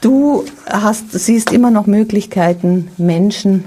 du 0.00 0.44
hast, 0.70 1.12
siehst 1.12 1.52
immer 1.52 1.70
noch 1.70 1.86
Möglichkeiten, 1.86 2.90
Menschen 2.96 3.64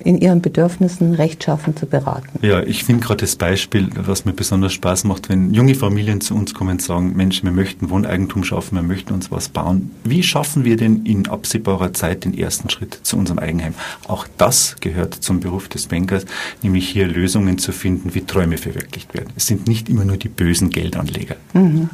in 0.00 0.18
ihren 0.18 0.40
Bedürfnissen 0.40 1.14
rechtschaffen 1.14 1.76
zu 1.76 1.86
beraten. 1.86 2.28
Ja, 2.42 2.60
ich 2.62 2.84
finde 2.84 3.04
gerade 3.04 3.22
das 3.22 3.36
Beispiel, 3.36 3.88
was 3.94 4.24
mir 4.24 4.32
besonders 4.32 4.72
Spaß 4.72 5.04
macht, 5.04 5.28
wenn 5.28 5.52
junge 5.52 5.74
Familien 5.74 6.20
zu 6.20 6.34
uns 6.34 6.54
kommen 6.54 6.70
und 6.72 6.82
sagen, 6.82 7.14
Mensch, 7.16 7.42
wir 7.42 7.50
möchten 7.50 7.90
Wohneigentum 7.90 8.44
schaffen, 8.44 8.76
wir 8.76 8.82
möchten 8.82 9.12
uns 9.12 9.30
was 9.30 9.48
bauen. 9.48 9.90
Wie 10.04 10.22
schaffen 10.22 10.64
wir 10.64 10.76
denn 10.76 11.04
in 11.04 11.28
absehbarer 11.28 11.92
Zeit 11.92 12.24
den 12.24 12.36
ersten 12.36 12.70
Schritt 12.70 12.98
zu 13.02 13.16
unserem 13.16 13.38
Eigenheim? 13.38 13.74
Auch 14.06 14.26
das 14.36 14.76
gehört 14.80 15.14
zum 15.14 15.40
Beruf 15.40 15.68
des 15.68 15.86
Bankers, 15.86 16.24
nämlich 16.62 16.88
hier 16.88 17.06
Lösungen 17.06 17.58
zu 17.58 17.72
finden, 17.72 18.14
wie 18.14 18.22
Träume 18.22 18.58
verwirklicht 18.58 19.14
werden. 19.14 19.30
Es 19.36 19.46
sind 19.46 19.66
nicht 19.66 19.88
immer 19.88 20.04
nur 20.04 20.16
die 20.16 20.28
bösen 20.28 20.70
Geldanleger. 20.70 21.36
Mhm. 21.54 21.90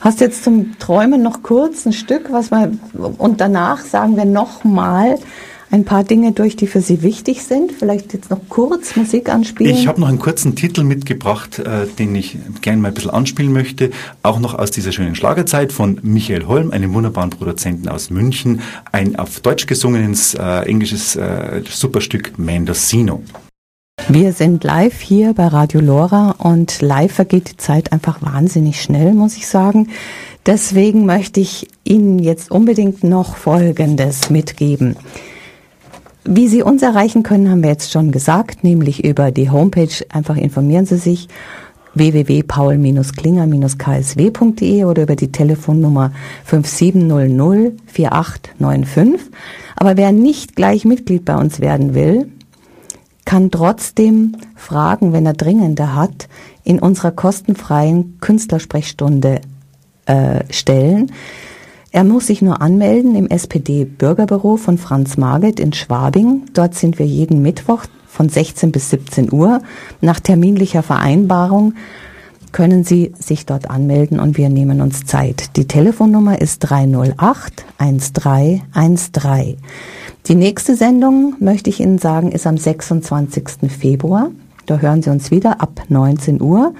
Hast 0.00 0.20
du 0.20 0.24
jetzt 0.24 0.44
zum 0.44 0.78
Träumen 0.78 1.22
noch 1.22 1.42
kurz 1.42 1.86
ein 1.86 1.92
Stück, 1.92 2.30
was 2.30 2.50
wir, 2.50 2.72
und 3.18 3.40
danach 3.40 3.84
sagen 3.84 4.16
wir 4.16 4.24
nochmal, 4.24 5.18
ein 5.74 5.84
paar 5.84 6.04
Dinge 6.04 6.30
durch, 6.30 6.54
die 6.54 6.68
für 6.68 6.80
Sie 6.80 7.02
wichtig 7.02 7.42
sind. 7.42 7.72
Vielleicht 7.72 8.12
jetzt 8.12 8.30
noch 8.30 8.38
kurz 8.48 8.94
Musik 8.94 9.28
anspielen. 9.28 9.74
Ich 9.74 9.88
habe 9.88 10.00
noch 10.00 10.06
einen 10.06 10.20
kurzen 10.20 10.54
Titel 10.54 10.84
mitgebracht, 10.84 11.58
äh, 11.58 11.88
den 11.98 12.14
ich 12.14 12.38
gerne 12.62 12.80
mal 12.80 12.88
ein 12.88 12.94
bisschen 12.94 13.10
anspielen 13.10 13.52
möchte. 13.52 13.90
Auch 14.22 14.38
noch 14.38 14.54
aus 14.54 14.70
dieser 14.70 14.92
schönen 14.92 15.16
Schlagerzeit 15.16 15.72
von 15.72 15.98
Michael 16.02 16.46
Holm, 16.46 16.70
einem 16.70 16.94
wunderbaren 16.94 17.30
Produzenten 17.30 17.88
aus 17.88 18.10
München. 18.10 18.60
Ein 18.92 19.16
auf 19.16 19.40
Deutsch 19.40 19.66
gesungenes 19.66 20.34
äh, 20.34 20.60
englisches 20.60 21.16
äh, 21.16 21.62
Superstück 21.68 22.38
Mendocino. 22.38 23.22
Wir 24.08 24.32
sind 24.32 24.62
live 24.62 25.00
hier 25.00 25.34
bei 25.34 25.48
Radio 25.48 25.80
Lora 25.80 26.36
und 26.38 26.82
live 26.82 27.12
vergeht 27.12 27.50
die 27.50 27.56
Zeit 27.56 27.92
einfach 27.92 28.22
wahnsinnig 28.22 28.80
schnell, 28.80 29.12
muss 29.12 29.36
ich 29.36 29.48
sagen. 29.48 29.88
Deswegen 30.46 31.04
möchte 31.04 31.40
ich 31.40 31.68
Ihnen 31.82 32.20
jetzt 32.20 32.52
unbedingt 32.52 33.02
noch 33.02 33.34
Folgendes 33.34 34.30
mitgeben. 34.30 34.96
Wie 36.26 36.48
Sie 36.48 36.62
uns 36.62 36.80
erreichen 36.82 37.22
können, 37.22 37.50
haben 37.50 37.62
wir 37.62 37.68
jetzt 37.68 37.92
schon 37.92 38.10
gesagt, 38.10 38.64
nämlich 38.64 39.04
über 39.04 39.30
die 39.30 39.50
Homepage. 39.50 39.90
Einfach 40.08 40.38
informieren 40.38 40.86
Sie 40.86 40.96
sich 40.96 41.28
www.paul-klinger-ksw.de 41.92 44.84
oder 44.84 45.02
über 45.02 45.16
die 45.16 45.30
Telefonnummer 45.30 46.12
5700 46.44 47.74
4895. 47.86 49.20
Aber 49.76 49.98
wer 49.98 50.12
nicht 50.12 50.56
gleich 50.56 50.86
Mitglied 50.86 51.26
bei 51.26 51.36
uns 51.36 51.60
werden 51.60 51.92
will, 51.94 52.30
kann 53.26 53.50
trotzdem 53.50 54.38
Fragen, 54.56 55.12
wenn 55.12 55.26
er 55.26 55.34
dringende 55.34 55.94
hat, 55.94 56.30
in 56.62 56.78
unserer 56.78 57.10
kostenfreien 57.10 58.16
Künstlersprechstunde 58.20 59.42
äh, 60.06 60.44
stellen. 60.50 61.12
Er 61.94 62.02
muss 62.02 62.26
sich 62.26 62.42
nur 62.42 62.60
anmelden 62.60 63.14
im 63.14 63.28
SPD-Bürgerbüro 63.28 64.56
von 64.56 64.78
Franz 64.78 65.16
Marget 65.16 65.60
in 65.60 65.72
Schwabing. 65.72 66.42
Dort 66.52 66.74
sind 66.74 66.98
wir 66.98 67.06
jeden 67.06 67.40
Mittwoch 67.40 67.84
von 68.08 68.28
16 68.28 68.72
bis 68.72 68.90
17 68.90 69.32
Uhr. 69.32 69.62
Nach 70.00 70.18
terminlicher 70.18 70.82
Vereinbarung 70.82 71.74
können 72.50 72.82
Sie 72.82 73.12
sich 73.16 73.46
dort 73.46 73.70
anmelden 73.70 74.18
und 74.18 74.36
wir 74.36 74.48
nehmen 74.48 74.80
uns 74.80 75.04
Zeit. 75.04 75.56
Die 75.56 75.68
Telefonnummer 75.68 76.40
ist 76.40 76.58
308 76.68 77.64
1313. 77.78 79.58
Die 80.26 80.34
nächste 80.34 80.74
Sendung, 80.74 81.36
möchte 81.38 81.70
ich 81.70 81.78
Ihnen 81.78 81.98
sagen, 81.98 82.32
ist 82.32 82.48
am 82.48 82.58
26. 82.58 83.70
Februar. 83.70 84.32
Da 84.66 84.78
hören 84.78 85.00
Sie 85.00 85.10
uns 85.10 85.30
wieder 85.30 85.60
ab 85.60 85.82
19 85.88 86.42
Uhr 86.42 86.74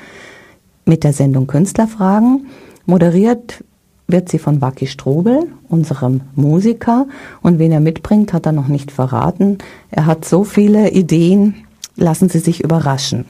mit 0.86 1.04
der 1.04 1.12
Sendung 1.12 1.46
Künstlerfragen. 1.46 2.48
Moderiert 2.84 3.62
wird 4.06 4.28
sie 4.28 4.38
von 4.38 4.60
Waki 4.60 4.86
Strobel, 4.86 5.46
unserem 5.68 6.22
Musiker. 6.34 7.06
Und 7.42 7.58
wen 7.58 7.72
er 7.72 7.80
mitbringt, 7.80 8.32
hat 8.32 8.46
er 8.46 8.52
noch 8.52 8.68
nicht 8.68 8.90
verraten. 8.90 9.58
Er 9.90 10.06
hat 10.06 10.24
so 10.24 10.44
viele 10.44 10.90
Ideen. 10.90 11.54
Lassen 11.96 12.28
Sie 12.28 12.40
sich 12.40 12.62
überraschen. 12.62 13.24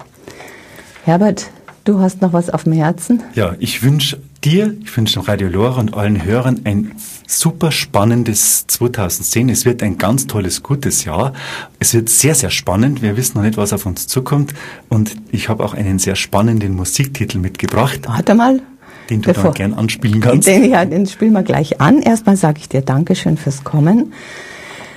Herbert, 1.05 1.51
du 1.85 2.01
hast 2.01 2.23
noch 2.23 2.33
was 2.33 2.49
auf 2.49 2.65
dem 2.65 2.73
Herzen? 2.73 3.23
Ja, 3.35 3.55
ich 3.59 3.83
wünsche 3.83 4.19
dir, 4.43 4.75
ich 4.83 4.97
wünsche 4.97 5.27
Radio 5.29 5.49
Lora 5.49 5.81
und 5.81 5.95
allen 5.95 6.25
Hörern 6.25 6.63
ein 6.65 6.93
super 7.27 7.71
spannendes 7.73 8.67
2010. 8.67 9.51
Es 9.51 9.65
wird 9.67 9.83
ein 9.83 9.99
ganz 9.99 10.27
tolles, 10.27 10.63
gutes 10.63 11.05
Jahr. 11.05 11.35
Es 11.79 11.93
wird 11.93 12.09
sehr, 12.09 12.35
sehr 12.35 12.51
spannend. 12.51 13.03
Wir 13.03 13.17
wissen 13.19 13.37
noch 13.37 13.45
nicht, 13.45 13.59
was 13.59 13.73
auf 13.75 13.85
uns 13.85 14.07
zukommt. 14.07 14.55
Und 14.89 15.15
ich 15.31 15.49
habe 15.49 15.63
auch 15.63 15.75
einen 15.75 15.99
sehr 15.99 16.17
spannenden 16.17 16.75
Musiktitel 16.75 17.39
mitgebracht. 17.39 18.01
Warte 18.07 18.35
mal, 18.35 18.63
den 19.11 19.23
du 19.23 19.29
Bevor, 19.29 19.45
dann 19.45 19.55
gern 19.55 19.75
anspielen 19.75 20.21
kannst. 20.21 20.49
Den, 20.49 20.65
ja, 20.65 20.85
den 20.85 21.07
spielen 21.07 21.33
wir 21.33 21.43
gleich 21.43 21.81
an. 21.81 22.01
Erstmal 22.01 22.37
sage 22.37 22.59
ich 22.61 22.69
dir 22.69 22.83
Dankeschön 22.83 23.37
fürs 23.37 23.65
Kommen. 23.65 24.13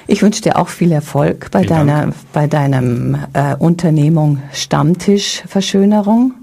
Ich 0.07 0.21
wünsche 0.21 0.41
dir 0.41 0.57
auch 0.57 0.69
viel 0.69 0.93
Erfolg 0.93 1.51
bei 1.51 1.59
Vielen 1.59 1.69
deiner, 1.69 2.01
Dank. 2.01 2.15
bei 2.31 2.47
deinem 2.47 3.17
äh, 3.33 3.55
Unternehmung 3.55 4.39
Stammtischverschönerung 4.53 6.33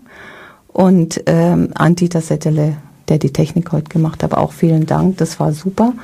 und 0.69 1.23
ähm, 1.27 1.71
Antita 1.75 2.21
Settele, 2.21 2.77
der 3.09 3.19
die 3.19 3.33
Technik 3.33 3.73
heute 3.73 3.89
gemacht 3.89 4.23
hat, 4.23 4.35
auch 4.35 4.53
vielen 4.53 4.85
Dank, 4.87 5.17
das 5.17 5.41
war 5.41 5.53
super. 5.53 5.95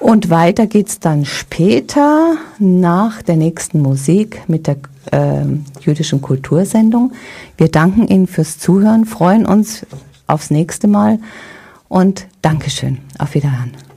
Und 0.00 0.30
weiter 0.30 0.66
geht's 0.66 0.98
dann 0.98 1.24
später 1.24 2.36
nach 2.58 3.22
der 3.22 3.36
nächsten 3.36 3.80
Musik 3.80 4.42
mit 4.48 4.66
der 4.66 4.76
äh, 5.12 5.44
jüdischen 5.80 6.20
Kultursendung. 6.22 7.12
Wir 7.56 7.68
danken 7.68 8.08
Ihnen 8.08 8.26
fürs 8.26 8.58
Zuhören, 8.58 9.04
freuen 9.04 9.46
uns 9.46 9.86
aufs 10.28 10.50
nächste 10.50 10.86
Mal 10.86 11.18
und 11.88 12.28
Dankeschön. 12.42 12.98
Auf 13.18 13.34
Wiederhören. 13.34 13.87